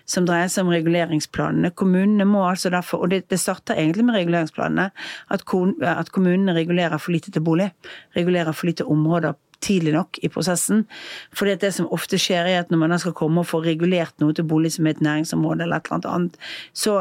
som 0.07 0.27
dreier 0.27 0.49
seg 0.51 0.65
om 0.67 0.73
reguleringsplanene. 0.75 1.71
Kommunene 1.75 2.25
må 2.27 2.43
altså 2.49 2.71
derfor, 2.71 3.03
og 3.05 3.11
det, 3.11 3.29
det 3.31 3.39
starter 3.43 3.75
egentlig 3.79 4.05
med 4.05 4.15
reguleringsplanene, 4.19 4.91
at, 5.31 5.45
kon- 5.45 5.77
at 5.83 6.11
kommunene 6.15 6.55
regulerer 6.55 6.99
for 6.99 7.13
lite 7.15 7.31
til 7.35 7.43
bolig. 7.43 7.71
Regulerer 8.17 8.53
for 8.55 8.67
lite 8.71 8.85
områder 8.87 9.35
tidlig 9.65 9.95
nok 9.95 10.19
i 10.23 10.29
prosessen. 10.29 10.85
For 11.33 11.47
det 11.49 11.71
som 11.73 11.87
ofte 11.95 12.19
skjer 12.21 12.45
er 12.51 12.59
at 12.65 12.71
når 12.71 12.79
man 12.83 12.91
da 12.93 12.99
skal 13.01 13.15
komme 13.17 13.41
og 13.41 13.47
få 13.49 13.63
regulert 13.65 14.13
noe 14.21 14.35
til 14.37 14.45
bolig 14.45 14.75
som 14.75 14.87
er 14.87 14.97
et 14.99 15.01
næringsområde 15.07 15.65
eller 15.65 15.81
et 15.81 15.87
eller 15.89 15.97
annet 15.97 16.11
annet, 16.13 16.37
så 16.77 16.97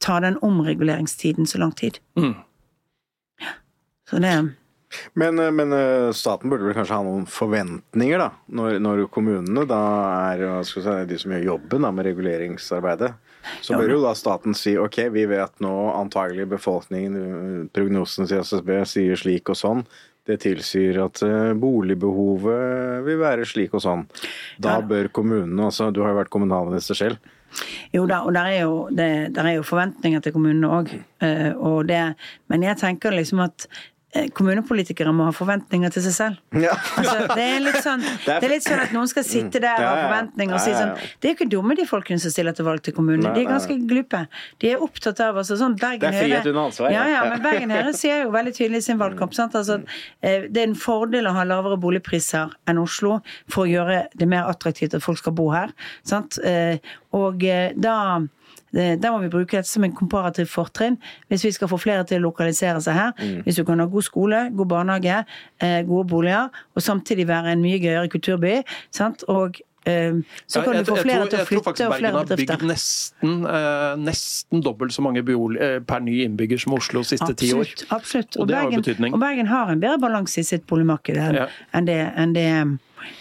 tar 0.00 0.20
den 0.24 0.38
omreguleringstiden 0.42 1.46
så 1.46 1.58
lang 1.60 1.74
tid. 1.76 1.98
Ja. 3.42 3.52
Så 4.08 4.18
det 4.22 4.32
Men, 5.14 5.38
eh, 5.38 5.52
men 5.54 5.72
eh, 5.72 6.10
staten 6.16 6.50
burde 6.52 6.68
vel 6.68 6.76
kanskje 6.76 6.98
ha 6.98 7.04
noen 7.06 7.26
forventninger, 7.30 8.22
da, 8.22 8.30
når, 8.58 8.80
når 8.82 9.06
kommunene 9.12 9.66
da 9.68 9.82
er 10.32 10.64
si, 10.66 10.82
de 10.82 11.20
som 11.20 11.34
gjør 11.34 11.48
jobben 11.52 11.86
da, 11.86 11.92
med 11.94 12.08
reguleringsarbeidet. 12.10 13.14
Så 13.62 13.78
bør 13.78 13.96
jo 13.96 14.02
da 14.02 14.12
staten 14.18 14.56
si 14.58 14.74
ok, 14.78 15.04
vi 15.14 15.26
vet 15.30 15.62
nå 15.62 15.74
antagelig 15.94 16.48
befolkningen, 16.56 17.14
prognosene 17.70 17.70
prognosen 17.76 18.28
til 18.28 18.42
SSB 18.42 18.70
sier 18.90 19.20
slik 19.20 19.52
og 19.52 19.58
sånn. 19.58 19.86
Det 20.26 20.40
tilsier 20.42 20.98
at 21.04 21.22
eh, 21.22 21.52
boligbehovet 21.54 23.04
vil 23.06 23.20
være 23.20 23.46
slik 23.46 23.76
og 23.78 23.84
sånn. 23.84 24.04
Da 24.62 24.80
bør 24.82 25.12
kommunene 25.14 25.68
altså, 25.68 25.92
Du 25.94 26.02
har 26.02 26.14
jo 26.14 26.20
vært 26.20 26.32
kommunalminister 26.34 26.98
selv. 26.98 27.32
Jo 27.94 28.04
da, 28.10 28.24
og 28.26 28.34
der 28.34 28.50
er 28.50 28.64
jo, 28.66 28.80
det, 28.92 29.10
der 29.36 29.46
er 29.48 29.54
jo 29.60 29.66
forventninger 29.66 30.24
til 30.24 30.34
kommunene 30.34 30.68
òg. 30.68 30.90
Men 32.50 32.66
jeg 32.66 32.80
tenker 32.82 33.14
liksom 33.14 33.44
at 33.46 33.68
eh, 33.70 33.86
kommunepolitikere 34.32 35.12
må 35.12 35.26
ha 35.28 35.32
forventninger 35.34 35.90
til 35.92 36.04
seg 36.06 36.14
selv. 36.16 36.36
Ja. 36.66 36.72
Altså, 36.96 37.26
det, 37.36 37.44
er 37.44 37.80
sånn, 37.84 38.04
Det 38.26 38.36
er- 38.36 38.48
litt 38.52 38.64
sånn 38.64 38.80
at 38.80 38.92
noen 38.94 39.08
skal 39.10 39.26
sitte 39.26 39.60
der 39.60 39.76
og 39.82 39.86
ha 39.90 39.96
forventninger 40.06 40.56
og 40.56 40.62
si 40.64 40.72
sånn. 40.72 40.92
Det 41.20 41.28
er 41.28 41.34
jo 41.34 41.36
ikke 41.36 41.48
dumme, 41.52 41.76
de 41.76 41.84
folkene 41.90 42.22
som 42.22 42.32
stiller 42.32 42.56
til 42.56 42.64
valg 42.68 42.80
til 42.86 42.94
kommunene. 42.96 43.34
De 43.36 43.42
er 43.44 43.50
ganske 43.50 43.76
glupe. 43.90 44.22
De 44.62 44.70
er 44.72 44.82
opptatt 44.86 45.20
av 45.26 45.36
altså, 45.42 45.58
sånn 45.60 45.76
Bergen 45.80 46.00
Det 46.06 46.12
er 46.14 46.22
frihet 46.22 46.48
under 46.52 46.62
ansvar, 46.70 46.94
Ja, 46.94 47.04
ja. 47.12 47.24
men 47.28 47.44
Bergen 47.44 47.74
Høyre 47.76 47.92
sier 47.98 48.22
jo 48.24 48.32
veldig 48.34 48.54
tydelig 48.56 48.80
i 48.84 48.86
sin 48.88 49.00
valgkamp 49.02 49.36
sant? 49.36 49.58
Altså, 49.58 49.80
at 49.82 50.24
eh, 50.24 50.46
det 50.48 50.62
er 50.64 50.70
en 50.70 50.78
fordel 50.86 51.28
å 51.28 51.34
ha 51.36 51.44
lavere 51.48 51.76
boligpriser 51.82 52.54
enn 52.70 52.80
Oslo 52.82 53.18
for 53.52 53.66
å 53.66 53.70
gjøre 53.70 54.00
det 54.16 54.30
mer 54.30 54.48
attraktivt 54.50 54.96
at 54.96 55.04
folk 55.04 55.20
skal 55.20 55.36
bo 55.36 55.50
her. 55.54 55.74
Sant? 56.06 56.40
Eh, 56.46 56.78
Og 57.16 57.44
eh, 57.48 57.70
da 57.76 57.94
Da 59.00 59.10
må 59.14 59.22
vi 59.22 59.30
bruke 59.32 59.56
dette 59.56 59.68
som 59.70 59.84
en 59.86 59.94
komparativ 59.96 60.50
fortrinn 60.52 60.98
hvis 61.30 61.44
vi 61.46 61.52
skal 61.56 61.68
få 61.72 61.78
flere 61.80 62.04
til 62.08 62.20
å 62.20 62.26
lokalisere 62.28 62.80
seg 62.84 62.98
her. 62.98 63.12
Mm. 63.18 63.38
Hvis 63.46 63.56
du 63.56 63.64
kan 63.64 63.80
ha 63.80 63.86
god 63.88 64.04
skole, 64.04 64.42
god 64.56 64.68
barnehage, 64.74 65.22
eh, 65.64 65.80
gode 65.88 66.08
boliger, 66.12 66.50
og 66.76 66.82
samtidig 66.84 67.26
være 67.30 67.54
en 67.56 67.62
mye 67.64 67.78
gøyere 67.80 68.10
kulturby. 68.12 68.58
Sant? 68.92 69.24
Og 69.32 69.60
eh, 69.86 70.12
så 70.50 70.62
kan 70.66 70.74
Ja, 70.74 70.82
du 70.82 70.90
få 70.92 70.96
flere 71.00 71.24
til 71.30 71.38
å 71.38 71.40
jeg 71.40 71.46
tror 71.46 71.46
flytte 71.46 71.64
faktisk 71.70 71.86
og 71.86 71.92
Bergen 71.94 72.16
har 72.18 72.24
bygd 72.36 72.64
nesten, 72.66 73.34
eh, 73.46 73.96
nesten 74.02 74.62
dobbelt 74.66 74.92
så 74.92 75.02
mange 75.06 75.22
bolig, 75.24 75.60
eh, 75.62 75.78
per 75.80 76.00
ny 76.00 76.18
innbygger 76.26 76.58
som 76.60 76.74
Oslo 76.76 77.00
de 77.04 77.12
siste 77.14 77.32
ti 77.38 77.52
år. 77.54 77.70
Absolutt. 77.94 78.36
Og, 78.36 78.42
Og 78.42 78.48
det 78.48 78.56
har 78.56 78.64
jo 78.64 78.70
Bergen, 78.70 78.82
betydning. 78.82 79.14
og 79.14 79.20
Bergen 79.20 79.46
har 79.46 79.70
en 79.70 79.80
bedre 79.80 79.98
balanse 80.02 80.38
i 80.42 80.42
sitt 80.44 80.66
boligmarked 80.66 81.16
enn 81.16 81.34
Ja. 81.34 81.46
enn 81.72 81.86
det, 81.86 82.00
enn 82.16 82.32
det 82.34 82.48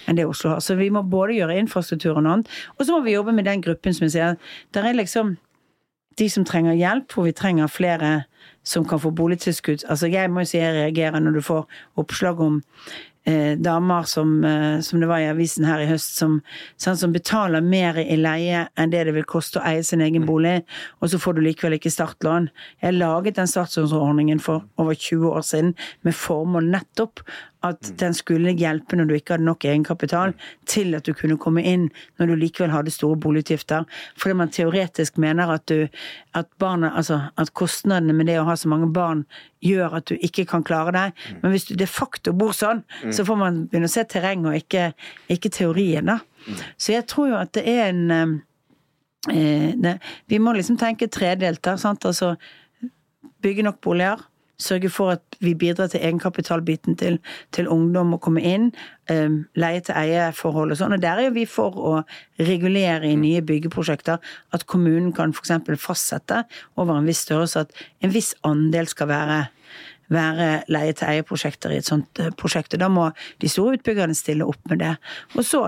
enn 0.07 0.15
det 0.17 0.25
Oslo 0.25 0.49
har. 0.49 0.59
Så 0.65 0.75
vi 0.77 0.89
må 0.89 1.03
både 1.07 1.35
gjøre 1.37 1.59
infrastruktur 1.61 2.15
og 2.17 2.23
noe 2.23 2.33
annet, 2.33 2.47
og 2.79 2.85
så 2.87 2.91
må 2.97 3.03
vi 3.05 3.11
jobbe 3.13 3.33
med 3.35 3.45
den 3.45 3.61
gruppen 3.61 3.93
som 3.93 4.07
jeg 4.07 4.11
sier. 4.13 4.37
Der 4.73 4.83
er 4.89 4.93
liksom 4.97 5.37
de 6.19 6.29
som 6.31 6.45
trenger 6.47 6.77
hjelp, 6.79 7.11
hvor 7.11 7.27
vi 7.27 7.35
trenger 7.35 7.71
flere 7.71 8.13
som 8.65 8.85
kan 8.87 9.01
få 9.01 9.11
boligtilskudd. 9.11 9.85
Altså 9.89 10.09
jeg 10.09 10.31
må 10.31 10.43
jo 10.43 10.49
si 10.49 10.61
jeg 10.61 10.73
reagerer 10.73 11.21
når 11.21 11.37
du 11.37 11.43
får 11.45 11.67
oppslag 12.01 12.39
om 12.41 12.61
eh, 13.25 13.53
damer 13.61 14.07
som, 14.09 14.43
eh, 14.45 14.79
som 14.85 15.01
det 15.01 15.09
var 15.09 15.21
i 15.21 15.29
avisen 15.29 15.65
her 15.67 15.83
i 15.83 15.87
høst, 15.89 16.15
som, 16.17 16.39
sånn, 16.81 16.97
som 16.97 17.13
betaler 17.13 17.65
mer 17.65 17.99
i 18.01 18.17
leie 18.17 18.65
enn 18.77 18.93
det 18.93 19.05
det 19.07 19.15
vil 19.17 19.27
koste 19.29 19.59
å 19.59 19.65
eie 19.69 19.83
sin 19.85 20.03
egen 20.05 20.25
bolig, 20.25 20.59
og 21.01 21.11
så 21.11 21.21
får 21.21 21.37
du 21.37 21.43
likevel 21.45 21.77
ikke 21.77 21.93
startlån. 21.93 22.49
Jeg 22.81 22.97
laget 22.97 23.37
den 23.39 23.49
startlånsordningen 23.49 24.41
for 24.43 24.65
over 24.81 24.97
20 24.97 25.29
år 25.33 25.45
siden 25.45 25.75
med 26.07 26.17
formål 26.17 26.71
nettopp 26.77 27.25
at 27.65 27.91
den 27.99 28.13
skulle 28.15 28.53
hjelpe 28.57 28.97
når 28.97 29.09
du 29.09 29.15
ikke 29.17 29.35
hadde 29.35 29.47
nok 29.47 29.65
egenkapital, 29.65 30.33
til 30.69 30.95
at 30.97 31.07
du 31.07 31.13
kunne 31.17 31.37
komme 31.41 31.63
inn 31.65 31.87
når 32.19 32.31
du 32.31 32.35
likevel 32.39 32.73
hadde 32.73 32.93
store 32.93 33.17
boligutgifter. 33.21 33.85
Fordi 34.19 34.37
man 34.41 34.53
teoretisk 34.53 35.19
mener 35.21 35.51
at, 35.55 35.65
du, 35.71 35.87
at, 36.37 36.49
barna, 36.61 36.93
altså, 36.95 37.21
at 37.37 37.53
kostnadene 37.57 38.15
med 38.15 38.29
det 38.29 38.39
å 38.41 38.47
ha 38.49 38.57
så 38.59 38.71
mange 38.71 38.91
barn 38.93 39.25
gjør 39.65 39.99
at 39.99 40.09
du 40.11 40.15
ikke 40.21 40.45
kan 40.49 40.65
klare 40.65 40.93
deg. 40.95 41.23
Men 41.41 41.53
hvis 41.53 41.67
du 41.69 41.75
de 41.79 41.87
facto 41.89 42.33
bor 42.37 42.53
sånn, 42.55 42.83
så 43.09 43.25
får 43.27 43.39
man 43.39 43.63
begynne 43.69 43.89
å 43.89 43.95
se 43.95 44.05
terreng 44.09 44.45
og 44.45 44.57
ikke, 44.57 44.91
ikke 45.31 45.53
teorien, 45.53 46.11
da. 46.11 46.19
Så 46.77 46.93
jeg 46.93 47.07
tror 47.09 47.31
jo 47.31 47.39
at 47.39 47.55
det 47.57 47.63
er 47.65 47.87
en 47.89 48.11
eh, 48.13 48.35
eh, 49.33 49.71
det, 49.81 49.95
Vi 50.29 50.37
må 50.37 50.53
liksom 50.53 50.77
tenke 50.77 51.09
tredelt 51.09 51.63
da. 51.65 51.73
sant. 51.81 52.05
Altså 52.05 52.35
bygge 53.41 53.65
nok 53.65 53.81
boliger. 53.81 54.21
Sørge 54.61 54.89
for 54.93 55.15
at 55.15 55.37
vi 55.43 55.53
bidrar 55.57 55.89
til 55.91 56.03
egenkapitalbiten 56.03 56.95
til, 56.99 57.19
til 57.55 57.67
ungdom 57.71 58.15
å 58.15 58.21
komme 58.23 58.43
inn. 58.45 58.69
Um, 59.11 59.43
leie 59.59 59.83
til 59.85 59.97
eie-forhold 59.99 60.73
og 60.73 60.79
sånn. 60.79 60.95
Og 60.97 61.03
der 61.03 61.19
er 61.19 61.29
jo 61.29 61.35
vi 61.35 61.45
for 61.49 61.75
å 61.75 61.95
regulere 62.41 63.11
i 63.11 63.17
nye 63.19 63.43
byggeprosjekter 63.45 64.21
at 64.55 64.67
kommunen 64.71 65.11
kan 65.15 65.35
f.eks. 65.35 65.53
fastsette 65.81 66.43
over 66.75 66.95
en 66.95 67.09
viss 67.09 67.25
størrelse 67.27 67.65
at 67.65 67.85
en 68.05 68.15
viss 68.15 68.33
andel 68.47 68.89
skal 68.91 69.11
være 69.11 69.43
være 70.13 70.49
leie-til-eie-prosjekter 70.69 71.73
i 71.73 71.79
et 71.81 71.87
sånt 71.87 72.19
eh, 72.21 72.29
prosjekt. 72.37 72.75
Og 72.75 72.81
da 72.83 72.89
må 72.93 73.07
de 73.41 73.49
store 73.49 73.79
utbyggerne 73.79 74.17
stille 74.17 74.45
opp 74.45 74.61
med 74.69 74.83
det. 74.83 74.91
Og 75.33 75.47
så 75.47 75.63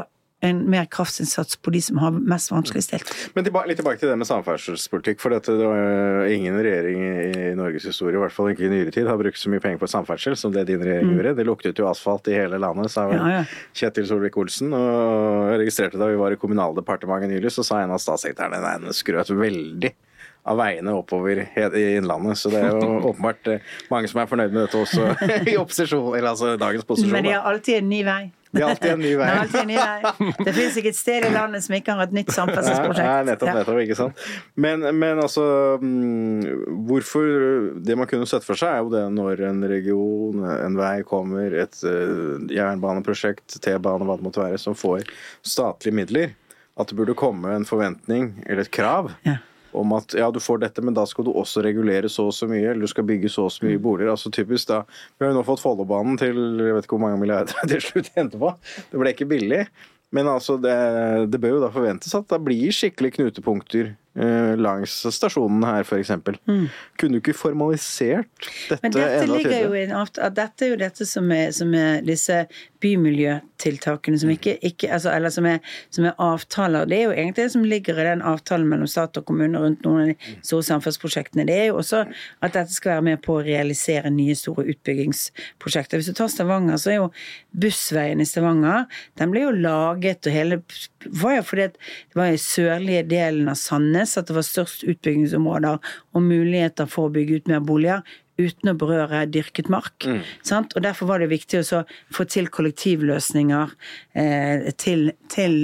en 0.45 0.59
mer 0.69 0.85
kraftinnsats 0.85 1.57
på 1.65 1.71
de 1.73 1.79
som 1.81 1.97
har 1.97 2.11
mest 2.13 2.51
vanskeligstilt. 2.51 3.09
Men 3.33 3.45
tilbake, 3.47 3.71
litt 3.71 3.79
tilbake 3.81 3.97
til 4.01 4.11
det 4.11 4.17
med 4.21 4.29
samferdselspolitikk. 4.29 5.21
For 5.23 5.33
dette, 5.33 5.55
det 5.57 6.35
ingen 6.35 6.59
regjering 6.61 7.01
i 7.01 7.47
Norges 7.57 7.87
historie, 7.89 8.19
i 8.19 8.21
hvert 8.21 8.35
fall 8.35 8.51
ikke 8.51 8.67
i 8.67 8.71
nyere 8.71 8.93
tid, 8.93 9.09
har 9.09 9.17
brukt 9.17 9.41
så 9.41 9.49
mye 9.49 9.63
penger 9.63 9.81
på 9.81 9.89
samferdsel 9.89 10.37
som 10.37 10.53
det 10.53 10.67
din 10.69 10.83
regjering 10.83 11.15
gjorde. 11.15 11.33
Det 11.39 11.47
luktet 11.47 11.81
jo 11.81 11.89
asfalt 11.89 12.29
i 12.29 12.37
hele 12.37 12.61
landet, 12.61 12.93
sa 12.93 13.07
Mm. 13.07 13.13
Ja, 13.15 13.27
ja. 13.39 13.43
Kjetil 13.73 14.03
Solvik-Olsen. 14.09 14.73
Og 14.75 15.51
jeg 15.53 15.59
registrerte 15.61 15.99
da 16.01 16.09
vi 16.11 16.17
var 16.19 16.33
i 16.35 16.39
Kommunaldepartementet 16.41 17.31
nylig, 17.31 17.53
så 17.55 17.63
sa 17.63 17.79
en 17.81 17.93
av 17.95 18.01
statssekretærene 18.03 18.59
nei, 18.59 18.73
den 18.83 18.93
skrøt 18.93 19.31
veldig 19.31 19.93
av 20.47 20.57
veiene 20.59 20.93
oppover 20.95 21.43
i 21.55 21.85
Innlandet. 21.97 22.37
Så 22.39 22.51
det 22.51 22.63
er 22.63 22.75
jo 22.75 22.97
åpenbart 23.11 23.47
eh, 23.51 23.77
mange 23.91 24.11
som 24.11 24.21
er 24.21 24.29
fornøyd 24.31 24.53
med 24.55 24.65
dette 24.65 24.81
også 24.81 25.07
i 25.53 25.55
opposisjon, 25.59 26.11
eller 26.17 26.33
altså 26.33 26.55
dagens 26.59 26.87
posisjon. 26.87 27.13
Men 27.15 27.29
de 27.29 27.35
har 27.35 27.47
alltid 27.47 27.81
en 27.81 27.89
ny 27.91 28.03
vei. 28.07 28.21
De 28.57 28.63
har 28.65 28.73
alltid 28.73 28.91
en 28.91 29.03
ny 29.05 29.13
vei. 29.19 29.27
De 29.53 29.59
en 29.61 29.69
ny 29.69 29.77
vei. 29.77 30.33
Det 30.43 30.53
finnes 30.55 30.77
ikke 30.81 30.91
et 30.93 30.99
sted 30.99 31.27
i 31.27 31.31
landet 31.33 31.63
som 31.65 31.75
ikke 31.77 31.95
har 31.95 32.07
et 32.07 32.15
nytt 32.17 32.31
samferdselsprosjekt. 32.35 33.07
nei, 33.07 33.23
nettopp, 33.31 33.53
nettopp, 33.59 33.81
ikke 33.85 33.97
sant. 33.99 34.25
Men, 34.59 34.85
men 34.97 35.21
altså 35.23 35.45
mm, 35.81 36.85
Hvorfor 36.89 37.29
Det 37.85 37.97
man 37.99 38.09
kunne 38.09 38.27
sett 38.29 38.45
for 38.47 38.59
seg, 38.59 38.73
er 38.73 38.83
jo 38.85 38.91
det 38.93 39.03
når 39.15 39.43
en 39.49 39.63
region, 39.69 40.43
en 40.51 40.77
vei 40.79 40.95
kommer, 41.07 41.53
et 41.63 41.79
eh, 41.87 42.47
jernbaneprosjekt, 42.57 43.59
T-bane, 43.63 44.07
hva 44.07 44.17
det 44.19 44.27
måtte 44.27 44.43
være, 44.43 44.59
som 44.61 44.75
får 44.77 45.05
statlige 45.45 45.95
midler, 45.95 46.33
at 46.77 46.89
det 46.91 46.97
burde 46.99 47.15
komme 47.17 47.53
en 47.55 47.65
forventning, 47.67 48.33
eller 48.45 48.65
et 48.67 48.73
krav, 48.73 49.13
Ja. 49.27 49.39
Om 49.79 49.93
at 49.97 50.15
ja, 50.17 50.29
du 50.33 50.39
får 50.43 50.61
dette, 50.63 50.83
men 50.85 50.95
da 50.97 51.05
skal 51.09 51.27
du 51.27 51.33
også 51.33 51.63
regulere 51.65 52.09
så 52.11 52.27
og 52.29 52.35
så 52.35 52.49
mye, 52.49 52.65
eller 52.71 52.87
du 52.87 52.91
skal 52.91 53.07
bygge 53.07 53.31
så 53.33 53.47
og 53.47 53.53
så 53.53 53.67
mye 53.67 53.81
boliger. 53.81 54.11
Altså 54.13 54.31
typisk 54.33 54.71
da, 54.71 54.83
Vi 55.17 55.25
har 55.25 55.33
jo 55.33 55.39
nå 55.39 55.45
fått 55.47 55.63
Follobanen 55.63 56.17
til 56.21 56.39
jeg 56.63 56.75
vet 56.77 56.87
ikke 56.87 56.97
hvor 56.97 57.05
mange 57.07 57.21
milliarder 57.21 57.67
til 57.71 57.83
slutt 57.83 58.11
endte 58.17 58.41
på. 58.41 58.53
Det 58.91 59.01
ble 59.01 59.13
ikke 59.15 59.29
billig. 59.29 59.65
Men 60.15 60.29
altså, 60.31 60.55
det, 60.61 60.75
det 61.33 61.39
bør 61.43 61.57
jo 61.57 61.63
da 61.65 61.71
forventes 61.73 62.15
at 62.15 62.29
det 62.31 62.39
blir 62.45 62.75
skikkelig 62.75 63.17
knutepunkter 63.17 63.91
langs 64.57 64.93
stasjonen 65.13 65.63
her, 65.67 65.83
f.eks. 65.85 66.09
Kunne 66.97 67.17
du 67.17 67.19
ikke 67.19 67.35
formalisert 67.37 68.29
dette, 68.69 68.79
Men 68.81 68.95
dette 68.95 69.19
enda 69.21 69.41
tydeligere? 69.43 70.31
dette 70.37 70.65
er 70.65 70.71
jo 70.71 70.79
dette 70.81 71.05
som 71.05 71.31
er, 71.31 71.51
som 71.53 71.73
er 71.77 72.01
disse 72.07 72.39
bymiljøtiltakene 72.83 74.19
som 74.21 74.29
ikke, 74.29 74.57
ikke 74.65 74.89
altså, 74.93 75.11
Eller 75.13 75.33
som 75.33 75.45
er, 75.49 75.59
som 75.93 76.05
er 76.05 76.17
avtaler. 76.21 76.85
Det 76.89 76.97
er 76.97 77.03
jo 77.03 77.13
egentlig 77.15 77.43
det 77.43 77.51
som 77.53 77.63
ligger 77.65 77.99
i 77.99 78.07
den 78.07 78.21
avtalen 78.21 78.67
mellom 78.69 78.89
stat 78.89 79.17
og 79.17 79.25
kommune 79.29 79.61
rundt 79.61 79.85
noen 79.85 80.01
av 80.03 80.11
de 80.11 80.35
store 80.45 80.65
samferdselsprosjektene. 80.69 81.47
Det 81.49 81.57
er 81.57 81.69
jo 81.71 81.79
også 81.81 82.03
at 82.05 82.53
dette 82.57 82.73
skal 82.73 82.97
være 82.97 83.07
med 83.09 83.23
på 83.25 83.37
å 83.37 83.45
realisere 83.45 84.11
nye 84.13 84.35
store 84.37 84.67
utbyggingsprosjekter. 84.73 86.01
Hvis 86.01 86.11
du 86.11 86.17
tar 86.17 86.31
Stavanger, 86.31 86.77
så 86.81 86.93
er 86.93 86.99
jo 87.01 87.09
bussveien 87.57 88.21
i 88.21 88.27
Stavanger 88.27 88.85
Den 89.17 89.33
ble 89.33 89.47
jo 89.47 89.53
laget 89.55 90.27
og 90.27 90.33
hele 90.33 90.61
var 91.05 91.37
jo 91.37 91.43
fordi 91.45 91.67
det 91.73 92.17
var 92.17 92.33
i 92.33 92.41
sørlige 92.41 93.03
delen 93.09 93.49
av 93.51 93.59
Sandnes 93.59 94.17
at 94.19 94.29
det 94.29 94.37
var 94.37 94.47
størst 94.47 94.85
utbyggingsområder 94.87 95.77
og 96.13 96.23
muligheter 96.25 96.89
for 96.89 97.07
å 97.07 97.13
bygge 97.13 97.41
ut 97.41 97.51
mer 97.51 97.63
boliger 97.65 98.17
uten 98.37 98.71
å 98.71 98.77
berøre 98.77 99.25
dyrket 99.33 99.69
mark. 99.73 100.05
Sant? 100.45 100.75
Og 100.77 100.85
Derfor 100.85 101.09
var 101.09 101.21
det 101.21 101.31
viktig 101.31 101.61
å 101.61 101.65
så 101.65 101.83
få 102.13 102.27
til 102.29 102.49
kollektivløsninger 102.53 103.73
eh, 104.13 104.69
til, 104.77 105.11
til, 105.33 105.63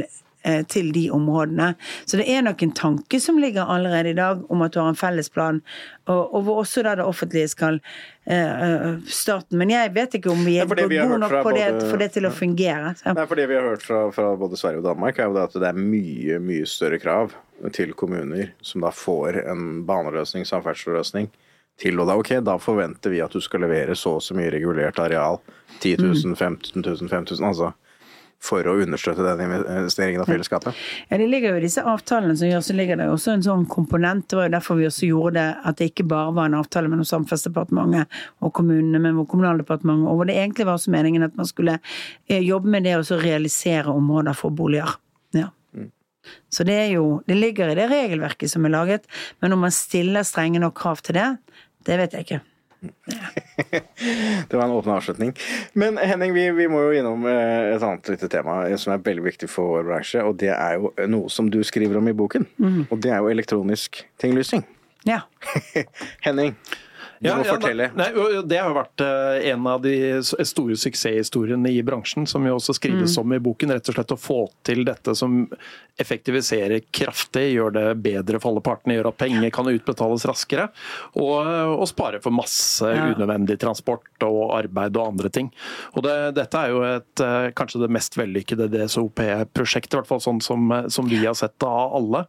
til 0.67 0.89
de 0.91 1.05
områdene. 1.13 1.69
Så 2.05 2.17
det 2.19 2.25
er 2.27 2.41
nok 2.43 2.63
en 2.65 2.73
tanke 2.75 3.19
som 3.23 3.37
ligger 3.39 3.69
allerede 3.69 4.11
i 4.11 4.17
dag 4.17 4.41
om 4.51 4.61
at 4.65 4.73
du 4.73 4.81
har 4.81 4.89
en 4.91 4.99
felles 4.99 5.29
plan, 5.31 5.61
og, 6.07 6.35
og 6.35 6.43
hvor 6.43 6.61
også 6.63 6.83
da 6.83 6.95
det 6.99 7.05
offentlige 7.07 7.47
skal 7.51 7.79
uh, 7.79 8.33
eh, 8.33 8.87
Staten. 9.07 9.57
Men 9.57 9.71
jeg 9.71 9.93
vet 9.95 10.17
ikke 10.19 10.31
om 10.33 10.43
vi 10.45 10.57
er 10.59 10.67
gode 10.67 11.19
nok 11.19 11.31
på 11.43 11.55
det, 11.55 11.69
både- 11.71 11.89
for 11.89 12.01
det 12.01 12.11
til 12.15 12.27
å 12.27 12.33
fungere. 12.33 12.95
Så. 12.99 13.13
Nei, 13.13 13.25
for 13.29 13.39
Det 13.39 13.47
vi 13.49 13.55
har 13.55 13.69
hørt 13.69 13.85
fra, 13.85 14.03
fra 14.11 14.35
både 14.39 14.59
Sverige 14.59 14.83
og 14.83 14.89
Danmark, 14.89 15.19
er 15.19 15.29
jo 15.29 15.37
det 15.37 15.47
at 15.47 15.59
det 15.63 15.69
er 15.71 15.79
mye 15.79 16.39
mye 16.43 16.67
større 16.67 16.99
krav 16.99 17.33
til 17.71 17.93
kommuner 17.93 18.51
som 18.61 18.83
da 18.83 18.91
får 18.91 19.43
en 19.47 19.85
baneløsning, 19.87 20.45
samferdselsløsning, 20.45 21.29
til 21.79 21.99
og 21.99 22.09
da 22.09 22.17
ok, 22.19 22.35
da 22.45 22.57
forventer 22.61 23.09
vi 23.13 23.21
at 23.23 23.33
du 23.33 23.41
skal 23.41 23.63
levere 23.65 23.95
så 23.97 24.17
og 24.19 24.21
så 24.23 24.35
mye 24.37 24.51
regulert 24.53 24.99
areal. 24.99 25.39
10 25.79 25.97
000, 25.97 26.35
15 26.35 26.83
000, 26.83 27.09
5000, 27.09 27.47
altså. 27.47 27.71
For 28.43 28.67
å 28.67 28.75
understøtte 28.83 29.23
den 29.23 29.41
investeringen 29.47 30.19
av 30.19 30.27
fellesskapet. 30.27 30.75
Ja, 31.07 31.17
Det 31.17 31.29
ligger 31.31 31.53
jo 31.53 31.61
i 31.61 31.63
disse 31.63 31.83
avtalene 31.87 32.35
som 32.35 32.49
gjør, 32.49 32.65
så 32.65 32.75
ligger 32.75 32.99
det 32.99 33.07
også 33.07 33.37
en 33.37 33.45
sånn 33.45 33.63
komponent. 33.71 34.27
Det 34.27 34.35
var 34.35 34.49
jo 34.49 34.55
derfor 34.57 34.79
vi 34.79 34.89
også 34.89 35.07
gjorde 35.07 35.37
det, 35.37 35.47
at 35.63 35.79
det 35.79 35.89
ikke 35.91 36.07
bare 36.11 36.35
var 36.35 36.51
en 36.51 36.59
avtale 36.59 36.91
mellom 36.91 37.07
Samferdselsdepartementet 37.07 38.19
og 38.43 38.53
kommunene, 38.59 38.99
men 38.99 39.15
hvor 39.15 39.29
Kommunaldepartementet, 39.33 40.09
og 40.11 40.19
hvor 40.19 40.27
det 40.29 40.35
egentlig 40.35 40.67
var 40.67 40.77
også 40.77 40.91
meningen 40.93 41.23
at 41.25 41.39
man 41.39 41.47
skulle 41.49 41.79
eh, 42.27 42.43
jobbe 42.43 42.69
med 42.75 42.83
det 42.85 42.97
og 42.99 43.07
så 43.07 43.17
realisere 43.21 43.95
områder 43.95 44.35
for 44.37 44.53
boliger. 44.53 44.97
Ja. 45.33 45.49
Så 46.51 46.63
det 46.67 46.79
jo, 46.93 47.21
det 47.27 47.39
ligger 47.39 47.71
i 47.71 47.77
det 47.79 47.89
regelverket 47.91 48.51
som 48.51 48.67
er 48.67 48.75
laget, 48.75 49.07
men 49.41 49.55
om 49.55 49.63
man 49.65 49.73
stiller 49.73 50.27
strenge 50.27 50.61
nok 50.61 50.75
krav 50.83 51.01
til 51.03 51.17
det, 51.17 51.29
det 51.87 51.99
vet 51.99 52.15
jeg 52.15 52.27
ikke. 52.27 52.43
Det 54.49 54.57
var 54.57 54.65
en 54.65 54.75
åpen 54.75 54.93
avslutning. 54.93 55.33
Men 55.73 55.97
Henning, 55.97 56.33
vi, 56.35 56.45
vi 56.51 56.67
må 56.71 56.81
jo 56.87 56.99
innom 56.99 57.25
eh, 57.29 57.73
et 57.73 57.83
annet 57.83 58.09
lite 58.13 58.29
tema 58.31 58.63
eh, 58.67 58.77
som 58.79 58.93
er 58.93 59.03
veldig 59.05 59.25
viktig 59.25 59.49
for 59.51 59.77
vår 59.77 59.87
bransje, 59.87 60.23
og 60.23 60.37
det 60.41 60.51
er 60.53 60.77
jo 60.77 60.93
noe 61.09 61.31
som 61.31 61.49
du 61.53 61.61
skriver 61.65 61.99
om 61.99 62.09
i 62.11 62.15
boken. 62.17 62.47
Og 62.89 62.97
det 63.03 63.13
er 63.13 63.23
jo 63.23 63.31
elektronisk 63.33 64.03
tinglysing. 64.21 64.65
Ja. 65.07 65.21
Henning, 66.25 66.55
du 67.23 67.39
må 67.39 67.45
fortelle. 67.47 67.89
Nei, 67.95 68.09
det 68.49 68.59
har 68.59 68.69
jo 68.69 68.75
vært 68.77 69.03
eh, 69.05 69.47
en 69.53 69.67
av 69.71 69.81
de 69.85 69.95
store 70.23 70.75
suksesshistoriene 70.79 71.71
i 71.71 71.81
bransjen, 71.85 72.27
som 72.29 72.45
jo 72.47 72.57
også 72.59 72.75
skrives 72.77 73.15
om 73.21 73.33
i 73.33 73.39
boken. 73.43 73.71
Rett 73.77 73.89
og 73.89 73.97
slett 73.97 74.13
å 74.15 74.19
få 74.19 74.39
til 74.67 74.83
dette 74.87 75.15
som 75.15 75.47
effektiviserer 76.01 76.81
kraftig, 76.95 77.51
gjør 77.53 77.73
det 77.75 77.85
bedre 78.01 78.39
for 78.41 78.49
alle 78.53 78.63
partene, 78.65 78.95
gjør 78.97 79.11
at 79.11 79.17
penger 79.21 79.51
kan 79.53 79.67
utbetales 79.69 80.23
raskere, 80.25 80.67
og, 81.21 81.37
og 81.77 81.85
spare 81.89 82.21
for 82.23 82.33
masse 82.33 82.81
Ja. 82.93 83.05
unødvendig 83.13 83.59
transport 83.61 84.23
og 84.25 84.55
arbeid 84.57 84.97
og 84.97 85.11
andre 85.13 85.29
ting. 85.33 85.51
Og 85.93 86.03
det, 86.05 86.15
dette 86.37 86.57
er 86.59 86.73
jo 86.73 86.81
et, 86.87 87.21
eh, 87.21 87.51
kanskje 87.57 87.83
det 87.83 87.91
mest 87.93 88.17
vellykkede 88.17 88.67
DSOP-prosjektet, 88.73 89.93
i 89.93 89.99
hvert 90.01 90.09
fall 90.09 90.23
sånn 90.23 90.41
som, 90.43 90.65
som 90.89 91.07
vi 91.09 91.21
har 91.23 91.35
sett 91.37 91.61
av 91.67 91.93
alle. 91.99 92.23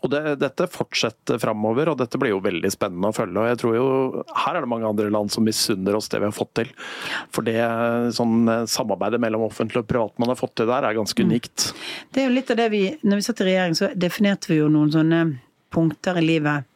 Og 0.00 0.10
det, 0.14 0.22
dette 0.40 0.68
fortsetter 0.72 1.40
framover, 1.42 1.92
og 1.92 2.00
dette 2.00 2.18
blir 2.20 2.32
jo 2.34 2.40
veldig 2.44 2.72
spennende 2.72 3.12
å 3.12 3.16
følge. 3.16 3.36
og 3.44 3.50
jeg 3.52 3.60
tror 3.62 3.76
jo 3.76 3.88
her 4.40 4.56
er 4.56 4.64
det 4.64 4.70
mange 4.70 4.88
andre 4.88 5.10
land 5.12 5.32
som 5.32 5.44
misunner 5.46 5.96
oss 5.98 6.10
det 6.12 6.20
vi 6.22 6.28
har 6.28 6.36
fått 6.36 6.52
til. 6.60 6.72
For 7.34 7.46
det 7.46 7.58
sånn 8.16 8.48
eh, 8.48 8.64
samarbeidet 8.70 9.20
mellom 9.22 9.46
offentlig 9.48 9.84
og 9.84 9.90
privat 9.90 10.16
man 10.22 10.32
har 10.32 10.40
fått 10.40 10.56
til 10.60 10.70
der, 10.70 10.86
er 10.86 10.96
ganske 10.96 11.26
unikt. 11.26 11.70
Det 12.10 12.24
er 12.24 12.30
jo 12.30 12.36
litt 12.38 12.50
av 12.52 12.60
det 12.60 12.70
vi 12.72 12.82
Når 13.02 13.20
vi 13.20 13.24
satt 13.26 13.40
i 13.44 13.50
regjering, 13.50 13.76
så 13.78 13.90
definerte 13.94 14.52
vi 14.52 14.60
jo 14.60 14.68
noen 14.72 14.92
sånne 14.94 15.20
punkter 15.70 16.18
i 16.18 16.26
livet 16.26 16.69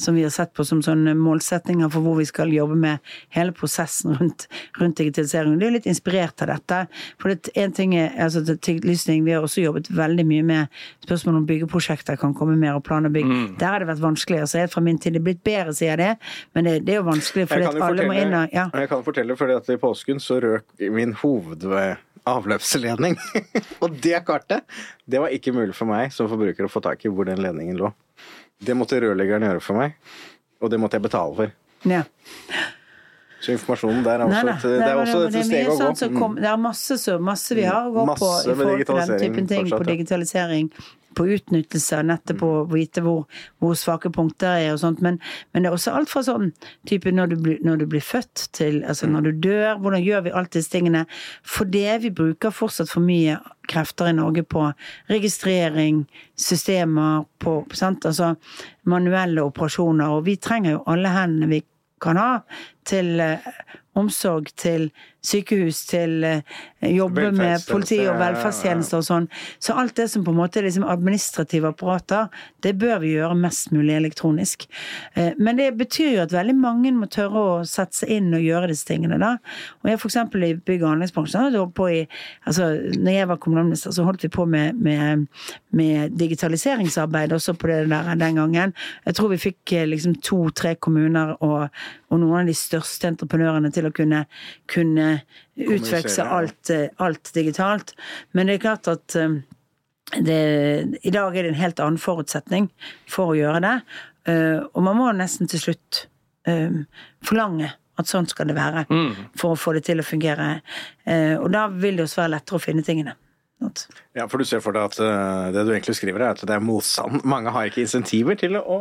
som 0.00 0.16
vi 0.16 0.24
har 0.24 0.32
sett 0.34 0.54
på 0.56 0.64
som 0.66 0.82
sånne 0.84 1.14
målsetninger 1.18 1.90
for 1.92 2.04
hvor 2.04 2.18
vi 2.20 2.28
skal 2.28 2.52
jobbe 2.54 2.78
med 2.80 3.12
hele 3.36 3.52
prosessen 3.56 4.16
rundt, 4.18 4.46
rundt 4.80 5.00
digitalisering. 5.00 5.58
Det 5.60 5.68
er 5.68 5.76
litt 5.78 5.90
inspirert 5.90 6.42
av 6.44 6.52
dette. 6.54 6.80
For 7.20 7.34
det, 7.34 7.52
en 7.60 7.74
ting 7.76 7.94
er 7.98 8.14
altså, 8.16 8.44
til 8.56 8.80
Vi 8.80 9.32
har 9.32 9.42
også 9.42 9.60
jobbet 9.60 9.90
veldig 9.90 10.26
mye 10.26 10.42
med 10.42 10.82
spørsmål 11.04 11.42
om 11.42 11.46
byggeprosjekter 11.46 12.16
kan 12.20 12.34
komme 12.34 12.56
mer 12.56 12.78
og 12.78 12.84
plan 12.84 13.06
og 13.06 13.12
bygg. 13.12 13.58
Der 13.60 13.66
har 13.66 13.78
det 13.80 13.90
vært 13.90 14.02
vanskelig. 14.02 14.40
altså 14.40 14.66
fra 14.70 14.80
min 14.80 14.98
tid 14.98 15.12
det 15.14 15.20
er 15.20 15.26
blitt 15.26 15.42
bedre, 15.44 15.74
sier 15.76 15.92
jeg 15.94 15.98
det, 16.00 16.12
men 16.54 16.66
det, 16.66 16.74
det 16.86 16.94
er 16.94 17.00
jo 17.00 17.08
vanskelig 17.08 17.48
fordi 17.50 17.66
jo 17.66 17.84
alle 17.86 18.06
må 18.08 18.14
inn 18.18 18.36
og 18.36 18.54
ja. 18.54 18.68
jeg 18.82 18.90
kan 18.90 19.04
fortelle 19.06 19.36
fordi 19.38 19.56
at 19.58 19.72
i 19.72 19.78
påsken 19.80 20.22
så 20.22 20.34
røk 20.42 20.64
min 20.94 21.12
hovedavløpsledning. 21.20 23.18
og 23.82 23.88
det 24.04 24.18
kartet, 24.26 24.60
det 25.04 25.18
var 25.22 25.28
ikke 25.34 25.54
mulig 25.56 25.74
for 25.76 25.86
meg 25.90 26.14
som 26.14 26.30
forbruker 26.30 26.66
å 26.66 26.72
få 26.72 26.80
tak 26.84 27.04
i 27.04 27.12
hvor 27.12 27.24
den 27.28 27.42
ledningen 27.42 27.76
lå. 27.80 27.92
Det 28.60 28.76
måtte 28.76 29.00
rørleggeren 29.00 29.42
gjøre 29.46 29.60
for 29.64 29.74
meg, 29.80 29.94
og 30.60 30.70
det 30.70 30.78
måtte 30.80 30.98
jeg 30.98 31.02
betale 31.08 31.34
for. 31.36 31.52
ja. 31.88 32.02
Så 33.40 33.54
informasjonen 33.54 34.02
der 34.04 34.18
er 34.20 34.26
også 34.26 34.36
Nei, 34.36 34.42
nei. 34.44 34.52
et, 34.52 34.64
det 34.68 34.88
er 34.90 34.98
også 35.00 35.20
et 35.24 35.44
steg 35.46 35.68
å 35.72 35.76
gå. 35.78 35.96
som 35.96 36.16
kom- 36.18 36.34
Mm. 36.36 36.40
Det 36.42 36.48
er 36.50 36.56
masse, 36.60 36.96
så, 37.00 37.14
masse 37.18 37.54
vi 37.56 37.62
har 37.64 37.86
å 37.88 37.92
gå 37.94 38.04
på 38.20 38.28
i 38.50 38.54
forhold 38.54 38.84
til 38.84 38.96
den 39.00 39.18
typen 39.22 39.46
ting. 39.48 39.64
fortsatt, 39.64 39.78
På 39.80 39.86
digitalisering, 39.88 40.68
på 41.16 41.26
utnyttelse 41.34 41.98
av 41.98 42.06
nettet, 42.10 42.38
på 42.40 42.48
å 42.60 42.66
vite 42.70 43.02
hvor, 43.04 43.24
hvor 43.62 43.76
svake 43.78 44.12
punkter 44.14 44.60
er 44.60 44.74
og 44.74 44.80
sånt. 44.82 45.02
Men, 45.04 45.18
men 45.52 45.64
det 45.64 45.70
er 45.70 45.76
også 45.76 45.94
alt 45.96 46.12
fra 46.12 46.22
sånn 46.26 46.50
type 46.88 47.12
når 47.14 47.32
du, 47.32 47.50
når 47.66 47.82
du 47.82 47.86
blir 47.90 48.04
født 48.04 48.46
til 48.56 48.80
altså 48.84 49.08
når 49.10 49.28
du 49.28 49.46
dør, 49.48 49.80
hvordan 49.82 50.04
gjør 50.04 50.26
vi 50.26 50.34
alt 50.40 50.52
disse 50.56 50.72
tingene? 50.72 51.06
Fordi 51.46 51.86
vi 52.04 52.12
bruker 52.14 52.54
fortsatt 52.54 52.92
for 52.92 53.04
mye 53.04 53.38
krefter 53.70 54.10
i 54.10 54.16
Norge 54.16 54.44
på 54.46 54.64
registrering, 55.10 56.04
systemer, 56.38 57.26
på 57.42 57.60
sant? 57.76 58.06
Altså 58.06 58.34
manuelle 58.90 59.44
operasjoner. 59.46 60.16
Og 60.16 60.26
vi 60.28 60.38
trenger 60.42 60.78
jo 60.78 60.86
alle 60.90 61.12
hendene 61.14 61.50
vi 61.50 61.62
kan 62.00 62.18
ha 62.20 62.32
til 62.88 63.20
eh, 63.20 63.46
omsorg, 63.98 64.50
til 64.56 64.88
sykehus, 65.24 65.82
til 65.90 66.24
eh, 66.24 66.42
jobbe 66.80 67.30
med 67.36 67.64
politi 67.68 67.98
og 68.08 68.20
velferdstjenester 68.20 69.00
og 69.00 69.06
sånn. 69.06 69.28
Så 69.58 69.76
alt 69.78 69.96
det 69.96 70.10
som 70.12 70.24
på 70.26 70.34
en 70.34 70.40
måte 70.40 70.60
er 70.60 70.68
liksom 70.68 70.86
administrative 70.88 71.72
apparater, 71.72 72.28
det 72.64 72.76
bør 72.80 73.00
vi 73.02 73.14
gjøre 73.16 73.38
mest 73.38 73.72
mulig 73.74 73.96
elektronisk. 73.96 74.68
Eh, 75.14 75.32
Men 75.38 75.56
det 75.56 75.72
betyr 75.78 76.14
jo 76.14 76.22
at 76.22 76.32
veldig 76.32 76.56
mange 76.56 76.92
må 76.92 77.08
tørre 77.10 77.40
å 77.40 77.58
sette 77.64 78.02
seg 78.02 78.16
inn 78.18 78.32
og 78.34 78.44
gjøre 78.44 78.70
disse 78.72 78.88
tingene 78.88 79.18
da. 79.20 79.36
Og 79.82 79.90
jeg 79.90 80.00
eksempel 80.10 80.44
i 80.44 80.54
bygg- 80.54 80.84
og 80.84 80.94
anleggsbransjen 80.94 81.54
holdt 81.54 81.74
på 81.76 81.88
i 81.90 82.00
Altså, 82.46 82.66
når 82.98 83.12
jeg 83.12 83.28
var 83.28 83.36
kommunalminister, 83.36 83.92
så 83.94 84.04
holdt 84.04 84.24
vi 84.24 84.30
på 84.32 84.46
med, 84.48 84.78
med, 84.80 85.26
med 85.76 86.16
digitaliseringsarbeid 86.18 87.32
også 87.32 87.54
på 87.54 87.68
det 87.68 87.88
der 87.90 88.14
den 88.14 88.38
gangen. 88.40 88.74
Jeg 89.06 89.14
tror 89.14 89.30
vi 89.32 89.38
fikk 89.40 89.72
eh, 89.76 89.86
liksom 89.86 90.16
to-tre 90.24 90.74
kommuner 90.80 91.36
og, 91.40 91.68
og 92.10 92.20
noen 92.22 92.42
av 92.42 92.50
de 92.50 92.56
største 92.56 93.10
entreprenørene 93.12 93.70
til 93.74 93.88
å 93.88 93.92
kunne, 93.94 94.24
kunne 94.70 95.09
utveksle 95.60 96.26
alt, 96.26 96.70
eh, 96.70 96.88
alt 97.02 97.32
digitalt. 97.34 97.94
Men 98.36 98.48
det 98.48 98.58
er 98.58 98.64
klart 98.64 98.90
at 98.90 99.16
eh, 99.18 99.40
det, 100.18 100.38
I 101.06 101.12
dag 101.14 101.36
er 101.36 101.46
det 101.46 101.52
en 101.52 101.60
helt 101.60 101.82
annen 101.82 102.00
forutsetning 102.02 102.70
for 103.10 103.32
å 103.32 103.38
gjøre 103.38 103.60
det. 103.66 103.76
eh, 104.32 104.58
og 104.74 104.82
man 104.86 104.98
må 104.98 105.10
nesten 105.16 105.50
til 105.50 105.62
slutt 105.68 106.06
forlange 107.22 107.68
at 108.00 108.08
sånn 108.08 108.24
skal 108.26 108.48
det 108.48 108.54
være 108.56 108.86
for 109.38 109.52
å 109.52 109.58
få 109.60 109.74
det 109.76 109.82
til 109.86 110.00
å 110.00 110.04
fungere. 110.08 110.46
Og 111.44 111.50
da 111.52 111.66
vil 111.68 111.98
det 111.98 112.06
også 112.06 112.22
være 112.22 112.32
lettere 112.32 112.56
å 112.56 112.62
finne 112.64 112.82
tingene. 112.82 113.12
Ja, 114.16 114.24
for 114.24 114.40
du 114.40 114.48
ser 114.48 114.64
for 114.64 114.74
deg 114.74 114.88
at 114.88 114.96
det 115.52 115.66
du 115.68 115.70
egentlig 115.74 115.98
skriver 115.98 116.24
er 116.24 116.32
at 116.32 116.42
det 116.48 116.56
er 116.56 116.64
motstand. 116.64 117.20
Mange 117.34 117.52
har 117.54 117.68
ikke 117.68 117.84
insentiver 117.84 118.40
til 118.40 118.56
å 118.56 118.80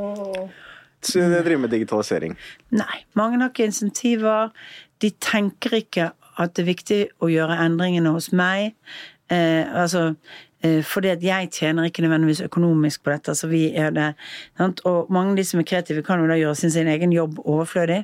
drive 1.04 1.58
med 1.58 1.70
digitalisering. 1.76 2.38
Nei, 2.76 3.04
mange 3.14 3.40
har 3.40 3.52
ikke 3.52 3.68
insentiver. 3.70 4.50
De 5.00 5.12
tenker 5.24 5.78
ikke 5.80 6.10
at 6.40 6.56
det 6.56 6.64
er 6.66 6.72
viktig 6.74 7.02
å 7.22 7.30
gjøre 7.32 7.60
endringene 7.66 8.16
hos 8.16 8.32
meg. 8.32 8.74
Eh, 9.30 9.68
altså, 9.78 10.16
eh, 10.66 10.80
fordi 10.82 11.12
at 11.12 11.22
jeg 11.22 11.50
tjener 11.54 11.86
ikke 11.86 12.02
nødvendigvis 12.02 12.40
økonomisk 12.48 13.04
på 13.06 13.12
dette. 13.14 13.36
Så 13.38 13.46
vi 13.52 13.60
er 13.78 13.92
det, 13.94 14.08
sant? 14.58 14.82
Og 14.90 15.12
mange 15.14 15.36
av 15.36 15.38
de 15.38 15.44
som 15.46 15.60
er 15.62 15.68
kreative, 15.70 16.02
kan 16.08 16.24
jo 16.24 16.26
da 16.32 16.38
gjøre 16.40 16.56
sin, 16.58 16.72
sin 16.74 16.90
egen 16.90 17.14
jobb 17.14 17.38
overflødig. 17.44 18.00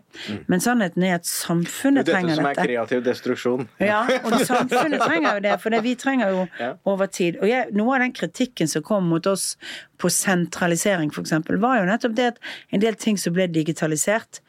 Men 0.51 0.61
sannheten 0.61 1.03
er 1.07 1.15
at 1.17 1.25
samfunnet 1.25 2.03
er 2.03 2.11
dette 2.11 2.13
trenger 2.19 2.35
som 2.37 2.45
er 2.45 2.53
dette. 2.59 2.67
kreativ 2.69 3.01
destruksjon. 3.07 3.65
Ja, 3.81 4.03
og 4.21 4.37
samfunnet 4.51 5.01
trenger 5.01 5.39
jo 5.39 5.45
det, 5.47 5.55
for 5.65 5.73
det 5.73 5.81
vi 5.87 5.95
trenger 5.95 6.29
jo 6.35 6.45
Ja. 6.61 6.73
over 6.85 7.09
tid. 7.09 7.41
Og 7.41 7.49
jeg, 7.49 7.73
noe 7.73 7.95
av 7.97 8.05
den 8.05 8.13
kritikken 8.13 8.69
som 8.69 8.85
kom 8.85 9.09
mot 9.09 9.25
oss 9.27 9.55
på 9.97 10.11
sentralisering, 10.13 11.09
eksempel, 11.09 11.57
var 11.63 11.79
jo 11.81 11.89
nettopp 11.89 12.15
det 12.15 12.31
at 12.35 12.39
en 12.71 12.81
del 12.85 12.93
ting 12.99 13.17
som 13.17 13.33
ble 13.33 13.47
digitalisert, 13.47 14.43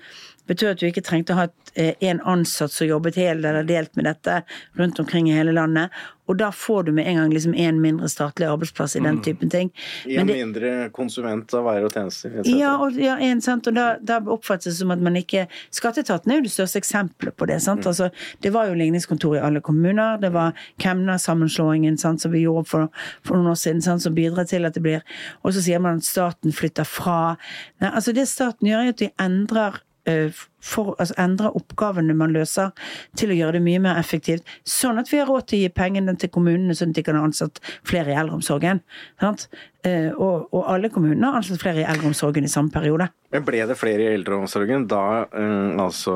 betød 0.47 0.75
at 0.75 0.83
du 0.83 0.87
ikke 0.89 1.05
trengte 1.07 1.35
å 1.35 1.45
ha 1.45 1.49
en 1.77 2.21
ansatt 2.25 2.73
som 2.73 2.89
jobbet 2.89 3.19
helt 3.21 3.45
eller 3.45 3.67
delt 3.67 3.97
med 3.97 4.09
dette 4.09 4.43
rundt 4.79 5.01
omkring 5.03 5.31
i 5.31 5.37
hele 5.37 5.53
landet. 5.53 5.93
Og 6.27 6.37
da 6.37 6.49
får 6.53 6.83
du 6.83 6.93
med 6.93 7.07
en 7.07 7.17
gang 7.21 7.33
liksom 7.33 7.55
en 7.55 7.81
mindre 7.81 8.09
statlig 8.11 8.49
arbeidsplass 8.51 8.97
i 8.97 9.01
den 9.01 9.21
typen 9.23 9.51
ting. 9.51 9.71
Men 10.05 10.19
en 10.19 10.27
det, 10.27 10.35
mindre 10.41 10.73
konsument 10.95 11.55
av 11.55 11.69
varer 11.69 11.87
og 11.87 11.95
tjenester. 11.95 12.35
ja, 12.51 12.73
og, 12.83 12.99
ja 12.99 13.15
en, 13.23 13.43
sant? 13.43 13.69
og 13.71 13.77
da, 13.77 13.87
da 14.03 14.19
oppfattes 14.35 14.73
det 14.73 14.81
som 14.81 14.91
at 14.95 15.03
man 15.03 15.19
ikke 15.19 15.47
Skatteetaten 15.75 16.33
er 16.33 16.41
jo 16.41 16.47
det 16.49 16.55
største 16.55 16.81
eksempelet 16.83 17.37
på 17.39 17.47
det. 17.47 17.61
Sant? 17.63 17.87
Altså, 17.87 18.11
det 18.43 18.51
var 18.55 18.67
jo 18.71 18.79
ligningskontor 18.79 19.39
i 19.39 19.45
alle 19.47 19.63
kommuner. 19.63 20.19
Det 20.23 20.33
var 20.35 20.59
Kemner-sammenslåingen 20.83 21.99
som 22.01 22.19
vi 22.33 22.43
gjorde 22.43 22.67
for, 22.73 22.91
for 23.23 23.39
noen 23.39 23.55
år 23.55 23.61
siden, 23.63 23.85
sant, 23.85 24.03
som 24.03 24.17
bidrar 24.17 24.51
til 24.51 24.67
at 24.67 24.75
det 24.75 24.83
blir 24.83 25.07
Og 25.47 25.55
så 25.55 25.63
sier 25.63 25.79
man 25.83 26.01
at 26.01 26.09
staten 26.09 26.55
flytter 26.55 26.87
fra. 26.89 27.37
Nei, 27.83 27.93
altså 27.93 28.15
Det 28.17 28.27
staten 28.29 28.67
gjør, 28.67 28.83
er 28.83 28.97
at 28.97 29.03
de 29.03 29.13
endrer 29.23 29.79
eh, 30.07 30.33
for, 30.63 30.95
altså 30.99 31.17
endre 31.23 31.53
oppgavene 31.57 32.17
man 32.17 32.35
løser, 32.35 32.73
til 33.19 33.33
å 33.33 33.39
gjøre 33.39 33.59
det 33.59 33.65
mye 33.67 33.83
mer 33.89 34.01
effektivt. 34.01 34.47
Sånn 34.67 35.01
at 35.03 35.13
vi 35.13 35.21
har 35.21 35.31
råd 35.31 35.51
til 35.51 35.61
å 35.61 35.67
gi 35.67 35.75
pengene 35.77 36.17
til 36.21 36.33
kommunene, 36.33 36.77
sånn 36.77 36.95
at 36.95 37.01
de 37.01 37.07
kan 37.07 37.19
ha 37.19 37.25
ansatt 37.27 37.61
flere 37.87 38.13
i 38.13 38.19
eldreomsorgen. 38.19 38.83
Sant? 39.23 39.49
Eh, 39.87 40.11
og, 40.11 40.49
og 40.57 40.65
alle 40.73 40.89
kommunene 40.91 41.29
har 41.31 41.39
ansatt 41.39 41.61
flere 41.63 41.85
i 41.85 41.87
eldreomsorgen 41.87 42.47
i 42.47 42.51
samme 42.51 42.73
periode. 42.75 43.07
Men 43.35 43.45
ble 43.47 43.61
det 43.69 43.77
flere 43.79 44.07
i 44.07 44.15
eldreomsorgen 44.17 44.87
da 44.91 45.03
eh, 45.27 45.77
altså 45.83 46.15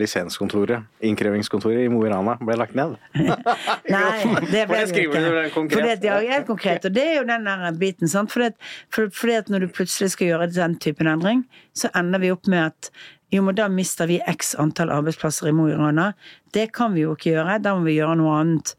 lisenskontoret, 0.00 0.84
innkrevingskontoret 1.06 1.84
i 1.84 1.90
Mo 1.92 2.02
i 2.04 2.10
Rana, 2.12 2.36
ble 2.42 2.58
lagt 2.60 2.76
ned? 2.76 2.96
Nei, 3.94 4.34
det 4.50 4.66
ble 4.68 4.82
det 4.84 5.04
ikke. 5.04 5.24
For 5.62 5.80
det 5.80 5.96
ja, 6.04 6.18
helt 6.34 6.48
konkret. 6.50 6.84
Og 6.88 6.96
det 6.96 7.06
er 7.12 7.18
jo 7.20 7.26
den 7.30 7.48
der 7.48 7.64
biten, 7.80 8.10
sant. 8.10 8.32
Fordi 8.34 8.50
at, 8.52 8.58
for, 8.92 9.12
fordi 9.14 9.38
at 9.40 9.52
når 9.52 9.64
du 9.64 9.74
plutselig 9.78 10.12
skal 10.16 10.34
gjøre 10.34 10.50
den 10.52 10.76
typen 10.82 11.08
endring, 11.08 11.44
så 11.76 11.92
ender 11.96 12.20
vi 12.20 12.32
opp 12.34 12.50
med 12.50 12.72
at 12.72 12.90
jo, 13.32 13.42
men 13.42 13.54
da 13.54 13.68
mister 13.68 14.06
vi 14.06 14.20
x 14.26 14.54
antall 14.60 14.90
arbeidsplasser 14.94 15.48
i 15.48 15.52
Mo 15.52 15.68
i 15.68 15.74
Rana. 15.78 16.12
Det 16.52 16.72
kan 16.72 16.92
vi 16.94 17.00
jo 17.06 17.14
ikke 17.16 17.32
gjøre, 17.34 17.60
da 17.62 17.74
må 17.74 17.84
vi 17.88 17.96
gjøre 17.98 18.16
noe 18.20 18.36
annet. 18.42 18.74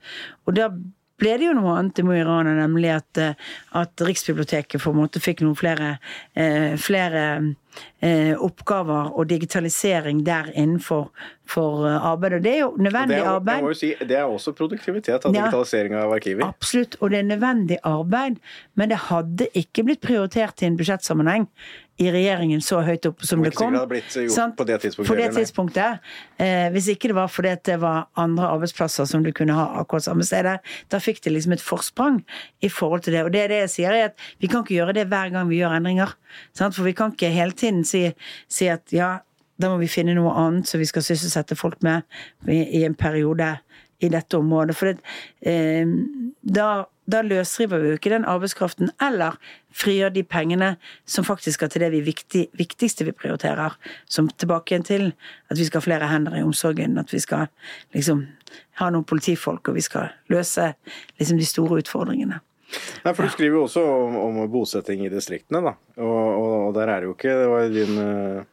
Og 0.47 0.55
da 0.55 0.69
ble 1.17 1.37
det 1.39 1.45
jo 1.47 1.53
noe 1.55 1.77
annet 1.79 1.99
i 1.99 2.03
Mo 2.03 2.11
i 2.11 2.23
Rana, 2.27 2.53
nemlig 2.57 2.89
at, 2.91 3.17
eh, 3.17 3.33
at 3.79 4.01
Riksbiblioteket 4.03 4.81
på 4.83 4.91
en 4.91 4.97
måte 4.99 5.19
fikk 5.23 5.41
noen 5.45 5.55
flere, 5.55 5.97
eh, 6.35 6.75
flere 6.75 7.55
eh, 8.01 8.33
oppgaver 8.39 9.13
og 9.19 9.27
digitalisering 9.27 10.23
der 10.27 10.51
innenfor 10.55 11.09
for 11.47 11.87
eh, 11.87 11.95
arbeid. 12.11 12.33
Og 12.37 12.43
det 12.43 12.51
er 12.53 12.59
jo 12.65 12.69
Det 12.77 12.83
nødvendig 12.87 13.17
er, 13.17 13.29
arbeid. 13.31 13.55
jeg 13.55 13.63
må 13.63 13.71
jo 13.73 13.79
si, 13.79 13.93
det 13.99 14.17
er 14.19 14.23
også 14.27 14.53
produktivitet 14.55 15.25
av 15.25 15.33
Ja. 15.35 15.41
digitalisering 15.45 15.95
av 15.95 16.11
arkiver. 16.15 16.47
Absolutt, 16.47 16.95
og 17.01 17.09
det 17.11 17.19
er 17.19 17.23
nødvendig 17.35 17.77
arbeid, 17.83 18.39
men 18.75 18.89
det 18.89 18.97
hadde 19.09 19.47
ikke 19.55 19.83
blitt 19.87 20.01
prioritert 20.01 20.61
i 20.63 20.65
en 20.67 20.77
budsjettsammenheng 20.77 21.47
i 22.01 22.09
regjeringen 22.11 22.59
så 22.63 22.81
høyt 22.83 23.05
opp 23.07 23.23
som 23.23 23.43
det 23.43 23.53
kom. 23.55 23.73
det 23.73 23.85
på 23.87 24.65
det 24.67 24.79
tidspunktet 24.83 25.07
På 25.07 25.15
det 25.15 25.27
tidspunktet. 25.35 25.99
Eh, 26.37 26.67
hvis 26.73 26.89
ikke 26.91 27.11
det 27.11 27.15
var 27.15 27.29
fordi 27.31 27.53
det 27.69 27.77
var 27.79 28.09
andre 28.19 28.49
arbeidsplasser 28.51 29.07
som 29.07 29.23
du 29.23 29.31
kunne 29.35 29.55
ha 29.55 29.69
akkurat 29.79 30.03
samme 30.03 30.25
stedet, 30.27 30.57
da 30.91 30.99
fikk 30.99 31.23
de 31.23 31.31
liksom 31.31 31.55
et 31.55 31.63
forsprang 31.63 32.19
i 32.59 32.69
forhold 32.69 33.05
til 33.05 33.15
det. 33.15 33.23
Og 33.23 33.31
det 33.31 33.45
er 33.45 33.53
det 33.53 33.61
jeg 33.63 33.73
sier, 33.77 33.95
er 33.95 34.11
at 34.11 34.27
vi 34.43 34.51
kan 34.51 34.65
ikke 34.65 34.75
gjøre 34.75 34.97
det 34.97 35.07
hver 35.11 35.31
gang 35.31 35.47
vi 35.47 35.61
gjør 35.61 35.77
endringer. 35.77 36.17
Sant? 36.57 36.75
For 36.75 36.83
vi 36.83 36.95
kan 36.97 37.15
ikke 37.15 37.31
hele 37.31 37.55
tiden 37.55 37.85
si, 37.87 38.09
si 38.51 38.67
at 38.67 38.91
ja, 38.91 39.13
da 39.55 39.71
må 39.71 39.79
vi 39.79 39.87
finne 39.87 40.17
noe 40.17 40.33
annet 40.35 40.67
som 40.67 40.83
vi 40.83 40.89
skal 40.89 41.05
sysselsette 41.05 41.55
folk 41.55 41.79
med 41.85 42.03
i, 42.51 42.81
i 42.81 42.83
en 42.83 42.97
periode 42.99 43.53
i 44.03 44.11
dette 44.11 44.35
området. 44.35 44.75
For 44.75 44.91
det, 44.91 44.99
eh, 45.47 45.87
da, 46.43 46.67
da 47.11 47.21
løsriver 47.21 47.81
vi 47.81 47.91
jo 47.91 47.99
ikke 47.99 48.11
den 48.13 48.25
arbeidskraften, 48.25 48.89
eller 49.01 49.37
frigjør 49.75 50.13
de 50.15 50.23
pengene 50.23 50.71
som 51.09 51.25
faktisk 51.27 51.59
skal 51.59 51.69
til 51.69 51.85
det 51.85 51.91
vi 51.93 52.01
viktig, 52.05 52.47
viktigste 52.57 53.05
vi 53.05 53.13
prioriterer. 53.15 53.75
Som 54.09 54.29
tilbake 54.29 54.73
igjen 54.73 54.87
til 54.87 55.05
at 55.51 55.59
vi 55.59 55.67
skal 55.67 55.81
ha 55.81 55.85
flere 55.85 56.09
hender 56.09 56.37
i 56.39 56.43
omsorgen, 56.45 56.97
at 56.97 57.13
vi 57.13 57.21
skal 57.21 57.47
liksom 57.93 58.25
ha 58.81 58.89
noen 58.89 59.05
politifolk, 59.07 59.69
og 59.69 59.77
vi 59.77 59.85
skal 59.85 60.11
løse 60.33 60.71
liksom 61.19 61.39
de 61.41 61.47
store 61.49 61.81
utfordringene. 61.83 62.41
Nei, 63.05 63.13
for 63.13 63.23
Du 63.23 63.29
skriver 63.29 63.59
jo 63.59 63.67
også 63.67 63.83
om, 63.85 64.15
om 64.23 64.41
bosetting 64.51 65.05
i 65.05 65.11
distriktene, 65.13 65.61
da. 65.61 65.75
Og, 66.01 66.17
og, 66.17 66.53
og 66.67 66.75
der 66.75 66.89
er 66.89 67.03
det 67.03 67.11
jo 67.11 67.13
ikke 67.13 67.35
Det 67.37 67.49
var 67.51 67.61
jo 67.63 67.73
din 67.75 67.99
eh, 68.01 68.47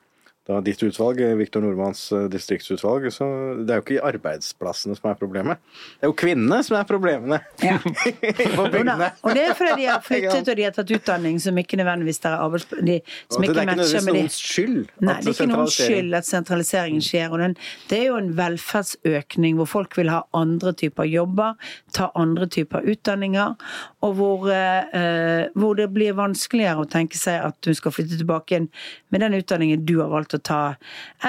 da 0.49 0.59
ditt 0.65 0.81
utvalg, 0.83 1.21
Viktor 1.39 1.63
Nordmanns 1.63 2.09
eh, 2.13 2.25
distriktsutvalg, 2.33 3.05
så 3.15 3.27
det 3.63 3.71
er 3.71 3.79
jo 3.79 3.85
ikke 3.85 4.07
arbeidsplassene 4.09 4.97
som 4.99 5.11
er 5.13 5.19
problemet. 5.21 5.61
Det 6.01 6.09
er 6.09 6.11
jo 6.11 6.17
kvinnene 6.19 6.59
som 6.67 6.79
er 6.81 6.87
problemene 6.89 7.39
Ja. 7.63 7.77
på 7.83 8.65
Og, 8.65 8.73
bygdene. 8.73 9.13
og 9.23 9.37
det 9.37 9.45
er 9.47 9.55
fordi 9.55 9.77
de 9.79 9.87
har 9.87 10.03
flyttet 10.09 10.51
og 10.51 10.59
de 10.59 10.67
har 10.67 10.75
tatt 10.75 10.91
utdanning 10.97 11.39
som 11.43 11.61
ikke 11.63 11.79
nødvendigvis 11.79 12.19
er 12.27 12.35
arbeids... 12.43 12.67
De, 12.73 12.99
som 13.31 13.45
det 13.45 13.53
er 13.53 13.55
ikke 13.55 13.63
ikke 13.63 13.77
matcher 13.77 14.03
med 14.03 14.13
de 14.17 14.19
noens 14.19 14.39
skyld 14.43 14.81
Nei, 14.83 15.15
det 15.21 15.31
er 15.31 15.37
ikke 15.37 15.49
noens 15.53 15.77
skyld 15.79 16.19
at 16.19 16.29
sentraliseringen 16.29 17.07
skjer. 17.07 17.29
Og 17.31 17.43
den, 17.45 17.57
det 17.93 18.01
er 18.01 18.05
jo 18.09 18.19
en 18.19 18.33
velferdsøkning 18.43 19.61
hvor 19.61 19.71
folk 19.71 19.97
vil 20.01 20.11
ha 20.11 20.25
andre 20.35 20.75
typer 20.83 21.07
jobber, 21.07 21.55
ta 21.95 22.11
andre 22.19 22.51
typer 22.51 22.83
utdanninger, 22.93 23.55
og 24.03 24.19
hvor, 24.19 24.51
eh, 24.51 25.47
hvor 25.55 25.79
det 25.79 25.87
blir 25.95 26.19
vanskeligere 26.19 26.83
å 26.83 26.91
tenke 26.91 27.19
seg 27.21 27.39
at 27.47 27.59
du 27.63 27.71
skal 27.79 27.95
flytte 27.95 28.19
tilbake 28.19 28.57
igjen 28.57 28.69
med 29.15 29.23
den 29.23 29.39
utdanningen 29.39 29.87
du 29.87 29.99
har 30.01 30.11
valgt 30.11 30.32
å 30.39 30.43
ta, 30.43 30.63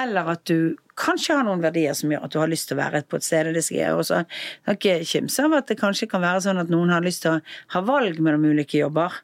eller 0.00 0.32
at 0.34 0.44
du 0.50 0.76
kanskje 1.00 1.34
har 1.34 1.46
noen 1.46 1.62
verdier 1.62 1.94
som 1.98 2.12
gjør 2.12 2.26
at 2.26 2.34
du 2.34 2.38
har 2.38 2.50
lyst 2.50 2.68
til 2.70 2.78
å 2.78 2.82
være 2.82 3.02
på 3.08 3.18
et 3.18 3.26
sted. 3.26 3.50
Det 3.54 3.64
skal 3.66 3.80
jeg 3.80 3.98
også 3.98 4.20
ikke 4.70 4.96
kimse 5.10 5.46
av 5.46 5.56
at 5.58 5.70
det 5.70 5.78
kanskje 5.80 6.08
kan 6.10 6.22
være 6.22 6.44
sånn 6.46 6.62
at 6.62 6.70
noen 6.72 6.92
har 6.94 7.04
lyst 7.04 7.24
til 7.24 7.36
å 7.36 7.40
ha 7.74 7.84
valg 7.86 8.20
mellom 8.22 8.46
ulike 8.52 8.78
jobber. 8.78 9.16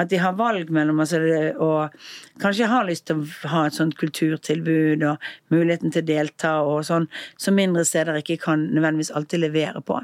At 0.00 0.10
de 0.10 0.18
har 0.18 0.34
valg 0.38 0.70
mellom 0.74 0.98
altså, 1.02 1.20
og 1.62 1.94
kanskje 2.42 2.70
har 2.70 2.86
lyst 2.88 3.06
til 3.08 3.22
å 3.22 3.50
ha 3.52 3.64
et 3.68 3.76
sånt 3.76 3.94
kulturtilbud 4.00 5.04
og 5.06 5.28
muligheten 5.54 5.94
til 5.94 6.02
å 6.02 6.08
delta 6.08 6.54
og 6.66 6.82
sånn, 6.88 7.06
som 7.38 7.54
mindre 7.54 7.84
steder 7.86 8.18
ikke 8.18 8.40
kan 8.42 8.66
nødvendigvis 8.72 9.12
alltid 9.14 9.44
levere 9.44 9.84
på. 9.86 10.00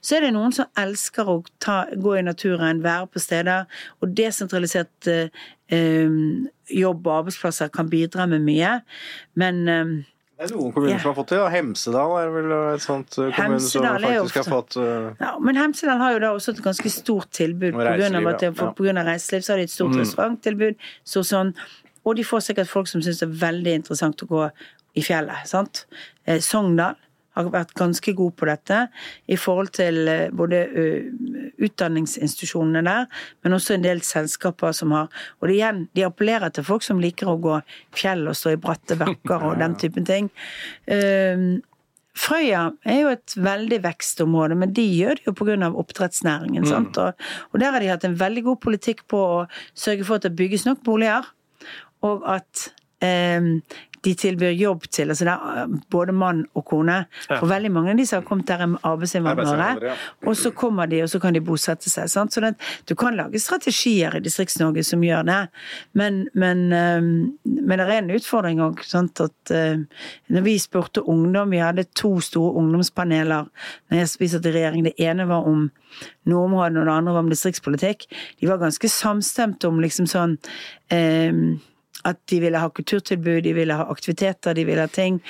Så 0.00 0.16
er 0.16 0.26
det 0.26 0.32
noen 0.36 0.54
som 0.56 0.70
elsker 0.80 1.28
å 1.28 1.42
ta, 1.62 1.82
gå 1.92 2.16
i 2.16 2.24
naturen, 2.24 2.82
være 2.84 3.10
på 3.12 3.22
steder, 3.22 3.68
og 4.00 4.16
desentralisert 4.16 5.12
eh, 5.12 5.44
eh, 5.68 6.18
jobb 6.72 7.04
og 7.04 7.20
arbeidsplasser 7.20 7.72
kan 7.74 7.92
bidra 7.92 8.28
med 8.30 8.44
mye. 8.48 8.78
Men 9.40 9.64
eh, 9.68 9.94
Det 10.34 10.48
er 10.48 10.56
noen 10.56 10.72
kommuner 10.74 10.96
Ja. 10.96 10.98
som 10.98 11.12
har 11.12 11.16
fått 11.20 11.30
det, 11.30 11.38
da. 11.38 11.48
Hemsedal 11.52 12.12
er 12.18 12.30
vel 12.34 12.52
et 12.74 12.82
sånt 12.82 13.18
eh, 13.22 13.30
kommune 13.36 13.60
som 13.62 13.84
faktisk 13.86 14.40
har 14.40 14.48
fått 14.50 14.76
uh... 14.82 15.12
Ja, 15.20 15.36
men 15.38 15.56
Hemsedal 15.56 16.00
har 16.02 16.16
jo 16.16 16.22
da 16.24 16.32
også 16.34 16.56
et 16.56 16.62
ganske 16.64 16.90
stort 16.90 17.30
tilbud. 17.30 17.72
pga. 17.72 17.94
Ja. 17.94 19.04
reiseliv 19.06 19.46
så 19.46 19.52
har 19.54 19.62
de 19.62 19.68
et 19.68 19.70
stort 19.70 19.94
restauranttilbud. 19.94 20.74
Så 21.06 21.22
sånn, 21.22 21.54
og 22.04 22.16
de 22.18 22.24
får 22.26 22.40
sikkert 22.48 22.68
folk 22.68 22.90
som 22.90 23.02
syns 23.04 23.22
det 23.22 23.28
er 23.28 23.38
veldig 23.46 23.76
interessant 23.80 24.26
å 24.26 24.26
gå 24.26 24.50
i 24.98 25.02
fjellet. 25.06 25.46
sant? 25.46 25.86
Eh, 26.26 26.40
Sogndal 26.42 26.98
har 27.34 27.50
vært 27.52 27.74
ganske 27.78 28.14
god 28.16 28.36
på 28.38 28.48
dette 28.48 28.80
i 29.26 29.38
forhold 29.40 29.72
til 29.76 30.08
eh, 30.10 30.30
både 30.34 30.62
utdanningsinstitusjonene 31.64 32.84
der, 32.86 33.10
men 33.44 33.56
også 33.56 33.76
en 33.76 33.84
del 33.84 34.02
selskaper 34.06 34.74
som 34.76 34.94
har 34.94 35.10
Og 35.40 35.48
det 35.48 35.58
igjen, 35.58 35.84
de 35.94 36.06
appellerer 36.06 36.52
til 36.54 36.64
folk 36.66 36.82
som 36.82 37.00
liker 37.02 37.30
å 37.30 37.38
gå 37.42 37.60
fjell 37.94 38.26
og 38.28 38.36
stå 38.38 38.54
i 38.54 38.60
bratte 38.60 38.98
bakker 39.00 39.46
og 39.50 39.58
den 39.62 39.76
typen 39.80 40.06
ting. 40.08 40.30
Um, 40.88 41.62
Frøya 42.14 42.68
er 42.86 43.00
jo 43.00 43.10
et 43.10 43.34
veldig 43.42 43.80
vekstområde, 43.82 44.54
men 44.58 44.72
de 44.74 44.84
gjør 44.86 45.18
det 45.18 45.26
jo 45.26 45.34
pga. 45.34 45.70
oppdrettsnæringen. 45.82 46.66
sant? 46.66 46.98
Og, 46.98 47.24
og 47.50 47.60
der 47.60 47.74
har 47.74 47.82
de 47.82 47.90
hatt 47.90 48.04
en 48.06 48.20
veldig 48.20 48.44
god 48.50 48.60
politikk 48.62 49.02
på 49.10 49.18
å 49.18 49.40
sørge 49.74 50.06
for 50.06 50.16
at 50.16 50.28
det 50.28 50.36
bygges 50.38 50.66
nok 50.68 50.84
boliger, 50.86 51.26
og 52.06 52.22
at 52.30 52.68
eh, 53.02 53.42
de 54.04 54.14
tilbyr 54.18 54.52
jobb 54.58 54.86
til. 54.90 55.10
altså 55.10 55.26
det 55.26 55.34
er 55.34 55.62
eh, 55.62 55.76
Både 55.90 56.12
mann 56.12 56.44
og 56.54 56.64
kone. 56.68 56.96
For 57.28 57.48
veldig 57.48 57.70
mange 57.72 57.92
av 57.92 57.98
de 57.98 58.06
som 58.06 58.20
har 58.20 58.26
kommet 58.28 58.48
der, 58.48 58.64
er 58.64 58.76
arbeidsinnvandrere. 58.82 59.68
Ja. 59.90 59.94
Og 60.26 60.36
så 60.36 60.50
kommer 60.56 60.86
de, 60.90 61.02
og 61.04 61.10
så 61.10 61.20
kan 61.22 61.34
de 61.34 61.42
bosette 61.44 61.90
seg. 61.90 62.10
Sant? 62.10 62.34
Så 62.34 62.42
det, 62.44 62.54
du 62.88 62.94
kan 62.98 63.16
lage 63.16 63.40
strategier 63.42 64.16
i 64.18 64.22
Distrikts-Norge 64.24 64.84
som 64.86 65.04
gjør 65.04 65.26
det, 65.28 65.40
men, 65.92 66.24
men, 66.34 66.64
eh, 66.72 67.00
men 67.44 67.80
det 67.80 67.88
er 67.88 67.96
en 68.02 68.14
utfordring 68.16 68.62
òg. 68.64 68.82
At 68.94 69.54
eh, 69.54 69.84
når 70.34 70.46
vi 70.46 70.58
spurte 70.62 71.04
ungdom, 71.10 71.52
vi 71.54 71.62
hadde 71.62 71.86
to 71.96 72.16
store 72.24 72.54
ungdomspaneler 72.60 73.48
når 73.90 74.02
jeg 74.02 74.12
spiste 74.12 74.42
til 74.42 74.56
regjering. 74.56 74.88
Det 74.88 74.96
ene 75.02 75.28
var 75.30 75.48
om 75.48 75.68
nordområdene, 76.28 76.82
og 76.82 76.88
det 76.88 76.96
andre 76.98 77.14
var 77.14 77.24
om 77.24 77.30
distriktspolitikk. 77.32 78.08
De 78.40 78.50
var 78.50 78.62
ganske 78.62 78.90
samstemte 78.90 79.68
om 79.70 79.80
liksom 79.82 80.08
sånn 80.10 80.36
eh, 80.92 81.32
at 82.04 82.18
de 82.30 82.40
ville 82.42 82.60
ha 82.60 82.68
kulturtilbud, 82.68 83.42
de 83.46 83.54
ville 83.56 83.74
ha 83.76 83.86
aktiviteter, 83.92 84.54
de 84.56 84.64
ville 84.68 84.82
ha 84.84 84.90
ting. 84.92 85.20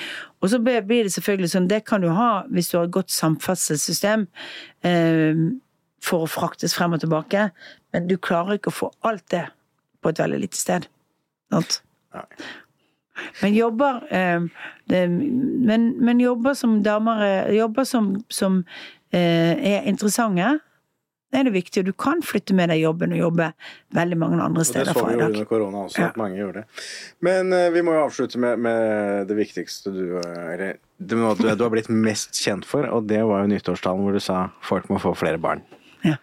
Og 0.43 0.51
så 0.53 0.59
blir 0.63 0.83
det 1.07 1.13
selvfølgelig 1.15 1.53
sånn, 1.53 1.69
det 1.71 1.85
kan 1.89 2.03
du 2.05 2.11
ha 2.15 2.45
hvis 2.51 2.71
du 2.73 2.79
har 2.79 2.89
et 2.89 2.97
godt 2.97 3.15
samferdselssystem 3.15 4.27
eh, 4.87 5.45
for 6.05 6.25
å 6.27 6.31
fraktes 6.31 6.75
frem 6.77 6.97
og 6.97 7.01
tilbake, 7.05 7.49
men 7.95 8.11
du 8.11 8.17
klarer 8.19 8.59
ikke 8.59 8.73
å 8.73 8.79
få 8.83 8.91
alt 9.09 9.25
det 9.33 9.47
på 10.05 10.13
et 10.13 10.21
veldig 10.21 10.43
lite 10.43 10.59
sted. 10.61 10.91
Sant? 11.55 11.81
Men 13.41 13.55
jobber 13.55 14.03
eh, 14.13 14.43
det, 14.91 15.05
men, 15.09 15.93
men 16.05 16.21
jobber 16.21 16.57
som 16.59 16.81
damer 16.85 17.23
er- 17.23 17.53
Jobber 17.55 17.87
som, 17.89 18.11
som 18.29 18.65
eh, 19.15 19.55
er 19.55 19.87
interessante, 19.89 20.59
det 21.35 21.41
er 21.43 21.49
det 21.49 21.53
viktig. 21.57 21.83
Og 21.83 21.89
du 21.91 21.93
kan 21.99 22.21
flytte 22.23 22.55
med 22.55 22.71
deg 22.71 22.79
jobben 22.85 23.13
og 23.17 23.19
jobbe 23.19 23.49
veldig 23.99 24.19
mange 24.21 24.39
andre 24.45 24.65
steder. 24.69 24.93
Og 24.93 24.95
det 24.95 25.03
så 25.03 25.07
vi 25.11 25.19
jo 25.19 25.27
under 25.27 25.49
korona 25.51 25.81
også, 25.89 25.99
Ja. 26.01 26.09
at 26.13 26.19
mange 26.21 26.39
gjorde 26.39 26.63
det. 26.63 26.83
Men 27.27 27.51
uh, 27.53 27.67
vi 27.75 27.83
må 27.83 27.97
jo 27.97 28.05
avslutte 28.07 28.39
med, 28.39 28.63
med 28.63 29.27
det 29.31 29.37
viktigste 29.39 29.91
du 29.95 30.03
eh, 30.23 30.55
Eller 30.55 30.77
det 31.03 31.19
du, 31.19 31.19
du 31.43 31.65
har 31.67 31.73
blitt 31.75 31.91
mest 31.91 32.39
kjent 32.39 32.65
for, 32.71 32.87
og 32.87 33.09
det 33.11 33.19
var 33.27 33.43
jo 33.43 33.51
nyttårstalen 33.51 34.07
hvor 34.07 34.15
du 34.15 34.23
sa 34.23 34.45
folk 34.63 34.87
må 34.95 35.01
få 35.03 35.13
flere 35.19 35.43
barn. 35.43 35.65
Ja. 36.07 36.15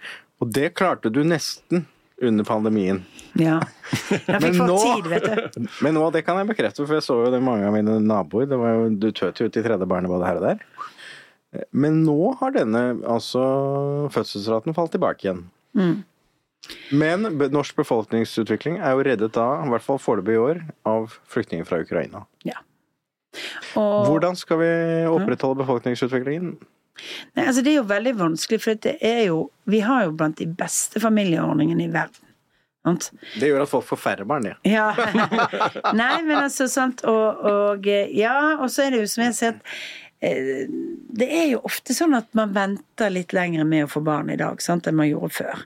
Og 0.41 0.49
det 0.55 0.71
klarte 0.79 1.11
du 1.13 1.19
nesten 1.27 1.83
under 2.21 2.45
pandemien. 2.47 3.03
Ja. 3.35 3.59
Jeg 3.91 4.39
fikk 4.45 4.59
nå- 4.61 4.79
tid, 4.79 5.07
vet 5.11 5.27
du. 5.27 5.67
Men 5.83 5.95
nå, 5.97 6.07
det 6.15 6.23
kan 6.25 6.39
jeg 6.39 6.49
bekrefte, 6.53 6.85
for 6.85 6.97
jeg 6.97 7.03
så 7.05 7.17
jo 7.25 7.31
det 7.33 7.41
mange 7.43 7.67
av 7.67 7.75
mine 7.75 7.99
naboer. 7.99 8.47
Det 8.49 8.57
var 8.61 8.75
jo, 8.77 8.89
du 8.95 9.09
tøt 9.11 9.41
jo 9.41 9.49
ut 9.49 9.57
i 9.59 9.63
tredje 9.65 9.87
barnet 9.89 10.11
både 10.11 10.29
her 10.29 10.39
og 10.39 10.45
der. 10.47 10.63
Men 11.71 12.03
nå 12.05 12.33
har 12.39 12.53
denne 12.55 12.83
altså 13.03 13.41
fødselsraten 14.13 14.75
falt 14.77 14.93
tilbake 14.95 15.27
igjen. 15.27 15.43
Mm. 15.75 15.97
Men 16.95 17.25
norsk 17.51 17.75
befolkningsutvikling 17.81 18.77
er 18.79 18.95
jo 18.95 19.05
reddet 19.07 19.33
da, 19.35 19.47
i 19.65 19.71
hvert 19.71 19.85
fall 19.85 19.99
foreløpig 19.99 20.35
i 20.37 20.41
år, 20.41 20.61
av 20.87 21.15
flyktninger 21.31 21.67
fra 21.67 21.81
Ukraina. 21.83 22.25
Ja. 22.47 22.61
Og, 23.79 24.07
Hvordan 24.07 24.35
skal 24.39 24.59
vi 24.61 24.71
opprettholde 25.09 25.63
befolkningsutviklingen? 25.63 26.55
nei, 27.33 27.45
altså 27.47 27.63
det 27.65 27.71
er 27.71 27.79
jo 27.79 27.87
veldig 27.89 28.11
vanskelig, 28.19 28.59
for 28.61 28.77
det 28.83 28.97
er 28.99 29.21
jo 29.29 29.37
Vi 29.65 29.79
har 29.81 30.03
jo 30.05 30.11
blant 30.13 30.37
de 30.37 30.45
beste 30.45 30.99
familieordningene 31.01 31.87
i 31.87 31.93
verden. 31.93 32.27
Sant? 32.81 33.11
Det 33.37 33.47
gjør 33.47 33.63
at 33.63 33.69
folk 33.69 33.85
får 33.85 33.99
færre 34.01 34.25
barn, 34.25 34.47
ja. 34.49 34.55
Ja. 34.65 34.87
Nei, 36.01 36.23
men 36.25 36.35
altså, 36.39 36.65
sant, 36.69 37.03
og, 37.05 37.43
og 37.45 37.87
ja, 37.87 38.57
og 38.57 38.71
så 38.73 38.87
er 38.87 38.95
det 38.95 39.03
jo 39.03 39.11
som 39.11 39.23
jeg 39.27 39.37
sier 39.37 39.53
at 39.53 39.75
det 40.21 41.27
er 41.33 41.47
jo 41.49 41.61
ofte 41.65 41.95
sånn 41.97 42.13
at 42.13 42.27
man 42.37 42.51
venter 42.53 43.09
litt 43.09 43.33
lenger 43.33 43.65
med 43.65 43.87
å 43.87 43.89
få 43.89 44.03
barn 44.05 44.29
i 44.29 44.37
dag 44.37 44.61
sant, 44.61 44.85
enn 44.87 44.99
man 44.99 45.09
gjorde 45.09 45.33
før. 45.33 45.63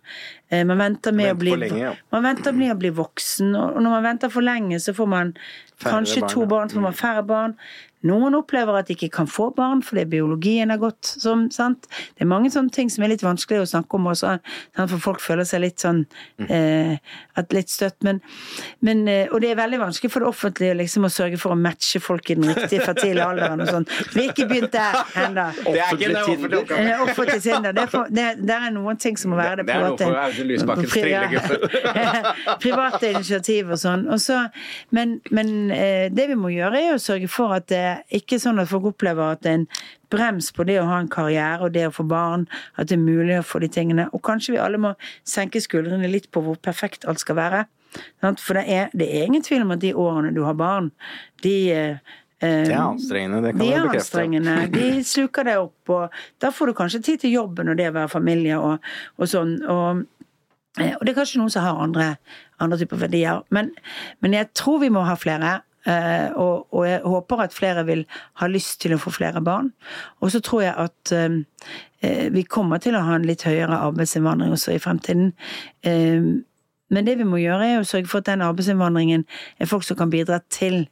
Eh, 0.50 0.64
Man 0.64 0.80
venter 0.80 1.12
med 1.12 1.28
Venter 1.28 1.36
å 1.36 1.42
bli, 1.42 1.56
lenge, 1.66 1.82
ja. 1.82 1.92
man 2.16 2.24
venter 2.24 2.56
med 2.56 2.72
å 2.72 2.78
bli 2.80 2.94
voksen, 2.96 3.52
og 3.60 3.82
når 3.82 3.96
man 3.98 4.06
venter 4.08 4.32
for 4.32 4.46
lenge, 4.46 4.80
så 4.80 4.96
får 4.96 5.12
man 5.12 5.34
Færre 5.76 5.98
kanskje 5.98 6.22
barn, 6.24 6.32
to 6.32 6.46
barn, 6.48 6.70
så 6.72 6.80
får 6.80 6.86
man 6.88 6.96
færre 6.96 7.26
barn. 7.28 7.58
Noen 8.06 8.36
opplever 8.38 8.78
at 8.80 8.88
de 8.90 8.96
ikke 8.96 9.10
kan 9.18 9.28
få 9.30 9.50
barn 9.56 9.82
fordi 9.86 10.06
biologien 10.16 10.72
er 10.74 10.78
gått 10.82 11.06
som, 11.22 11.48
sant. 11.54 11.88
Det 12.16 12.26
er 12.26 12.30
mange 12.30 12.52
sånne 12.54 12.72
ting 12.76 12.90
som 12.94 13.04
er 13.06 13.12
litt 13.16 13.24
vanskelig 13.26 13.64
å 13.64 13.70
snakke 13.76 13.98
om 13.98 14.08
også, 14.12 14.36
sant? 14.76 14.92
for 14.94 15.02
folk 15.10 15.24
føler 15.24 15.48
seg 15.50 15.64
litt 15.66 15.82
sånn 15.84 16.04
Mm. 16.40 16.48
eh, 16.52 16.98
at 17.40 17.54
litt 17.56 17.70
støtt. 17.72 17.96
Men, 18.04 18.20
men, 18.84 19.08
eh, 19.08 19.28
og 19.32 19.40
det 19.42 19.52
er 19.54 19.56
veldig 19.60 19.80
vanskelig 19.80 20.12
for 20.12 20.20
det 20.24 20.28
offentlige 20.30 20.76
liksom, 20.76 21.06
å 21.08 21.12
sørge 21.12 21.38
for 21.40 21.54
å 21.56 21.58
matche 21.60 22.00
folk 22.04 22.30
i 22.30 22.36
den 22.36 22.50
riktige 22.50 22.84
fertile 22.90 23.24
alderen 23.26 23.62
og 23.64 23.70
sånn. 23.72 23.86
Vi 24.14 24.26
har 24.26 24.34
ikke 24.34 24.48
begynt 24.50 24.72
der 24.76 24.98
ennå. 25.24 25.46
Det 25.64 25.80
er 25.80 25.96
ikke 25.96 26.22
offentlig 26.22 26.60
oppgave. 26.60 26.86
Eh, 26.92 27.04
Offentlig 27.06 27.42
Tinder. 27.46 27.74
Det 27.76 27.82
er, 27.86 27.92
for, 27.94 28.12
det, 28.12 28.26
det 28.44 28.56
er 28.58 28.74
noen 28.76 29.00
ting 29.02 29.18
som 29.20 29.32
må 29.34 29.40
være 29.40 29.64
det, 29.64 29.68
Det 29.70 29.76
er 29.76 29.86
noe 29.86 29.98
for 30.00 30.20
Audun 30.26 30.50
Lysbakkens 30.52 30.96
trillegutter. 30.96 31.60
Private 32.66 33.12
initiativ 33.16 33.72
og 33.76 33.80
sånn. 33.82 34.06
Og 34.12 34.22
så, 34.24 34.42
men 34.96 35.16
men 35.32 35.72
eh, 35.72 36.10
det 36.14 36.28
vi 36.32 36.36
må 36.40 36.52
gjøre, 36.54 36.82
er 36.82 36.96
å 36.96 37.02
sørge 37.02 37.30
for 37.32 37.56
at 37.56 37.68
det 37.72 37.84
ikke 38.14 38.40
sånn 38.42 38.62
at 38.62 38.70
folk 38.72 38.90
opplever 38.92 39.36
at 39.36 39.44
det 39.46 39.52
er 39.52 39.60
en 39.62 39.70
brems 40.14 40.52
på 40.56 40.66
det 40.68 40.80
å 40.82 40.88
ha 40.90 41.00
en 41.02 41.12
karriere 41.12 41.66
og 41.66 41.74
det 41.76 41.88
å 41.88 41.94
få 41.94 42.06
barn, 42.10 42.46
at 42.80 42.90
det 42.90 42.98
er 42.98 43.04
mulig 43.04 43.40
å 43.40 43.46
få 43.46 43.62
de 43.64 43.70
tingene. 43.72 44.08
Og 44.14 44.24
kanskje 44.26 44.56
vi 44.56 44.62
alle 44.62 44.82
må 44.82 44.94
senke 45.28 45.62
skuldrene 45.64 46.10
litt 46.12 46.30
på 46.34 46.44
hvor 46.46 46.60
perfekt 46.62 47.08
alt 47.10 47.24
skal 47.24 47.40
være. 47.40 47.66
For 48.22 48.58
det 48.58 48.66
er, 48.72 48.94
det 48.98 49.08
er 49.08 49.30
ingen 49.30 49.44
tvil 49.46 49.64
om 49.66 49.74
at 49.76 49.84
de 49.84 49.94
årene 49.96 50.34
du 50.36 50.44
har 50.44 50.56
barn, 50.60 50.92
de 51.44 51.56
eh, 51.72 52.16
Det 52.40 52.74
er 52.74 52.82
anstrengende, 52.82 53.42
det 53.46 53.54
kan 53.56 53.62
de 53.62 53.70
er 53.72 53.86
bekrefte. 53.88 54.26
De 54.74 55.04
sluker 55.08 55.48
deg 55.48 55.62
opp, 55.64 55.94
og 55.96 56.18
da 56.44 56.52
får 56.52 56.72
du 56.72 56.78
kanskje 56.78 57.04
tid 57.06 57.24
til 57.24 57.38
jobben 57.38 57.72
og 57.72 57.80
det 57.80 57.88
å 57.92 57.96
være 57.96 58.12
familie 58.12 58.60
og, 58.60 58.84
og 59.16 59.32
sånn. 59.32 59.56
Og, 59.64 60.04
eh, 60.82 60.92
og 60.98 61.06
det 61.06 61.14
er 61.14 61.20
kanskje 61.22 61.40
noen 61.40 61.54
som 61.56 61.64
har 61.66 61.80
andre, 61.86 62.10
andre 62.60 62.82
typer 62.84 63.06
verdier. 63.06 63.46
Men, 63.56 63.72
men 64.20 64.36
jeg 64.36 64.52
tror 64.58 64.84
vi 64.84 64.92
må 64.92 65.06
ha 65.08 65.16
flere. 65.20 65.62
Eh, 65.88 66.28
og, 66.34 66.68
og 66.74 66.88
jeg 66.88 67.02
håper 67.06 67.44
at 67.46 67.56
flere 67.56 67.86
vil 67.86 68.06
ha 68.42 68.50
lyst 68.52 68.82
til 68.84 68.96
å 68.96 69.02
få 69.02 69.14
flere 69.16 69.44
barn. 69.46 69.72
Og 70.22 70.34
så 70.34 70.42
tror 70.46 70.66
jeg 70.66 70.76
at 70.86 71.14
eh, 71.16 71.40
eh, 72.02 72.28
vi 72.34 72.44
kommer 72.44 72.82
til 72.84 72.98
å 72.98 73.04
ha 73.06 73.16
en 73.16 73.28
litt 73.28 73.46
høyere 73.48 73.82
arbeidsinnvandring 73.90 74.56
også 74.56 74.76
i 74.76 74.82
fremtiden. 74.84 75.34
Eh, 75.86 76.34
men 76.94 77.08
det 77.08 77.18
vi 77.18 77.26
må 77.28 77.42
gjøre, 77.42 77.66
er 77.66 77.82
å 77.82 77.88
sørge 77.88 78.10
for 78.12 78.22
at 78.22 78.30
den 78.30 78.46
arbeidsinnvandringen 78.46 79.26
er 79.60 79.70
folk 79.70 79.86
som 79.88 79.98
kan 79.98 80.12
bidra 80.14 80.40
til 80.54 80.86